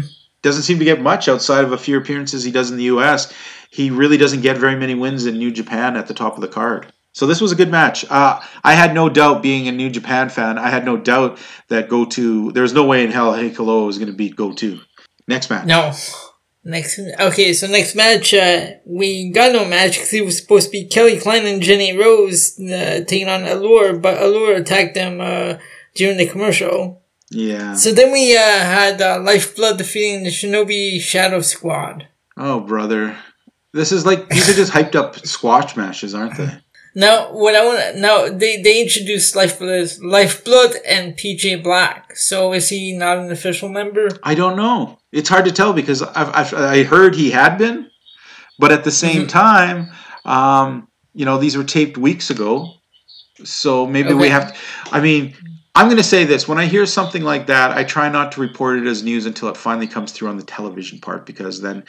Doesn't 0.43 0.63
seem 0.63 0.79
to 0.79 0.85
get 0.85 1.01
much 1.01 1.29
outside 1.29 1.65
of 1.65 1.73
a 1.73 1.79
few 1.79 1.97
appearances 1.97 2.45
he 2.45 2.53
does 2.53 2.71
in 2.71 2.77
the 2.77 2.85
U.S. 2.85 3.33
He 3.71 3.91
really 3.91 4.17
doesn't 4.17 4.43
get 4.43 4.59
very 4.59 4.77
many 4.77 4.95
wins 4.95 5.27
in 5.27 5.39
New 5.39 5.51
Japan 5.51 5.97
at 5.97 6.07
the 6.07 6.15
top 6.15 6.37
of 6.37 6.41
the 6.41 6.47
card. 6.47 6.93
So 7.17 7.27
this 7.27 7.41
was 7.41 7.51
a 7.51 7.57
good 7.57 7.71
match. 7.71 8.05
Uh, 8.11 8.43
I 8.63 8.75
had 8.75 8.93
no 8.93 9.09
doubt, 9.09 9.43
being 9.43 9.69
a 9.69 9.73
New 9.73 9.89
Japan 9.89 10.29
fan, 10.29 10.59
I 10.59 10.69
had 10.69 10.85
no 10.85 10.99
doubt 10.99 11.39
that 11.69 11.89
Goto. 11.89 12.51
There 12.51 12.63
was 12.63 12.75
no 12.75 12.85
way 12.85 13.05
in 13.05 13.11
hell 13.11 13.33
Hikuleo 13.33 13.87
was 13.87 13.97
going 13.97 14.11
to 14.11 14.15
beat 14.15 14.37
Goto. 14.37 14.81
Next 15.27 15.49
match. 15.49 15.65
No. 15.65 15.95
Next, 16.63 17.01
okay, 17.19 17.55
so 17.55 17.69
next 17.69 17.95
match, 17.95 18.35
uh, 18.35 18.73
we 18.85 19.31
got 19.31 19.53
no 19.53 19.65
match 19.65 19.95
because 19.95 20.13
it 20.13 20.27
was 20.27 20.37
supposed 20.37 20.67
to 20.67 20.73
be 20.73 20.85
Kelly 20.85 21.19
Klein 21.19 21.47
and 21.47 21.63
Jenny 21.63 21.97
Rose 21.97 22.61
uh, 22.61 23.03
taking 23.09 23.31
on 23.31 23.45
Allure, 23.45 23.97
but 23.97 24.21
Allure 24.21 24.57
attacked 24.57 24.95
them 24.95 25.19
uh, 25.19 25.57
during 25.95 26.19
the 26.19 26.27
commercial. 26.27 27.03
Yeah. 27.31 27.77
So 27.77 27.93
then 27.93 28.13
we 28.13 28.37
uh, 28.37 28.41
had 28.41 29.01
uh, 29.01 29.21
Lifeblood 29.23 29.79
defeating 29.79 30.25
the 30.25 30.31
Shinobi 30.31 31.01
Shadow 31.01 31.41
Squad. 31.41 32.09
Oh, 32.37 32.61
brother. 32.61 33.17
This 33.73 33.91
is 33.91 34.05
like 34.05 34.29
these 34.29 34.51
are 34.51 34.55
just 34.55 34.73
hyped 34.75 34.97
up 34.97 35.25
squash 35.27 35.77
matches, 35.77 36.15
aren't 36.15 36.37
they? 36.37 36.51
Now, 36.99 37.31
what 37.31 37.55
I 37.55 37.63
want 37.63 37.99
now 37.99 38.27
they 38.31 38.63
they 38.63 38.81
introduced 38.83 39.37
Lifeblood, 39.37 39.99
Lifeblood, 40.01 40.77
and 40.89 41.15
PJ 41.15 41.63
Black. 41.63 42.17
So 42.17 42.55
is 42.55 42.71
he 42.71 42.97
not 42.97 43.19
an 43.19 43.31
official 43.31 43.69
member? 43.69 44.09
I 44.23 44.35
don't 44.35 44.57
know. 44.57 44.99
It's 45.13 45.29
hard 45.29 45.45
to 45.45 45.53
tell 45.53 45.75
because 45.75 46.01
I've, 46.03 46.31
I've 46.35 46.55
I 46.55 46.85
heard 46.85 47.15
he 47.15 47.31
had 47.31 47.59
been, 47.59 47.91
but 48.59 48.73
at 48.73 48.83
the 48.83 48.91
same 48.91 49.25
Mhm. 49.25 49.29
time, 49.29 49.91
um, 50.25 50.89
you 51.13 51.27
know, 51.27 51.37
these 51.37 51.55
were 51.55 51.65
taped 51.65 51.99
weeks 51.99 52.31
ago, 52.31 52.73
so 53.45 53.87
maybe 53.87 54.15
we 54.15 54.25
Okay. 54.25 54.31
have. 54.31 54.57
I 54.91 55.01
mean, 55.03 55.35
I'm 55.75 55.89
going 55.89 55.99
to 55.99 56.03
say 56.15 56.25
this: 56.25 56.49
when 56.49 56.59
I 56.59 56.65
hear 56.65 56.87
something 56.87 57.23
like 57.23 57.47
that, 57.49 57.77
I 57.77 57.85
try 57.85 58.09
not 58.09 58.33
to 58.33 58.41
report 58.41 58.79
it 58.79 58.87
as 58.87 59.03
news 59.03 59.27
until 59.27 59.49
it 59.51 59.59
finally 59.59 59.87
comes 59.87 60.13
through 60.13 60.29
on 60.31 60.39
the 60.39 60.45
television 60.45 60.99
part, 60.99 61.27
because 61.27 61.61
then, 61.61 61.85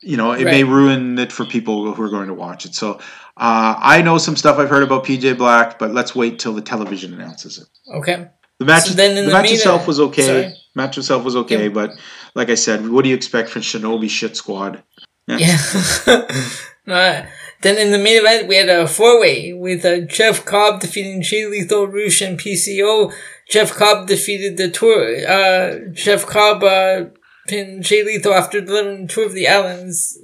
you 0.00 0.16
know, 0.16 0.32
it 0.32 0.44
may 0.44 0.64
ruin 0.64 1.18
it 1.18 1.30
for 1.30 1.44
people 1.44 1.92
who 1.92 2.02
are 2.02 2.08
going 2.08 2.28
to 2.28 2.34
watch 2.46 2.64
it. 2.64 2.74
So. 2.74 3.00
Uh, 3.36 3.74
I 3.78 4.02
know 4.02 4.16
some 4.18 4.34
stuff 4.36 4.58
I've 4.58 4.70
heard 4.70 4.82
about 4.82 5.04
PJ 5.04 5.36
Black, 5.36 5.78
but 5.78 5.92
let's 5.92 6.14
wait 6.14 6.38
till 6.38 6.54
the 6.54 6.62
television 6.62 7.12
announces 7.14 7.58
it. 7.58 7.66
Okay. 7.94 8.28
The 8.58 8.64
match, 8.64 8.84
So 8.84 8.94
then 8.94 9.10
in 9.10 9.24
the 9.24 9.30
the 9.30 9.32
match 9.32 9.44
main 9.44 9.54
itself 9.54 9.86
was 9.86 10.00
okay. 10.00 10.22
sorry. 10.22 10.54
Match 10.74 10.96
itself 10.96 11.22
was 11.24 11.36
okay, 11.36 11.64
Yeah. 11.64 11.68
but 11.68 11.90
like 12.34 12.48
I 12.48 12.54
said, 12.54 12.88
what 12.88 13.02
do 13.02 13.10
you 13.10 13.14
expect 13.14 13.50
from 13.50 13.62
Shinobi 13.62 14.08
Shit 14.08 14.36
Squad? 14.36 14.82
Yeah. 15.26 15.58
uh, 16.06 17.26
then 17.62 17.76
in 17.78 17.90
the 17.92 17.98
main 17.98 18.18
event, 18.20 18.48
we 18.48 18.56
had 18.56 18.68
a 18.68 18.86
four 18.86 19.20
way 19.20 19.52
with 19.52 19.84
uh, 19.84 20.00
Jeff 20.02 20.44
Cobb 20.44 20.80
defeating 20.80 21.20
Jay 21.22 21.46
Lethal, 21.46 21.86
Rush, 21.88 22.20
and 22.22 22.38
PCO. 22.38 23.12
Jeff 23.50 23.72
Cobb 23.72 24.06
defeated 24.08 24.56
the 24.56 24.70
tour. 24.70 25.28
Uh, 25.28 25.90
Jeff 25.92 26.24
Cobb 26.26 26.62
uh, 26.62 27.06
pinned 27.48 27.84
Jay 27.84 28.02
Lethal 28.04 28.34
after 28.34 28.60
delivering 28.60 29.06
the 29.06 29.12
tour 29.12 29.26
of 29.26 29.34
the 29.34 29.48
islands, 29.48 30.18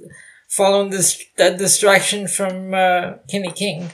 following 0.55 0.89
this 0.89 1.23
that 1.37 1.57
distraction 1.57 2.27
from 2.27 2.73
uh, 2.73 3.13
Kenny 3.29 3.51
King. 3.51 3.91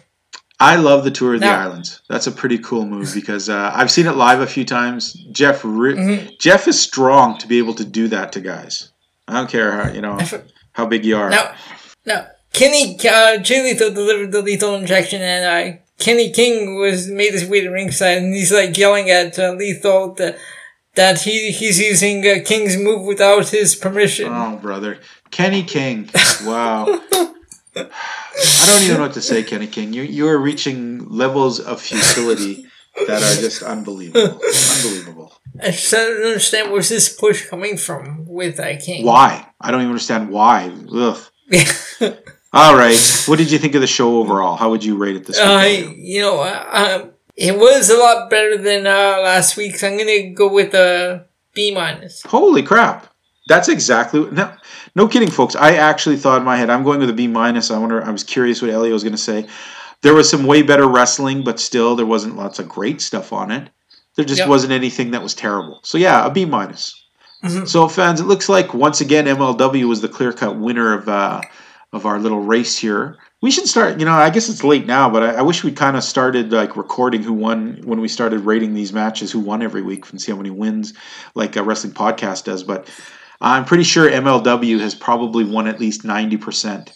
I 0.62 0.76
love 0.76 1.06
the 1.06 1.12
Tour 1.12 1.36
of 1.36 1.40
the 1.40 1.48
Islands. 1.48 2.02
That's 2.10 2.28
a 2.28 2.34
pretty 2.34 2.58
cool 2.58 2.86
move 2.86 3.12
because 3.14 3.48
uh, 3.48 3.72
I've 3.74 3.90
seen 3.90 4.08
it 4.08 4.18
live 4.18 4.42
a 4.42 4.48
few 4.48 4.66
times. 4.66 5.14
Jeff, 5.32 5.62
re- 5.64 5.94
Mhm. 5.96 6.38
Jeff 6.38 6.68
is 6.68 6.78
strong 6.78 7.38
to 7.38 7.48
be 7.48 7.60
able 7.60 7.76
to 7.76 7.86
do 7.86 8.10
that 8.10 8.34
to 8.34 8.42
guys. 8.42 8.90
I 9.28 9.34
don't 9.36 9.50
care 9.50 9.72
how 9.72 9.92
you 9.92 10.02
know 10.02 10.18
how 10.74 10.86
big 10.86 11.06
you 11.06 11.16
are. 11.16 11.30
No, 11.30 11.52
now 12.06 12.28
Kenny 12.52 12.98
uh, 13.08 13.38
Jay 13.38 13.64
Lethal 13.64 13.92
delivered 13.94 14.32
the 14.34 14.42
lethal 14.42 14.76
injection, 14.76 15.22
and 15.22 15.46
uh, 15.46 15.78
Kenny 15.98 16.32
King 16.32 16.78
was 16.78 17.08
made 17.08 17.32
his 17.32 17.46
way 17.46 17.62
to 17.62 17.70
ringside, 17.70 18.18
and 18.18 18.34
he's 18.34 18.52
like 18.52 18.78
yelling 18.78 19.10
at 19.10 19.40
uh, 19.40 19.52
Lethal 19.54 20.14
that 20.16 20.38
that 20.96 21.22
he 21.22 21.52
he's 21.52 21.80
using 21.80 22.26
uh, 22.28 22.44
King's 22.44 22.76
move 22.76 23.06
without 23.06 23.48
his 23.50 23.76
permission. 23.76 24.28
Oh, 24.34 24.58
brother, 24.58 24.98
Kenny 25.32 25.64
King. 25.64 26.10
Wow. 26.44 26.86
I 27.76 28.66
don't 28.66 28.84
even 28.84 28.98
know 28.98 29.02
what 29.02 29.14
to 29.14 29.22
say, 29.22 29.44
Kenny 29.44 29.68
King. 29.68 29.94
You 29.94 30.04
you 30.04 30.28
are 30.28 30.38
reaching 30.38 31.08
levels 31.10 31.60
of 31.60 31.82
futility 31.82 32.66
that 33.08 33.22
are 33.22 33.42
just 33.42 33.62
unbelievable. 33.64 34.40
Unbelievable. 34.78 35.34
I 35.62 35.72
just 35.72 35.92
don't 35.92 36.26
understand 36.26 36.72
where's 36.72 36.90
this 36.90 37.14
push 37.14 37.48
coming 37.48 37.78
from 37.78 38.26
with 38.28 38.60
uh, 38.60 38.78
King. 38.80 39.06
Why? 39.06 39.48
I 39.60 39.72
don't 39.72 39.82
even 39.82 39.92
understand 39.92 40.30
why. 40.30 40.72
Ugh. 40.92 41.18
All 42.54 42.76
right. 42.76 43.24
What 43.28 43.38
did 43.38 43.52
you 43.52 43.60
think 43.60 43.76
of 43.76 43.82
the 43.82 43.88
show 43.88 44.18
overall? 44.18 44.56
How 44.56 44.70
would 44.72 44.84
you 44.84 44.98
rate 44.98 45.16
it 45.16 45.26
this 45.26 45.40
uh, 45.40 45.60
week? 45.62 45.96
you 45.98 46.22
know, 46.22 46.42
uh, 46.42 47.10
it 47.36 47.58
was 47.58 47.90
a 47.90 47.98
lot 47.98 48.30
better 48.30 48.58
than 48.58 48.88
uh, 48.88 49.22
last 49.22 49.56
week, 49.56 49.76
so 49.76 49.88
I'm 49.88 49.98
gonna 49.98 50.32
go 50.32 50.52
with 50.52 50.74
a 50.74 51.28
B 51.54 51.74
minus. 51.74 52.24
Holy 52.24 52.64
crap! 52.64 53.14
That's 53.50 53.68
exactly 53.68 54.22
no, 54.32 54.54
no 54.96 55.08
kidding, 55.10 55.30
folks. 55.30 55.56
I 55.56 55.74
actually 55.76 56.16
thought 56.16 56.40
in 56.40 56.46
my 56.46 56.56
head 56.56 56.70
I'm 56.70 56.84
going 56.84 57.00
with 57.02 57.10
a 57.10 57.14
B 57.14 57.28
minus. 57.28 57.72
I 57.72 57.78
wonder. 57.80 58.02
I 58.02 58.12
was 58.12 58.24
curious 58.24 58.62
what 58.62 58.72
Elio 58.72 58.94
was 58.94 59.04
going 59.04 59.12
to 59.12 59.18
say. 59.18 59.48
There 60.02 60.14
was 60.14 60.30
some 60.30 60.46
way 60.46 60.62
better 60.62 60.88
wrestling, 60.88 61.44
but 61.44 61.60
still 61.60 61.96
there 61.98 62.06
wasn't 62.06 62.38
lots 62.38 62.60
of 62.60 62.70
great 62.70 63.02
stuff 63.02 63.34
on 63.34 63.52
it. 63.52 63.70
There 64.16 64.24
just 64.24 64.40
Yep. 64.40 64.48
wasn't 64.50 64.72
anything 64.74 65.12
that 65.12 65.24
was 65.24 65.34
terrible. 65.34 65.80
So 65.84 65.98
yeah, 65.98 66.26
a 66.26 66.30
B 66.30 66.46
minus. 66.46 66.96
Mhm. 67.44 67.68
So 67.68 67.88
fans, 67.88 68.20
it 68.22 68.26
looks 68.28 68.50
like 68.50 68.74
once 68.74 69.02
again 69.02 69.26
MLW 69.28 69.88
was 69.88 70.02
the 70.02 70.08
clear 70.10 70.32
cut 70.32 70.58
winner 70.58 70.94
of 70.94 71.10
uh, 71.10 71.42
of 71.92 72.06
our 72.06 72.20
little 72.20 72.42
race 72.42 72.78
here. 72.78 73.18
We 73.42 73.50
should 73.52 73.68
start. 73.68 74.00
You 74.00 74.06
know, 74.06 74.12
I 74.14 74.30
guess 74.30 74.48
it's 74.50 74.64
late 74.64 74.86
now, 74.86 75.10
but 75.10 75.24
I, 75.24 75.30
I 75.36 75.42
wish 75.42 75.64
we 75.64 75.72
kind 75.72 75.98
of 75.98 76.04
started 76.04 76.52
like 76.52 76.78
recording 76.78 77.24
who 77.24 77.34
won 77.34 77.82
when 77.84 78.00
we 78.02 78.08
started 78.10 78.42
rating 78.42 78.74
these 78.76 78.94
matches, 78.94 79.32
who 79.32 79.40
won 79.40 79.62
every 79.64 79.82
week, 79.82 80.10
and 80.12 80.22
see 80.22 80.32
how 80.32 80.38
many 80.38 80.50
wins, 80.52 80.94
like 81.34 81.56
a 81.56 81.64
wrestling 81.64 81.94
podcast 81.94 82.44
does. 82.44 82.62
But 82.64 82.88
I'm 83.42 83.66
pretty 83.66 83.84
sure 83.84 84.10
MLW 84.10 84.80
has 84.80 84.96
probably 84.96 85.44
won 85.44 85.68
at 85.68 85.80
least 85.80 86.04
ninety 86.04 86.38
percent 86.38 86.92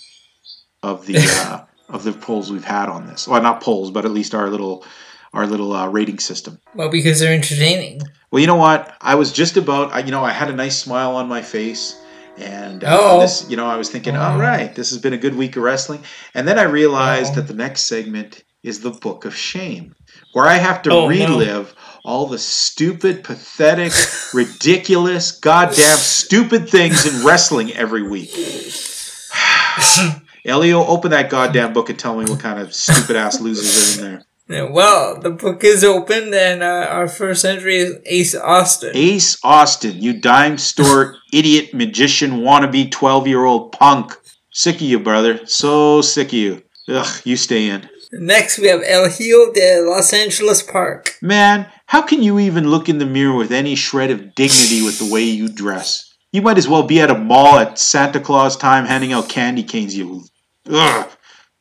of 0.81 1.05
the 1.05 1.15
uh, 1.19 1.65
of 1.89 2.03
the 2.03 2.11
polls 2.13 2.51
we've 2.51 2.63
had 2.63 2.89
on 2.89 3.07
this. 3.07 3.27
Well, 3.27 3.41
not 3.41 3.61
polls, 3.61 3.91
but 3.91 4.05
at 4.05 4.11
least 4.11 4.33
our 4.35 4.49
little 4.49 4.85
our 5.33 5.47
little 5.47 5.73
uh, 5.73 5.87
rating 5.87 6.19
system. 6.19 6.59
Well, 6.75 6.89
because 6.89 7.19
they're 7.19 7.33
entertaining. 7.33 8.01
Well, 8.31 8.39
you 8.39 8.47
know 8.47 8.55
what? 8.55 8.95
I 9.01 9.15
was 9.15 9.31
just 9.31 9.57
about, 9.57 9.91
I, 9.91 9.99
you 9.99 10.11
know, 10.11 10.23
I 10.23 10.31
had 10.31 10.49
a 10.49 10.53
nice 10.55 10.77
smile 10.77 11.15
on 11.15 11.27
my 11.27 11.41
face. 11.41 11.99
And 12.37 12.83
uh, 12.83 13.19
this, 13.19 13.47
you 13.49 13.57
know, 13.57 13.65
I 13.67 13.75
was 13.75 13.89
thinking, 13.89 14.15
all 14.15 14.39
Oh. 14.41 14.67
this 14.75 14.89
has 14.89 14.97
been 14.99 15.13
a 15.13 15.17
good 15.17 15.35
week 15.35 15.55
of 15.55 15.63
wrestling. 15.63 16.03
And 16.33 16.47
then 16.47 16.57
I 16.59 16.63
realized 16.63 17.33
Uh-oh. 17.33 17.35
that 17.41 17.47
the 17.47 17.53
next 17.53 17.85
segment 17.85 18.43
is 18.63 18.81
the 18.81 18.89
Book 18.91 19.25
of 19.25 19.35
Shame, 19.35 19.95
where 20.33 20.45
I 20.47 20.55
have 20.55 20.81
to 20.83 20.91
Oh, 20.91 21.07
no. 21.09 21.67
All 22.03 22.27
the 22.27 22.37
stupid, 22.37 23.23
pathetic, 23.23 23.93
ridiculous, 24.33 25.31
goddamn 25.31 25.97
stupid 25.97 26.69
things 26.69 27.05
in 27.05 27.25
wrestling 27.25 27.71
every 27.73 28.03
week. 28.03 28.31
Elio, 30.45 30.85
open 30.85 31.11
that 31.11 31.29
goddamn 31.29 31.71
book 31.71 31.89
and 31.89 31.97
tell 31.97 32.17
me 32.17 32.25
what 32.25 32.39
kind 32.41 32.59
of 32.59 32.73
stupid 32.73 33.15
ass 33.15 33.39
losers 33.39 33.97
are 33.97 34.03
in 34.03 34.11
there. 34.11 34.25
Yeah, 34.49 34.69
Well, 34.69 35.21
the 35.21 35.31
book 35.31 35.63
is 35.63 35.85
open, 35.85 36.33
and 36.33 36.61
uh, 36.61 36.87
our 36.89 37.07
first 37.07 37.45
entry 37.45 37.77
is 37.77 37.97
Ace 38.05 38.35
Austin. 38.35 38.91
Ace 38.93 39.37
Austin, 39.41 40.01
you 40.01 40.19
dime 40.19 40.57
store 40.57 41.15
idiot 41.31 41.73
magician 41.73 42.41
wannabe 42.41 42.91
12 42.91 43.27
year 43.27 43.45
old 43.45 43.71
punk. 43.71 44.13
Sick 44.51 44.75
of 44.75 44.81
you, 44.81 44.99
brother. 44.99 45.45
So 45.45 46.01
sick 46.01 46.27
of 46.27 46.33
you. 46.33 46.61
Ugh, 46.89 47.21
you 47.23 47.37
stay 47.37 47.69
in. 47.69 47.89
Next, 48.11 48.59
we 48.59 48.67
have 48.67 48.83
El 48.85 49.09
Hijo 49.09 49.51
de 49.53 49.81
Los 49.81 50.13
Angeles 50.13 50.61
Park. 50.61 51.15
Man, 51.21 51.65
how 51.85 52.01
can 52.01 52.23
you 52.23 52.39
even 52.39 52.69
look 52.69 52.89
in 52.89 52.97
the 52.97 53.05
mirror 53.05 53.35
with 53.35 53.51
any 53.51 53.75
shred 53.75 54.11
of 54.11 54.35
dignity 54.35 54.81
with 54.81 54.99
the 54.99 55.11
way 55.11 55.23
you 55.23 55.47
dress? 55.47 56.13
You 56.31 56.41
might 56.41 56.57
as 56.57 56.67
well 56.67 56.83
be 56.83 56.99
at 56.99 57.11
a 57.11 57.17
mall 57.17 57.59
at 57.59 57.77
Santa 57.77 58.19
Claus 58.19 58.57
time 58.57 58.85
handing 58.85 59.13
out 59.13 59.29
candy 59.29 59.63
canes, 59.63 59.95
you. 59.95 60.23
Ugh. 60.69 61.09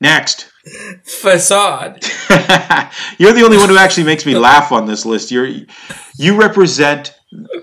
Next. 0.00 0.50
Facade. 1.04 2.04
You're 3.18 3.32
the 3.32 3.42
only 3.44 3.58
one 3.58 3.68
who 3.68 3.76
actually 3.76 4.04
makes 4.04 4.24
me 4.24 4.36
laugh 4.36 4.72
on 4.72 4.86
this 4.86 5.04
list. 5.04 5.30
You're 5.30 5.50
you 6.18 6.40
represent 6.40 7.14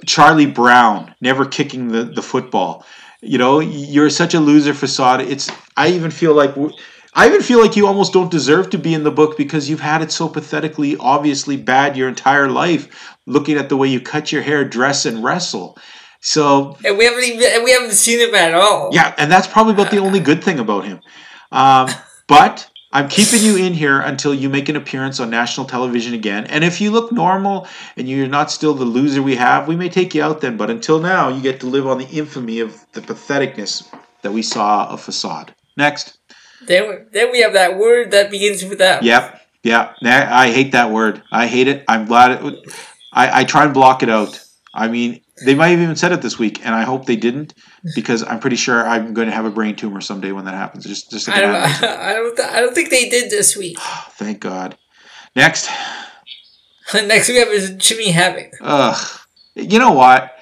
Charlie 0.06 0.46
Brown 0.46 1.16
never 1.22 1.46
kicking 1.46 1.90
the, 1.90 2.04
the 2.04 2.22
football. 2.22 2.86
You 3.22 3.38
know, 3.38 3.60
you're 3.60 4.10
such 4.10 4.34
a 4.34 4.40
loser 4.40 4.74
facade. 4.74 5.22
It's 5.22 5.50
I 5.76 5.90
even 5.90 6.12
feel 6.12 6.34
like 6.34 6.56
I 7.14 7.28
even 7.28 7.42
feel 7.42 7.60
like 7.60 7.76
you 7.76 7.88
almost 7.88 8.14
don't 8.14 8.30
deserve 8.32 8.70
to 8.70 8.78
be 8.78 8.94
in 8.94 9.04
the 9.04 9.12
book 9.12 9.36
because 9.38 9.70
you've 9.70 9.80
had 9.80 10.02
it 10.02 10.12
so 10.12 10.30
pathetically, 10.30 10.96
obviously 10.98 11.58
bad 11.58 11.98
your 11.98 12.08
entire 12.08 12.50
life. 12.50 13.16
Looking 13.26 13.58
at 13.58 13.70
the 13.70 13.78
way 13.78 13.88
you 13.88 14.00
cut 14.00 14.32
your 14.32 14.42
hair, 14.42 14.64
dress, 14.64 15.06
and 15.06 15.24
wrestle. 15.24 15.78
So 16.22 16.78
And 16.86 16.98
we 16.98 17.06
haven't 17.06 17.24
even 17.24 17.64
we 17.64 17.72
haven't 17.72 17.94
seen 17.94 18.20
him 18.20 18.36
at 18.36 18.54
all. 18.54 18.90
yeah, 18.92 19.14
and 19.18 19.32
that's 19.32 19.48
probably 19.48 19.74
about 19.74 19.92
the 19.92 19.98
only 20.08 20.20
good 20.20 20.44
thing 20.44 20.60
about 20.60 20.86
him. 20.86 21.00
Um, 21.52 21.90
but 22.28 22.70
I'm 22.92 23.08
keeping 23.08 23.42
you 23.42 23.56
in 23.56 23.74
here 23.74 24.00
until 24.00 24.34
you 24.34 24.50
make 24.50 24.68
an 24.70 24.76
appearance 24.76 25.20
on 25.20 25.30
national 25.30 25.68
television 25.68 26.14
again. 26.14 26.46
And 26.46 26.64
if 26.64 26.82
you 26.82 26.92
look 26.92 27.12
normal 27.12 27.68
and 27.96 28.08
you're 28.10 28.28
not 28.28 28.52
still 28.52 28.74
the 28.74 28.86
loser 28.86 29.22
we 29.22 29.36
have, 29.36 29.68
we 29.68 29.76
may 29.76 29.90
take 29.90 30.14
you 30.14 30.24
out 30.24 30.42
then. 30.42 30.58
But 30.58 30.70
until 30.70 31.00
now, 31.00 31.30
you 31.30 31.42
get 31.42 31.60
to 31.62 31.68
live 31.68 31.88
on 31.88 32.00
the 32.00 32.08
infamy 32.08 32.60
of 32.60 32.76
the 32.94 33.02
patheticness 33.02 33.88
that 34.22 34.32
we 34.32 34.42
saw 34.42 34.88
of 34.90 35.02
facade. 35.02 35.56
Next. 35.78 36.19
Then 36.66 37.08
then 37.12 37.32
we 37.32 37.42
have 37.42 37.54
that 37.54 37.78
word 37.78 38.12
that 38.12 38.32
begins 38.32 38.64
with 38.64 38.82
F. 38.82 39.04
Yep. 39.04 39.42
Yeah. 39.64 39.94
I 40.02 40.52
hate 40.52 40.72
that 40.74 40.92
word. 40.92 41.22
I 41.32 41.48
hate 41.48 41.68
it. 41.68 41.84
I'm 41.88 42.06
glad 42.06 42.44
it. 42.44 42.74
I, 43.12 43.42
I 43.42 43.44
try 43.44 43.66
and 43.66 43.74
block 43.74 44.04
it 44.04 44.10
out. 44.10 44.40
I 44.74 44.88
mean, 44.88 45.22
they 45.46 45.56
might 45.56 45.70
have 45.70 45.80
even 45.80 45.96
said 45.96 46.12
it 46.12 46.22
this 46.22 46.38
week, 46.38 46.66
and 46.66 46.76
I 46.76 46.84
hope 46.84 47.06
they 47.06 47.16
didn't, 47.16 47.54
because 47.96 48.24
I'm 48.24 48.40
pretty 48.40 48.56
sure 48.56 48.88
I'm 48.88 49.14
going 49.14 49.28
to 49.28 49.34
have 49.34 49.46
a 49.46 49.50
brain 49.50 49.76
tumor 49.76 50.02
someday 50.02 50.32
when 50.32 50.46
that 50.46 50.54
happens. 50.54 50.86
Just, 50.86 51.10
just 51.10 51.28
I 51.30 51.42
don't 51.42 51.56
I 51.56 52.14
don't 52.14 52.36
th- 52.36 52.50
I 52.50 52.62
don't 52.62 52.76
think 52.76 52.90
they 52.90 53.10
did 53.10 53.32
this 53.32 53.58
week. 53.58 53.80
Thank 54.12 54.40
God. 54.42 54.78
Next. 55.36 55.70
Next 56.94 57.30
we 57.30 57.36
have 57.36 57.50
is 57.50 57.72
Jimmy 57.78 58.12
Havoc. 58.12 58.52
Ugh. 58.62 59.20
You 59.56 59.80
know 59.80 59.92
what? 59.92 60.36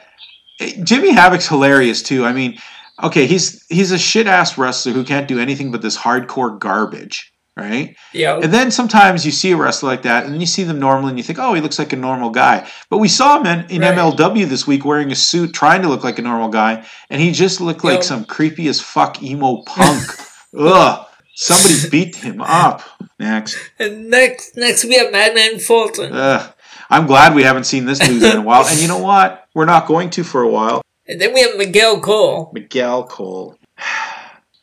Jimmy 0.83 1.11
Havoc's 1.11 1.47
hilarious 1.47 2.01
too. 2.01 2.25
I 2.25 2.33
mean, 2.33 2.57
okay, 3.03 3.25
he's 3.27 3.65
he's 3.67 3.91
a 3.91 3.97
shit 3.97 4.27
ass 4.27 4.57
wrestler 4.57 4.93
who 4.93 5.03
can't 5.03 5.27
do 5.27 5.39
anything 5.39 5.71
but 5.71 5.81
this 5.81 5.97
hardcore 5.97 6.59
garbage, 6.59 7.31
right? 7.55 7.95
Yo. 8.13 8.39
And 8.39 8.53
then 8.53 8.71
sometimes 8.71 9.25
you 9.25 9.31
see 9.31 9.51
a 9.51 9.57
wrestler 9.57 9.89
like 9.89 10.03
that, 10.03 10.25
and 10.25 10.33
then 10.33 10.41
you 10.41 10.47
see 10.47 10.63
them 10.63 10.79
normally, 10.79 11.09
and 11.09 11.17
you 11.17 11.23
think, 11.23 11.39
oh, 11.39 11.53
he 11.53 11.61
looks 11.61 11.79
like 11.79 11.93
a 11.93 11.97
normal 11.97 12.29
guy. 12.29 12.67
But 12.89 12.97
we 12.97 13.07
saw 13.07 13.39
him 13.39 13.45
in, 13.45 13.69
in 13.69 13.81
Right. 13.81 13.97
MLW 13.97 14.47
this 14.47 14.65
week 14.67 14.85
wearing 14.85 15.11
a 15.11 15.15
suit, 15.15 15.53
trying 15.53 15.81
to 15.81 15.89
look 15.89 16.03
like 16.03 16.19
a 16.19 16.23
normal 16.23 16.49
guy, 16.49 16.85
and 17.09 17.21
he 17.21 17.31
just 17.31 17.61
looked 17.61 17.83
like 17.83 18.03
some 18.03 18.25
creepy 18.25 18.67
as 18.67 18.81
fuck 18.81 19.21
emo 19.21 19.63
punk. 19.63 20.03
Ugh. 20.57 21.03
Somebody 21.39 21.89
beat 21.89 22.15
him 22.15 22.41
up. 22.41 22.81
Next. 23.19 23.57
And 23.77 24.09
next 24.09 24.57
next 24.57 24.85
we 24.85 24.95
have 24.97 25.11
Madman 25.11 25.59
Fulton. 25.59 26.11
Ugh. 26.11 26.53
I'm 26.89 27.05
glad 27.05 27.35
we 27.35 27.43
haven't 27.43 27.65
seen 27.65 27.85
this 27.85 27.99
loser 28.07 28.27
in 28.27 28.37
a 28.37 28.41
while. 28.41 28.65
And 28.65 28.79
you 28.79 28.87
know 28.87 28.97
what? 28.97 29.47
We're 29.53 29.65
not 29.65 29.87
going 29.87 30.09
to 30.11 30.23
for 30.23 30.41
a 30.41 30.49
while. 30.49 30.81
And 31.07 31.21
then 31.21 31.33
we 31.33 31.41
have 31.41 31.55
Miguel 31.57 31.99
Cole. 32.01 32.51
Miguel 32.53 33.03
Cole. 33.05 33.55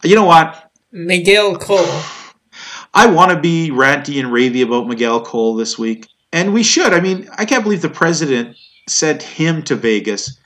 You 0.02 0.14
know 0.16 0.24
what? 0.24 0.70
Miguel 0.92 1.56
Cole. 1.56 1.78
I 2.94 3.06
want 3.06 3.30
to 3.30 3.40
be 3.40 3.70
ranty 3.70 4.20
and 4.20 4.28
ravey 4.28 4.62
about 4.62 4.86
Miguel 4.86 5.22
Cole 5.24 5.54
this 5.56 5.78
week. 5.78 6.08
And 6.30 6.52
we 6.52 6.62
should. 6.62 6.92
I 6.92 7.00
mean, 7.00 7.26
I 7.38 7.46
can't 7.46 7.62
believe 7.64 7.80
the 7.80 7.88
president 7.88 8.54
sent 8.86 9.22
him 9.22 9.62
to 9.62 9.74
Vegas. 9.76 10.36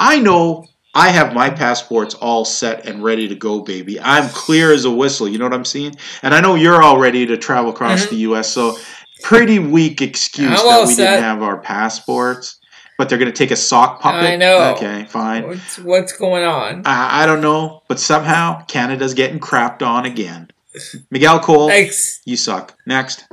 I 0.00 0.18
know 0.18 0.64
I 0.94 1.10
have 1.10 1.34
my 1.34 1.50
passports 1.50 2.14
all 2.14 2.46
set 2.46 2.86
and 2.86 3.02
ready 3.04 3.28
to 3.28 3.34
go, 3.34 3.60
baby. 3.60 4.00
I'm 4.00 4.30
clear 4.30 4.72
as 4.72 4.86
a 4.86 4.90
whistle. 4.90 5.28
You 5.28 5.36
know 5.36 5.44
what 5.44 5.52
I'm 5.52 5.64
saying? 5.66 5.96
And 6.22 6.32
I 6.34 6.40
know 6.40 6.54
you're 6.54 6.82
all 6.82 6.98
ready 6.98 7.26
to 7.26 7.36
travel 7.36 7.70
across 7.70 8.06
Mhm. 8.06 8.10
the 8.10 8.16
U.S. 8.16 8.48
So, 8.50 8.78
pretty 9.24 9.58
weak 9.58 10.00
excuse 10.00 10.48
I'm 10.58 10.66
that 10.66 10.86
we 10.88 10.94
set. 10.94 11.10
didn't 11.10 11.24
have 11.24 11.42
our 11.42 11.58
passports. 11.60 12.56
But 13.02 13.08
they're 13.08 13.18
going 13.18 13.32
to 13.32 13.36
take 13.36 13.50
a 13.50 13.56
sock 13.56 14.00
puppet. 14.00 14.30
I 14.30 14.36
know. 14.36 14.74
Okay, 14.76 15.06
fine. 15.08 15.44
What's 15.48 15.76
what's 15.80 16.12
going 16.16 16.44
on? 16.44 16.82
I, 16.84 17.24
I 17.24 17.26
don't 17.26 17.40
know, 17.40 17.82
but 17.88 17.98
somehow 17.98 18.64
Canada's 18.66 19.12
getting 19.14 19.40
crapped 19.40 19.82
on 19.82 20.06
again. 20.06 20.52
Miguel 21.10 21.40
Cole, 21.40 21.66
Next 21.66 22.20
you 22.24 22.36
suck. 22.36 22.78
Next. 22.86 23.24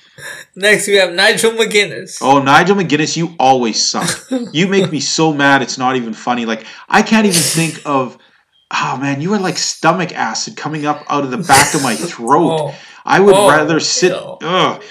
next 0.54 0.88
we 0.88 0.96
have 0.96 1.14
Nigel 1.14 1.52
McGuinness. 1.52 2.18
Oh, 2.20 2.42
Nigel 2.42 2.76
McGuinness, 2.76 3.16
you 3.16 3.34
always 3.38 3.82
suck. 3.82 4.10
you 4.52 4.68
make 4.68 4.92
me 4.92 5.00
so 5.00 5.32
mad 5.32 5.62
it's 5.62 5.78
not 5.78 5.96
even 5.96 6.12
funny. 6.12 6.44
Like, 6.44 6.66
I 6.86 7.00
can't 7.00 7.24
even 7.24 7.40
think 7.40 7.80
of. 7.86 8.18
Oh, 8.70 8.98
man, 9.00 9.22
you 9.22 9.32
are 9.32 9.40
like 9.40 9.56
stomach 9.56 10.12
acid 10.12 10.54
coming 10.58 10.84
up 10.84 11.02
out 11.08 11.24
of 11.24 11.30
the 11.30 11.38
back 11.38 11.72
of 11.72 11.82
my 11.82 11.94
throat. 12.12 12.50
Oh, 12.60 12.74
I 13.06 13.20
would 13.20 13.34
Oh, 13.34 13.48
rather 13.48 13.80
sit. 13.80 14.12
Ugh. 14.12 14.82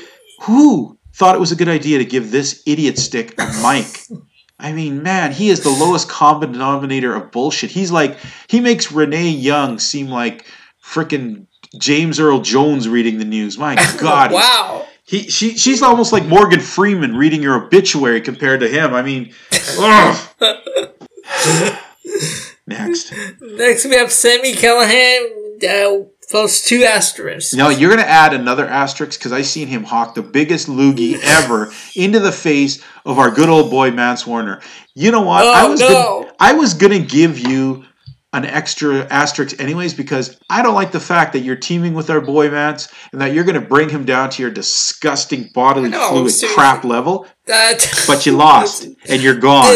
Who 0.41 0.97
thought 1.13 1.35
it 1.35 1.39
was 1.39 1.51
a 1.51 1.55
good 1.55 1.69
idea 1.69 1.99
to 1.99 2.05
give 2.05 2.31
this 2.31 2.63
idiot 2.65 2.97
stick 2.97 3.33
a 3.37 3.45
mic? 3.61 4.01
I 4.59 4.71
mean, 4.71 5.03
man, 5.03 5.31
he 5.31 5.49
is 5.49 5.61
the 5.63 5.69
lowest 5.69 6.09
common 6.09 6.53
denominator 6.53 7.13
of 7.15 7.31
bullshit. 7.31 7.71
He's 7.71 7.91
like, 7.91 8.17
he 8.47 8.59
makes 8.59 8.91
Renee 8.91 9.29
Young 9.29 9.79
seem 9.79 10.07
like 10.07 10.45
freaking 10.83 11.47
James 11.77 12.19
Earl 12.19 12.39
Jones 12.39 12.87
reading 12.87 13.17
the 13.17 13.25
news. 13.25 13.57
My 13.57 13.75
God, 13.99 14.31
wow. 14.31 14.87
he, 15.03 15.23
she, 15.29 15.57
she's 15.57 15.81
almost 15.81 16.13
like 16.13 16.25
Morgan 16.25 16.59
Freeman 16.59 17.15
reading 17.15 17.41
your 17.41 17.65
obituary 17.65 18.21
compared 18.21 18.61
to 18.61 18.69
him. 18.69 18.93
I 18.93 19.01
mean. 19.01 19.33
Next. 22.65 23.13
Next 23.41 23.85
we 23.85 23.95
have 23.95 24.11
Sami 24.11 24.53
Callihan 24.53 25.43
uh, 25.63 26.05
plus 26.31 26.63
two 26.63 26.83
asterisks. 26.83 27.53
No, 27.53 27.69
you're 27.69 27.89
going 27.89 28.01
to 28.03 28.09
add 28.09 28.33
another 28.33 28.67
asterisk 28.67 29.19
because 29.19 29.31
I 29.31 29.41
seen 29.41 29.67
him 29.67 29.83
hawk 29.83 30.15
the 30.15 30.21
biggest 30.23 30.67
loogie 30.67 31.19
ever 31.23 31.71
into 31.95 32.19
the 32.19 32.31
face 32.31 32.83
of 33.05 33.19
our 33.19 33.31
good 33.31 33.49
old 33.49 33.69
boy 33.69 33.91
Mance 33.91 34.25
Warner. 34.27 34.61
You 34.95 35.11
know 35.11 35.21
what? 35.21 35.45
I 35.45 35.65
Oh, 35.65 35.71
was 35.71 35.79
no. 35.79 35.87
gonna, 36.21 36.33
I 36.39 36.53
was 36.53 36.73
going 36.75 36.93
to 36.93 37.07
give 37.07 37.39
you 37.39 37.85
an 38.35 38.45
extra 38.45 39.05
asterisk 39.11 39.59
anyways 39.61 39.93
because 39.93 40.39
I 40.49 40.63
don't 40.63 40.73
like 40.73 40.91
the 40.91 40.99
fact 40.99 41.33
that 41.33 41.41
you're 41.41 41.55
teaming 41.55 41.93
with 41.93 42.09
our 42.09 42.19
boy 42.19 42.49
Mance 42.49 42.91
and 43.11 43.21
that 43.21 43.31
you're 43.33 43.43
going 43.43 43.61
to 43.61 43.67
bring 43.67 43.89
him 43.89 44.05
down 44.05 44.31
to 44.31 44.41
your 44.41 44.49
disgusting 44.49 45.51
bodily 45.53 45.89
No, 45.89 46.09
fluid 46.09 46.31
seriously. 46.31 46.55
crap 46.55 46.83
level. 46.83 47.27
That 47.45 47.87
But 48.07 48.25
you 48.25 48.31
lost 48.31 48.87
and 49.09 49.21
you're 49.21 49.35
gone. 49.35 49.71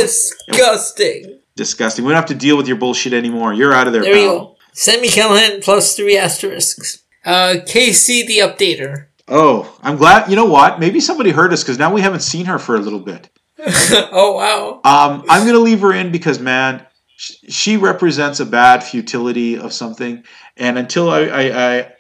disgusting. 0.52 1.40
Disgusting. 1.56 2.06
We 2.06 2.10
don't 2.10 2.16
have 2.18 2.26
to 2.30 2.36
deal 2.36 2.58
with 2.58 2.68
your 2.68 2.78
bullshit 2.78 3.14
anymore. 3.14 3.54
You're 3.54 3.74
out 3.74 3.88
of 3.88 3.94
there, 3.94 4.04
There 4.04 4.14
we 4.14 4.22
pal. 4.26 4.40
go. 4.40 4.57
Sami 4.78 5.08
Callihan 5.08 5.64
plus 5.64 5.96
three 5.96 6.16
asterisks. 6.16 7.04
Uh, 7.26 7.56
KC 7.66 8.28
the 8.28 8.38
Updater. 8.38 9.08
Oh, 9.28 9.76
I'm 9.82 9.98
glad. 9.98 10.30
You 10.30 10.36
know 10.36 10.46
what? 10.46 10.80
Maybe 10.80 11.00
somebody 11.00 11.32
heard 11.32 11.52
us 11.52 11.64
because 11.64 11.80
now 11.80 11.92
we 11.92 12.00
haven't 12.00 12.20
seen 12.20 12.46
her 12.46 12.60
for 12.60 12.76
a 12.76 12.80
little 12.80 13.00
bit. 13.00 13.28
oh 13.60 14.34
wow. 14.36 14.74
Um, 14.84 15.26
I'm 15.30 15.48
gonna 15.48 15.58
leave 15.58 15.82
her 15.82 15.92
in 15.92 16.12
because 16.12 16.40
man, 16.40 16.86
sh- 17.16 17.34
she 17.50 17.76
represents 17.76 18.40
a 18.40 18.46
bad 18.46 18.84
futility 18.84 19.58
of 19.58 19.74
something, 19.74 20.24
and 20.58 20.78
until 20.78 21.10
I, 21.10 21.22
I, 21.22 21.80
I, 21.80 21.94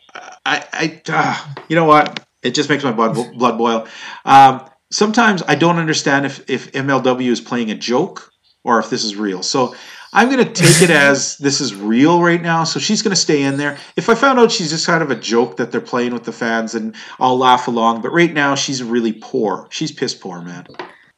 I, 0.46 0.64
I 0.72 1.02
ah, 1.10 1.56
you 1.70 1.76
know 1.76 1.86
what? 1.86 2.28
It 2.44 2.52
just 2.52 2.70
makes 2.70 2.84
my 2.84 2.92
blood 2.92 3.16
blood 3.34 3.58
boil. 3.58 3.88
Um, 4.24 4.70
sometimes 4.92 5.42
I 5.48 5.56
don't 5.56 5.80
understand 5.80 6.28
if 6.28 6.48
if 6.48 6.72
MLW 6.74 7.32
is 7.32 7.42
playing 7.42 7.72
a 7.72 7.76
joke 7.76 8.32
or 8.64 8.78
if 8.78 8.92
this 8.92 9.04
is 9.04 9.16
real. 9.16 9.42
So. 9.42 9.74
I'm 10.18 10.32
gonna 10.32 10.52
take 10.52 10.82
it 10.82 10.90
as 10.90 11.38
this 11.38 11.62
is 11.62 11.76
real 11.76 12.24
right 12.24 12.42
now, 12.42 12.64
so 12.64 12.80
she's 12.80 13.04
gonna 13.04 13.16
stay 13.16 13.44
in 13.44 13.58
there. 13.58 13.78
If 13.96 14.10
I 14.10 14.16
found 14.16 14.40
out 14.40 14.52
she's 14.52 14.72
just 14.72 14.88
kind 14.88 15.04
of 15.04 15.12
a 15.12 15.16
joke 15.16 15.58
that 15.58 15.72
they're 15.72 15.80
playing 15.80 16.12
with 16.12 16.24
the 16.24 16.32
fans, 16.32 16.74
and 16.74 16.96
I'll 17.20 17.38
laugh 17.38 17.68
along. 17.68 18.02
But 18.02 18.12
right 18.12 18.34
now, 18.34 18.56
she's 18.56 18.82
really 18.82 19.14
poor. 19.14 19.68
She's 19.70 19.92
piss 19.92 20.16
poor, 20.16 20.42
man. 20.42 20.66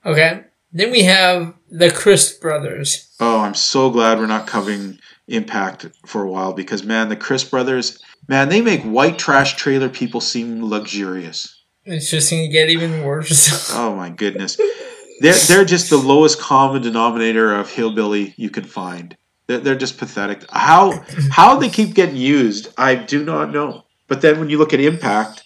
Okay. 0.06 0.44
Then 0.74 0.92
we 0.92 1.04
have 1.04 1.54
the 1.70 1.90
Crist 1.92 2.42
brothers. 2.42 3.16
Oh, 3.22 3.40
I'm 3.40 3.56
so 3.56 3.90
glad 3.90 4.20
we're 4.20 4.28
not 4.28 4.48
covering 4.48 5.00
Impact 5.30 5.86
for 6.06 6.24
a 6.24 6.30
while 6.30 6.52
because 6.52 6.84
man, 6.84 7.08
the 7.08 7.16
Crist 7.16 7.50
brothers, 7.50 8.04
man, 8.28 8.50
they 8.50 8.60
make 8.60 8.82
white 8.82 9.18
trash 9.18 9.56
trailer 9.56 9.88
people 9.88 10.20
seem 10.20 10.62
luxurious. 10.62 11.56
It's 11.86 12.12
just 12.12 12.32
gonna 12.32 12.50
get 12.50 12.70
even 12.70 13.04
worse. 13.06 13.72
Oh 13.74 13.96
my 13.96 14.10
goodness, 14.10 14.58
they're 15.20 15.34
they're 15.34 15.66
just 15.66 15.90
the 15.90 15.98
lowest 15.98 16.40
common 16.40 16.82
denominator 16.82 17.54
of 17.54 17.70
hillbilly 17.70 18.34
you 18.38 18.50
can 18.50 18.64
find. 18.64 19.16
They're, 19.48 19.60
they're 19.60 19.76
just 19.76 19.98
pathetic. 19.98 20.46
How 20.50 21.04
how 21.32 21.58
they 21.58 21.70
keep 21.70 21.96
getting 21.96 22.16
used, 22.16 22.74
I 22.78 22.96
do 22.96 23.24
not 23.24 23.52
know. 23.52 23.86
But 24.08 24.22
then 24.22 24.40
when 24.40 24.50
you 24.50 24.58
look 24.58 24.74
at 24.74 24.80
Impact, 24.80 25.44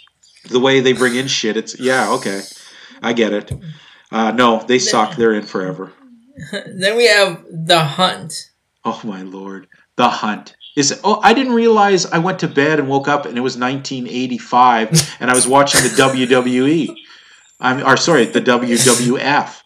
the 0.49 0.59
way 0.59 0.79
they 0.79 0.93
bring 0.93 1.15
in 1.15 1.27
shit, 1.27 1.57
it's 1.57 1.79
yeah, 1.79 2.11
okay, 2.13 2.41
I 3.01 3.13
get 3.13 3.33
it. 3.33 3.51
Uh, 4.11 4.31
no, 4.31 4.63
they 4.67 4.79
suck. 4.79 5.15
They're 5.15 5.33
in 5.33 5.45
forever. 5.45 5.91
then 6.51 6.97
we 6.97 7.07
have 7.07 7.43
the 7.49 7.79
Hunt. 7.79 8.51
Oh 8.85 9.01
my 9.03 9.21
lord, 9.21 9.67
The 9.95 10.09
Hunt. 10.09 10.55
Is 10.75 10.99
oh 11.03 11.19
I 11.21 11.33
didn't 11.33 11.53
realize 11.53 12.07
I 12.07 12.17
went 12.17 12.39
to 12.39 12.47
bed 12.47 12.79
and 12.79 12.89
woke 12.89 13.07
up 13.07 13.25
and 13.25 13.37
it 13.37 13.41
was 13.41 13.57
1985 13.57 15.17
and 15.19 15.29
I 15.29 15.33
was 15.35 15.47
watching 15.47 15.81
the 15.83 15.89
WWE. 15.89 16.95
I'm 17.59 17.85
or 17.85 17.95
sorry, 17.95 18.25
the 18.25 18.41
WWF. 18.41 19.62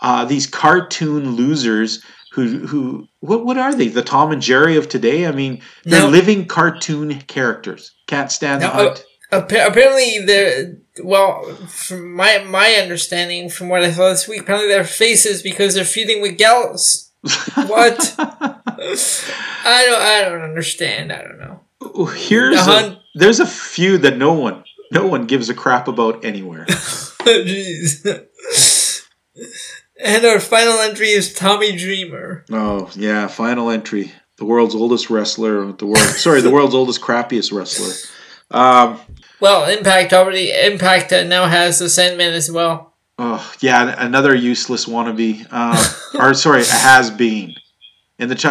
Uh, 0.00 0.24
these 0.24 0.46
cartoon 0.46 1.32
losers 1.32 2.02
who 2.32 2.66
who 2.66 3.08
what 3.20 3.44
what 3.44 3.58
are 3.58 3.74
they? 3.74 3.88
The 3.88 4.02
Tom 4.02 4.30
and 4.32 4.40
Jerry 4.42 4.76
of 4.76 4.88
today? 4.88 5.26
I 5.26 5.32
mean, 5.32 5.60
they're 5.84 6.02
No. 6.02 6.08
living 6.08 6.46
cartoon 6.46 7.20
characters. 7.22 7.92
Can't 8.06 8.30
stand 8.30 8.60
No, 8.60 8.68
the 8.68 8.72
Hunt. 8.72 9.04
Appa- 9.30 9.66
apparently, 9.66 10.20
they're 10.24 10.76
well. 11.02 11.42
From 11.68 12.14
my 12.14 12.38
my 12.38 12.74
understanding, 12.80 13.48
from 13.50 13.68
what 13.68 13.82
I 13.82 13.90
saw 13.92 14.08
this 14.10 14.28
week, 14.28 14.42
apparently 14.42 14.68
their 14.68 14.84
faces 14.84 15.42
because 15.42 15.74
they're 15.74 15.84
feeding 15.84 16.22
with 16.22 16.38
Gallows. 16.38 17.10
What? 17.66 18.14
I 18.18 19.84
don't. 19.86 20.00
I 20.02 20.22
don't 20.28 20.42
understand. 20.42 21.12
I 21.12 21.22
don't 21.22 21.38
know. 21.40 22.06
here's 22.06 22.64
The 22.64 22.70
a, 22.72 23.02
there's 23.16 23.40
a 23.40 23.46
few 23.46 23.98
that 23.98 24.16
no 24.16 24.32
one 24.32 24.64
no 24.92 25.06
one 25.06 25.26
gives 25.26 25.48
a 25.50 25.54
crap 25.54 25.88
about 25.88 26.24
anywhere. 26.24 26.64
Jeez. 26.68 28.27
And 30.02 30.24
our 30.24 30.40
final 30.40 30.78
entry 30.80 31.08
is 31.08 31.32
Tommy 31.34 31.76
Dreamer. 31.76 32.44
oh 32.50 32.90
yeah, 32.94 33.26
final 33.26 33.70
entry. 33.70 34.12
The 34.36 34.44
world's 34.44 34.74
oldest 34.74 35.10
wrestler. 35.10 35.72
The 35.72 35.86
world 35.86 35.98
sorry, 35.98 36.40
the 36.40 36.50
world's 36.50 36.74
oldest 36.74 37.00
crappiest 37.00 37.52
wrestler. 37.52 37.92
Um, 38.50 39.00
Well, 39.40 39.68
Impact 39.68 40.12
already 40.12 40.50
Impact 40.52 41.12
uh, 41.12 41.24
now 41.24 41.46
has 41.46 41.78
the 41.80 41.88
Sandman 41.88 42.32
as 42.34 42.50
well. 42.50 42.94
oh 43.18 43.52
yeah, 43.60 43.94
another 43.98 44.34
useless 44.34 44.86
wannabe. 44.86 45.46
Uh, 45.50 45.92
or 46.20 46.34
sorry, 46.34 46.62
a 46.62 46.64
has 46.66 47.10
been. 47.10 47.54
In 48.18 48.28
the 48.28 48.34
ch- 48.36 48.46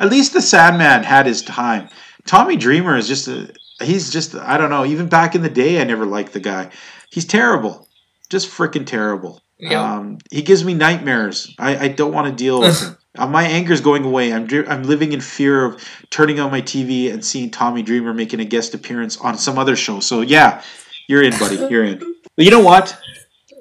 at 0.00 0.10
least 0.10 0.32
the 0.32 0.42
Sandman 0.42 1.02
had 1.04 1.26
his 1.26 1.42
time. 1.42 1.88
Tommy 2.24 2.56
Dreamer 2.56 2.96
is 2.96 3.06
just 3.06 3.28
a 3.28 3.52
he's 3.82 4.10
just 4.10 4.34
I 4.34 4.56
don't 4.56 4.70
know. 4.70 4.84
Even 4.86 5.08
back 5.08 5.34
in 5.34 5.42
the 5.42 5.50
day, 5.50 5.80
I 5.80 5.84
never 5.84 6.06
liked 6.06 6.32
the 6.32 6.40
guy. 6.40 6.70
He's 7.10 7.26
terrible, 7.26 7.86
just 8.30 8.48
freaking 8.50 8.86
terrible. 8.86 9.41
Yeah. 9.62 9.94
Um, 9.94 10.18
he 10.30 10.42
gives 10.42 10.64
me 10.64 10.74
nightmares. 10.74 11.54
I, 11.56 11.84
I 11.84 11.88
don't 11.88 12.12
want 12.12 12.26
to 12.26 12.32
deal 12.34 12.60
with 12.60 12.82
him. 13.14 13.30
my 13.30 13.44
anger 13.44 13.72
is 13.72 13.80
going 13.80 14.04
away. 14.04 14.32
I'm 14.34 14.48
I'm 14.68 14.82
living 14.82 15.12
in 15.12 15.20
fear 15.20 15.64
of 15.64 15.82
turning 16.10 16.40
on 16.40 16.50
my 16.50 16.60
TV 16.60 17.12
and 17.12 17.24
seeing 17.24 17.48
Tommy 17.48 17.82
Dreamer 17.82 18.12
making 18.12 18.40
a 18.40 18.44
guest 18.44 18.74
appearance 18.74 19.16
on 19.18 19.38
some 19.38 19.58
other 19.58 19.76
show. 19.76 20.00
So 20.00 20.20
yeah, 20.20 20.62
you're 21.08 21.22
in, 21.22 21.30
buddy. 21.38 21.56
You're 21.70 21.84
in. 21.84 21.98
But 22.36 22.44
you 22.44 22.50
know 22.50 22.60
what? 22.60 22.98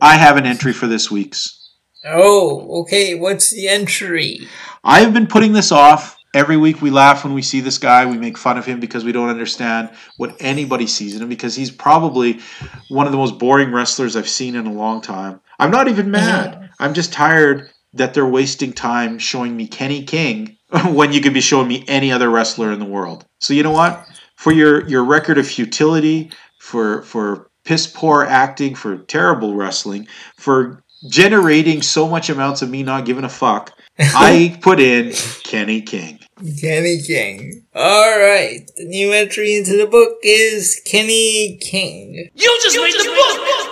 I 0.01 0.15
have 0.15 0.37
an 0.37 0.47
entry 0.47 0.73
for 0.73 0.87
this 0.87 1.11
week's. 1.11 1.75
Oh, 2.03 2.81
okay. 2.81 3.13
What's 3.13 3.51
the 3.51 3.69
entry? 3.69 4.47
I've 4.83 5.13
been 5.13 5.27
putting 5.27 5.53
this 5.53 5.71
off. 5.71 6.17
Every 6.33 6.55
week 6.55 6.81
we 6.81 6.89
laugh 6.89 7.23
when 7.25 7.33
we 7.33 7.41
see 7.41 7.59
this 7.59 7.77
guy. 7.77 8.05
We 8.05 8.17
make 8.17 8.37
fun 8.37 8.57
of 8.57 8.65
him 8.65 8.79
because 8.79 9.03
we 9.03 9.11
don't 9.11 9.29
understand 9.29 9.91
what 10.17 10.35
anybody 10.39 10.87
sees 10.87 11.15
in 11.15 11.21
him 11.21 11.29
because 11.29 11.55
he's 11.55 11.69
probably 11.69 12.39
one 12.87 13.05
of 13.05 13.11
the 13.11 13.17
most 13.17 13.37
boring 13.37 13.71
wrestlers 13.71 14.15
I've 14.15 14.29
seen 14.29 14.55
in 14.55 14.65
a 14.65 14.71
long 14.71 15.01
time. 15.01 15.41
I'm 15.61 15.69
not 15.69 15.87
even 15.87 16.13
uh-huh. 16.13 16.25
mad. 16.25 16.69
I'm 16.79 16.93
just 16.95 17.13
tired 17.13 17.69
that 17.93 18.13
they're 18.13 18.25
wasting 18.25 18.73
time 18.73 19.19
showing 19.19 19.55
me 19.55 19.67
Kenny 19.67 20.03
King 20.03 20.57
when 20.91 21.13
you 21.13 21.21
could 21.21 21.35
be 21.35 21.41
showing 21.41 21.67
me 21.67 21.85
any 21.87 22.11
other 22.11 22.29
wrestler 22.29 22.71
in 22.71 22.79
the 22.79 22.85
world. 22.85 23.25
So 23.39 23.53
you 23.53 23.63
know 23.63 23.71
what? 23.71 24.05
For 24.35 24.51
your 24.51 24.87
your 24.89 25.03
record 25.03 25.37
of 25.37 25.47
futility, 25.47 26.31
for 26.59 27.03
for 27.03 27.51
piss 27.63 27.85
poor 27.85 28.23
acting, 28.23 28.73
for 28.73 28.97
terrible 28.97 29.55
wrestling, 29.55 30.07
for 30.35 30.83
generating 31.07 31.83
so 31.83 32.07
much 32.07 32.29
amounts 32.29 32.63
of 32.63 32.69
me 32.69 32.81
not 32.81 33.05
giving 33.05 33.23
a 33.23 33.29
fuck, 33.29 33.71
I 33.99 34.57
put 34.61 34.79
in 34.79 35.13
Kenny 35.43 35.81
King. 35.81 36.19
Kenny 36.59 36.99
King. 37.03 37.63
All 37.75 38.17
right. 38.19 38.61
The 38.77 38.85
new 38.85 39.11
entry 39.11 39.55
into 39.55 39.77
the 39.77 39.85
book 39.85 40.17
is 40.23 40.81
Kenny 40.85 41.59
King. 41.61 42.29
You 42.33 42.59
just 42.63 42.77
read 42.77 42.93
the 42.93 43.11
book 43.13 43.70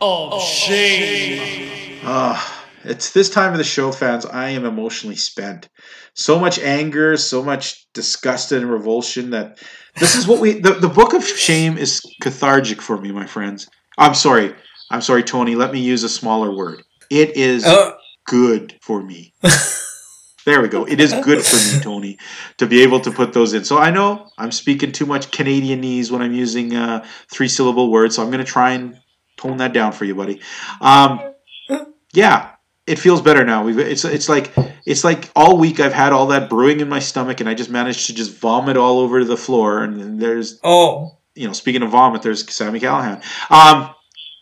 of 0.00 0.42
shame. 0.42 2.00
Ah, 2.04 2.64
it's 2.84 3.12
this 3.12 3.30
time 3.30 3.52
of 3.52 3.58
the 3.58 3.64
show, 3.64 3.92
fans. 3.92 4.26
I 4.26 4.50
am 4.50 4.64
emotionally 4.64 5.16
spent. 5.16 5.68
So 6.14 6.38
much 6.38 6.58
anger, 6.58 7.16
so 7.16 7.42
much 7.42 7.86
disgust 7.92 8.52
and 8.52 8.70
revulsion 8.70 9.30
that 9.30 9.58
this 9.96 10.14
is 10.14 10.26
what 10.26 10.40
we. 10.40 10.60
The, 10.60 10.74
the 10.74 10.88
book 10.88 11.12
of 11.14 11.26
shame 11.26 11.76
is 11.78 12.00
cathartic 12.22 12.80
for 12.80 12.98
me, 12.98 13.12
my 13.12 13.26
friends. 13.26 13.68
I'm 13.98 14.14
sorry. 14.14 14.54
I'm 14.90 15.00
sorry, 15.00 15.22
Tony. 15.22 15.56
Let 15.56 15.72
me 15.72 15.80
use 15.80 16.04
a 16.04 16.08
smaller 16.08 16.54
word. 16.54 16.82
It 17.10 17.36
is 17.36 17.64
Oh, 17.66 17.94
good 18.26 18.78
for 18.82 19.02
me. 19.02 19.34
there 20.46 20.62
we 20.62 20.68
go. 20.68 20.84
It 20.84 21.00
is 21.00 21.12
good 21.12 21.44
for 21.44 21.76
me, 21.76 21.82
Tony, 21.82 22.18
to 22.58 22.66
be 22.66 22.82
able 22.82 23.00
to 23.00 23.10
put 23.10 23.32
those 23.32 23.52
in. 23.52 23.64
So 23.64 23.78
I 23.78 23.90
know 23.90 24.30
I'm 24.38 24.52
speaking 24.52 24.92
too 24.92 25.06
much 25.06 25.30
Canadianese 25.30 26.10
when 26.10 26.22
I'm 26.22 26.32
using 26.32 26.74
uh, 26.74 27.04
three 27.30 27.48
syllable 27.48 27.90
words. 27.90 28.16
So 28.16 28.22
I'm 28.22 28.30
going 28.30 28.44
to 28.44 28.50
try 28.50 28.72
and 28.72 28.96
tone 29.36 29.58
that 29.58 29.72
down 29.72 29.92
for 29.92 30.04
you, 30.04 30.14
buddy. 30.14 30.40
Um, 30.80 31.20
yeah, 32.12 32.50
it 32.86 32.98
feels 32.98 33.20
better 33.20 33.44
now. 33.44 33.64
We've 33.64 33.78
it's 33.78 34.04
it's 34.04 34.28
like 34.28 34.52
it's 34.86 35.04
like 35.04 35.30
all 35.34 35.58
week 35.58 35.80
I've 35.80 35.92
had 35.92 36.12
all 36.12 36.28
that 36.28 36.48
brewing 36.48 36.80
in 36.80 36.88
my 36.88 37.00
stomach, 37.00 37.40
and 37.40 37.48
I 37.48 37.54
just 37.54 37.70
managed 37.70 38.06
to 38.06 38.14
just 38.14 38.36
vomit 38.36 38.76
all 38.76 39.00
over 39.00 39.24
the 39.24 39.36
floor. 39.36 39.82
And 39.82 40.20
there's 40.20 40.60
oh. 40.62 41.18
you 41.34 41.46
know, 41.46 41.52
speaking 41.52 41.82
of 41.82 41.90
vomit, 41.90 42.22
there's 42.22 42.50
Sami 42.52 42.80
Callihan. 42.80 43.22
Um, 43.50 43.94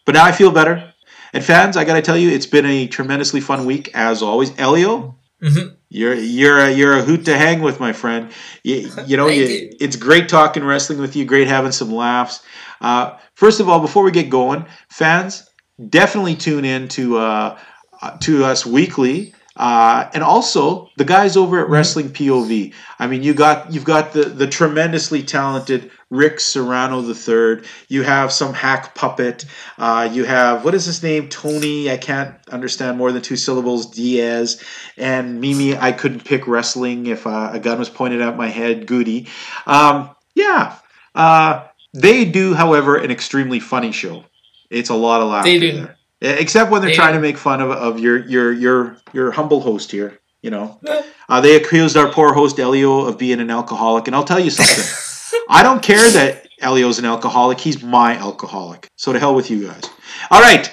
but 0.05 0.14
now 0.14 0.24
I 0.24 0.32
feel 0.32 0.51
better. 0.51 0.92
And 1.32 1.45
fans, 1.45 1.76
I 1.76 1.84
got 1.84 1.95
to 1.95 2.03
tell 2.03 2.16
you, 2.16 2.30
it's 2.30 2.47
been 2.47 2.66
a 2.66 2.86
tremendously 2.86 3.40
fun 3.40 3.66
week 3.66 3.90
as 3.92 4.22
always. 4.22 4.57
Elio, 4.57 5.18
Mhm. 5.45 5.76
you're 5.90 6.14
you're 6.14 6.59
a, 6.59 6.70
you're 6.70 6.97
a 6.99 7.03
hoot 7.03 7.26
to 7.26 7.36
hang 7.36 7.61
with, 7.61 7.78
my 7.80 7.92
friend. 7.92 8.30
You, 8.62 8.90
you 9.07 9.16
know, 9.16 9.26
you, 9.38 9.45
you. 9.45 9.70
it's 9.80 9.97
great 9.97 10.28
talking 10.28 10.64
wrestling 10.64 10.99
with 10.99 11.16
you. 11.16 11.24
Great 11.26 11.49
having 11.49 11.72
some 11.72 11.92
laughs. 11.92 12.40
Uh, 12.80 13.16
first 13.34 13.61
of 13.61 13.68
all, 13.68 13.80
before 13.80 14.05
we 14.05 14.11
get 14.11 14.30
going, 14.30 14.64
fans, 14.88 15.49
definitely 15.90 16.36
tune 16.36 16.64
in 16.64 16.88
to 16.88 17.18
uh, 17.18 17.59
uh, 18.01 18.16
to 18.20 18.45
us 18.45 18.64
weekly. 18.64 19.34
Uh, 19.57 20.11
and 20.12 20.22
also 20.24 20.90
the 20.96 21.05
guys 21.05 21.36
over 21.36 21.57
Mm-hmm. 21.57 21.64
at 21.64 21.70
Wrestling 21.70 22.09
POV. 22.11 22.72
I 22.98 23.07
mean, 23.07 23.22
you 23.22 23.34
got 23.34 23.72
you've 23.72 23.84
got 23.84 24.12
the 24.12 24.24
the 24.24 24.46
tremendously 24.48 25.22
talented 25.22 25.90
Rick 26.11 26.40
Serrano 26.40 27.02
III. 27.02 27.64
You 27.88 28.02
have 28.02 28.32
some 28.32 28.52
hack 28.52 28.94
puppet. 28.94 29.44
Uh, 29.78 30.09
you 30.12 30.24
have 30.24 30.64
what 30.64 30.74
is 30.74 30.84
his 30.86 31.02
name? 31.02 31.28
Tony. 31.28 31.90
I 31.90 31.96
can't 31.96 32.34
understand 32.50 32.98
more 32.98 33.12
than 33.12 33.22
two 33.22 33.36
syllables. 33.36 33.86
Diaz 33.86 34.62
and 34.96 35.40
Mimi. 35.40 35.76
I 35.76 35.92
couldn't 35.92 36.24
pick 36.24 36.46
wrestling 36.48 37.07
if 37.07 37.26
uh, 37.26 37.50
a 37.52 37.61
gun 37.61 37.78
was 37.78 37.88
pointed 37.90 38.20
at 38.22 38.36
my 38.36 38.48
head. 38.48 38.86
Goody. 38.86 39.28
Um, 39.66 40.11
yeah. 40.34 40.76
Uh, 41.14 41.66
they 41.92 42.24
do, 42.24 42.55
however, 42.55 42.96
an 42.96 43.12
extremely 43.12 43.61
funny 43.61 43.92
show. 43.92 44.24
It's 44.68 44.90
a 44.90 44.94
lot 44.96 45.20
of 45.20 45.28
laughter. 45.28 45.50
They 45.50 45.61
do. 45.61 45.72
there. 45.76 45.96
E- 46.25 46.29
Except 46.29 46.70
when 46.70 46.81
they're 46.81 46.91
They 46.91 46.97
trying 46.97 47.14
to 47.14 47.20
make 47.20 47.37
fun 47.37 47.61
of, 47.61 47.70
of 47.70 48.01
your 48.01 48.18
your 48.27 48.53
your 48.53 48.97
your 49.12 49.31
humble 49.31 49.61
host 49.61 49.91
here. 49.91 50.18
You 50.43 50.51
know, 50.51 50.81
uh, 51.29 51.41
they 51.41 51.57
accused 51.57 51.97
our 51.97 52.11
poor 52.11 52.33
host 52.35 52.59
Elio 52.59 53.07
of 53.07 53.18
being 53.18 53.41
an 53.41 53.51
alcoholic, 53.51 54.07
and 54.07 54.16
I'll 54.16 54.25
tell 54.25 54.41
you 54.41 54.51
something. 54.51 55.41
I 55.49 55.62
don't 55.62 55.83
care 55.83 56.11
that 56.11 56.49
Elio's 56.61 56.99
an 56.99 57.05
alcoholic. 57.05 57.61
He's 57.61 57.83
my 57.83 58.16
alcoholic. 58.16 58.89
So 58.97 59.12
to 59.12 59.18
hell 59.18 59.35
with 59.35 59.51
you 59.51 59.66
guys. 59.66 59.85
All 60.31 60.41
right. 60.41 60.70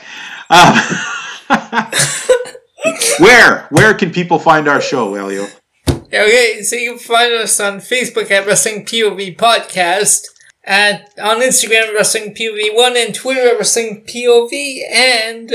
Um, 0.49 0.75
where 3.19 3.67
where 3.69 3.93
can 3.93 4.11
people 4.11 4.39
find 4.39 4.67
our 4.67 4.81
show, 4.81 5.15
Elio? 5.15 5.47
Okay, 5.87 6.61
so 6.63 6.75
you 6.75 6.91
can 6.91 6.99
find 6.99 7.33
us 7.33 7.59
on 7.59 7.79
Facebook 7.79 8.29
at 8.31 8.45
Wrestling 8.45 8.85
POV 8.85 9.37
Podcast, 9.37 10.23
at 10.63 11.13
on 11.19 11.41
Instagram 11.41 11.93
Wrestling 11.93 12.33
POV 12.35 12.75
One, 12.75 12.95
and 12.97 13.13
Twitter 13.15 13.55
Wrestling 13.57 14.03
POV, 14.07 14.79
and 14.93 15.51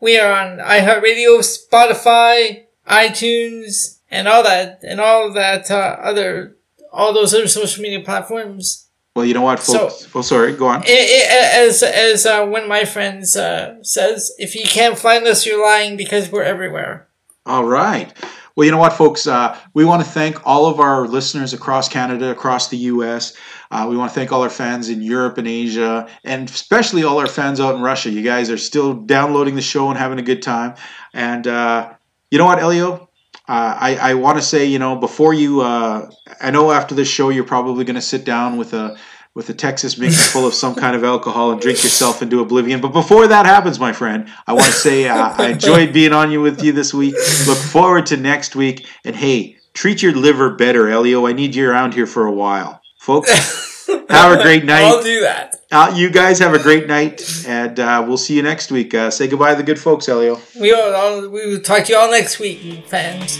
we 0.00 0.18
are 0.18 0.32
on 0.32 0.58
iHeartRadio, 0.58 1.40
Spotify, 1.40 2.64
iTunes, 2.88 3.98
and 4.10 4.28
all 4.28 4.42
that, 4.42 4.80
and 4.82 5.00
all 5.00 5.32
that 5.32 5.70
uh, 5.70 5.96
other, 6.00 6.56
all 6.92 7.12
those 7.12 7.34
other 7.34 7.48
social 7.48 7.82
media 7.82 8.00
platforms. 8.00 8.88
Well, 9.14 9.24
you 9.24 9.32
know 9.34 9.42
what, 9.42 9.60
So- 9.60 9.88
folks. 9.88 10.08
oh, 10.14 10.20
sorry. 10.22 10.52
Go 10.54 10.66
on. 10.66 10.82
I- 10.82 10.82
I- 10.90 11.64
as 11.66 11.82
as 11.82 12.26
uh, 12.26 12.44
one 12.44 12.62
of 12.64 12.68
my 12.68 12.84
friends 12.84 13.34
uh, 13.36 13.82
says, 13.82 14.32
if 14.38 14.54
you 14.54 14.64
can't 14.66 14.98
find 14.98 15.26
us, 15.26 15.46
you're 15.46 15.64
lying 15.64 15.96
because 15.96 16.30
we're 16.30 16.42
everywhere. 16.42 17.08
All 17.46 17.64
right. 17.64 18.12
Well, 18.54 18.64
you 18.64 18.70
know 18.72 18.78
what, 18.78 18.92
folks? 18.94 19.26
Uh, 19.26 19.58
we 19.74 19.84
want 19.84 20.02
to 20.04 20.10
thank 20.10 20.46
all 20.46 20.66
of 20.66 20.80
our 20.80 21.06
listeners 21.06 21.52
across 21.52 21.88
Canada, 21.88 22.30
across 22.30 22.68
the 22.68 22.76
U.S. 22.94 23.34
Uh, 23.70 23.86
we 23.88 23.96
want 23.96 24.10
to 24.10 24.14
thank 24.14 24.32
all 24.32 24.42
our 24.42 24.50
fans 24.50 24.88
in 24.88 25.02
Europe 25.02 25.38
and 25.38 25.48
Asia, 25.48 26.08
and 26.24 26.48
especially 26.48 27.04
all 27.04 27.18
our 27.18 27.26
fans 27.26 27.60
out 27.60 27.74
in 27.74 27.82
Russia. 27.82 28.10
You 28.10 28.22
guys 28.22 28.50
are 28.50 28.58
still 28.58 28.94
downloading 28.94 29.54
the 29.54 29.62
show 29.62 29.88
and 29.88 29.98
having 29.98 30.18
a 30.18 30.22
good 30.22 30.42
time. 30.42 30.74
And 31.12 31.46
uh, 31.46 31.92
you 32.30 32.38
know 32.38 32.46
what, 32.46 32.58
Elio? 32.58 33.08
Uh, 33.48 33.76
I, 33.78 33.96
I 33.96 34.14
want 34.14 34.38
to 34.38 34.42
say, 34.42 34.64
you 34.64 34.78
know, 34.78 34.96
before 34.96 35.32
you, 35.32 35.60
uh, 35.60 36.10
I 36.40 36.50
know 36.50 36.72
after 36.72 36.94
this 36.94 37.08
show, 37.08 37.28
you're 37.28 37.44
probably 37.44 37.84
going 37.84 37.94
to 37.94 38.00
sit 38.02 38.24
down 38.24 38.56
with 38.56 38.72
a 38.74 38.96
with 39.36 39.50
a 39.50 39.54
Texas 39.54 39.98
mix 39.98 40.32
full 40.32 40.46
of 40.46 40.54
some 40.54 40.74
kind 40.74 40.96
of 40.96 41.04
alcohol 41.04 41.52
and 41.52 41.60
drink 41.60 41.84
yourself 41.84 42.22
into 42.22 42.40
oblivion. 42.40 42.80
But 42.80 42.94
before 42.94 43.26
that 43.26 43.44
happens, 43.44 43.78
my 43.78 43.92
friend, 43.92 44.30
I 44.46 44.54
want 44.54 44.64
to 44.64 44.72
say 44.72 45.06
uh, 45.06 45.34
I 45.36 45.50
enjoyed 45.50 45.92
being 45.92 46.14
on 46.14 46.30
you 46.30 46.40
with 46.40 46.64
you 46.64 46.72
this 46.72 46.94
week. 46.94 47.14
Look 47.46 47.58
forward 47.58 48.06
to 48.06 48.16
next 48.16 48.56
week. 48.56 48.86
And 49.04 49.14
hey, 49.14 49.58
treat 49.74 50.00
your 50.00 50.14
liver 50.14 50.54
better, 50.54 50.88
Elio. 50.88 51.26
I 51.26 51.34
need 51.34 51.54
you 51.54 51.68
around 51.68 51.92
here 51.92 52.06
for 52.06 52.26
a 52.26 52.32
while, 52.32 52.80
folks. 53.06 53.86
Have 54.10 54.38
a 54.38 54.42
great 54.42 54.64
night. 54.64 54.82
I'll 54.82 55.02
do 55.02 55.20
that. 55.20 55.60
Uh, 55.70 55.92
you 55.96 56.10
guys 56.10 56.40
have 56.40 56.54
a 56.54 56.58
great 56.58 56.88
night, 56.88 57.22
and 57.46 57.78
uh, 57.78 58.04
we'll 58.06 58.16
see 58.16 58.34
you 58.34 58.42
next 58.42 58.72
week. 58.72 58.94
Uh, 58.94 59.10
say 59.10 59.28
goodbye 59.28 59.52
to 59.52 59.56
the 59.56 59.62
good 59.62 59.78
folks, 59.78 60.08
Elio. 60.08 60.40
We 60.58 60.72
will. 60.72 60.94
I'll, 60.94 61.28
we 61.28 61.46
will 61.46 61.60
talk 61.60 61.84
to 61.84 61.92
you 61.92 61.98
all 61.98 62.10
next 62.10 62.40
week, 62.40 62.84
fans. 62.86 63.38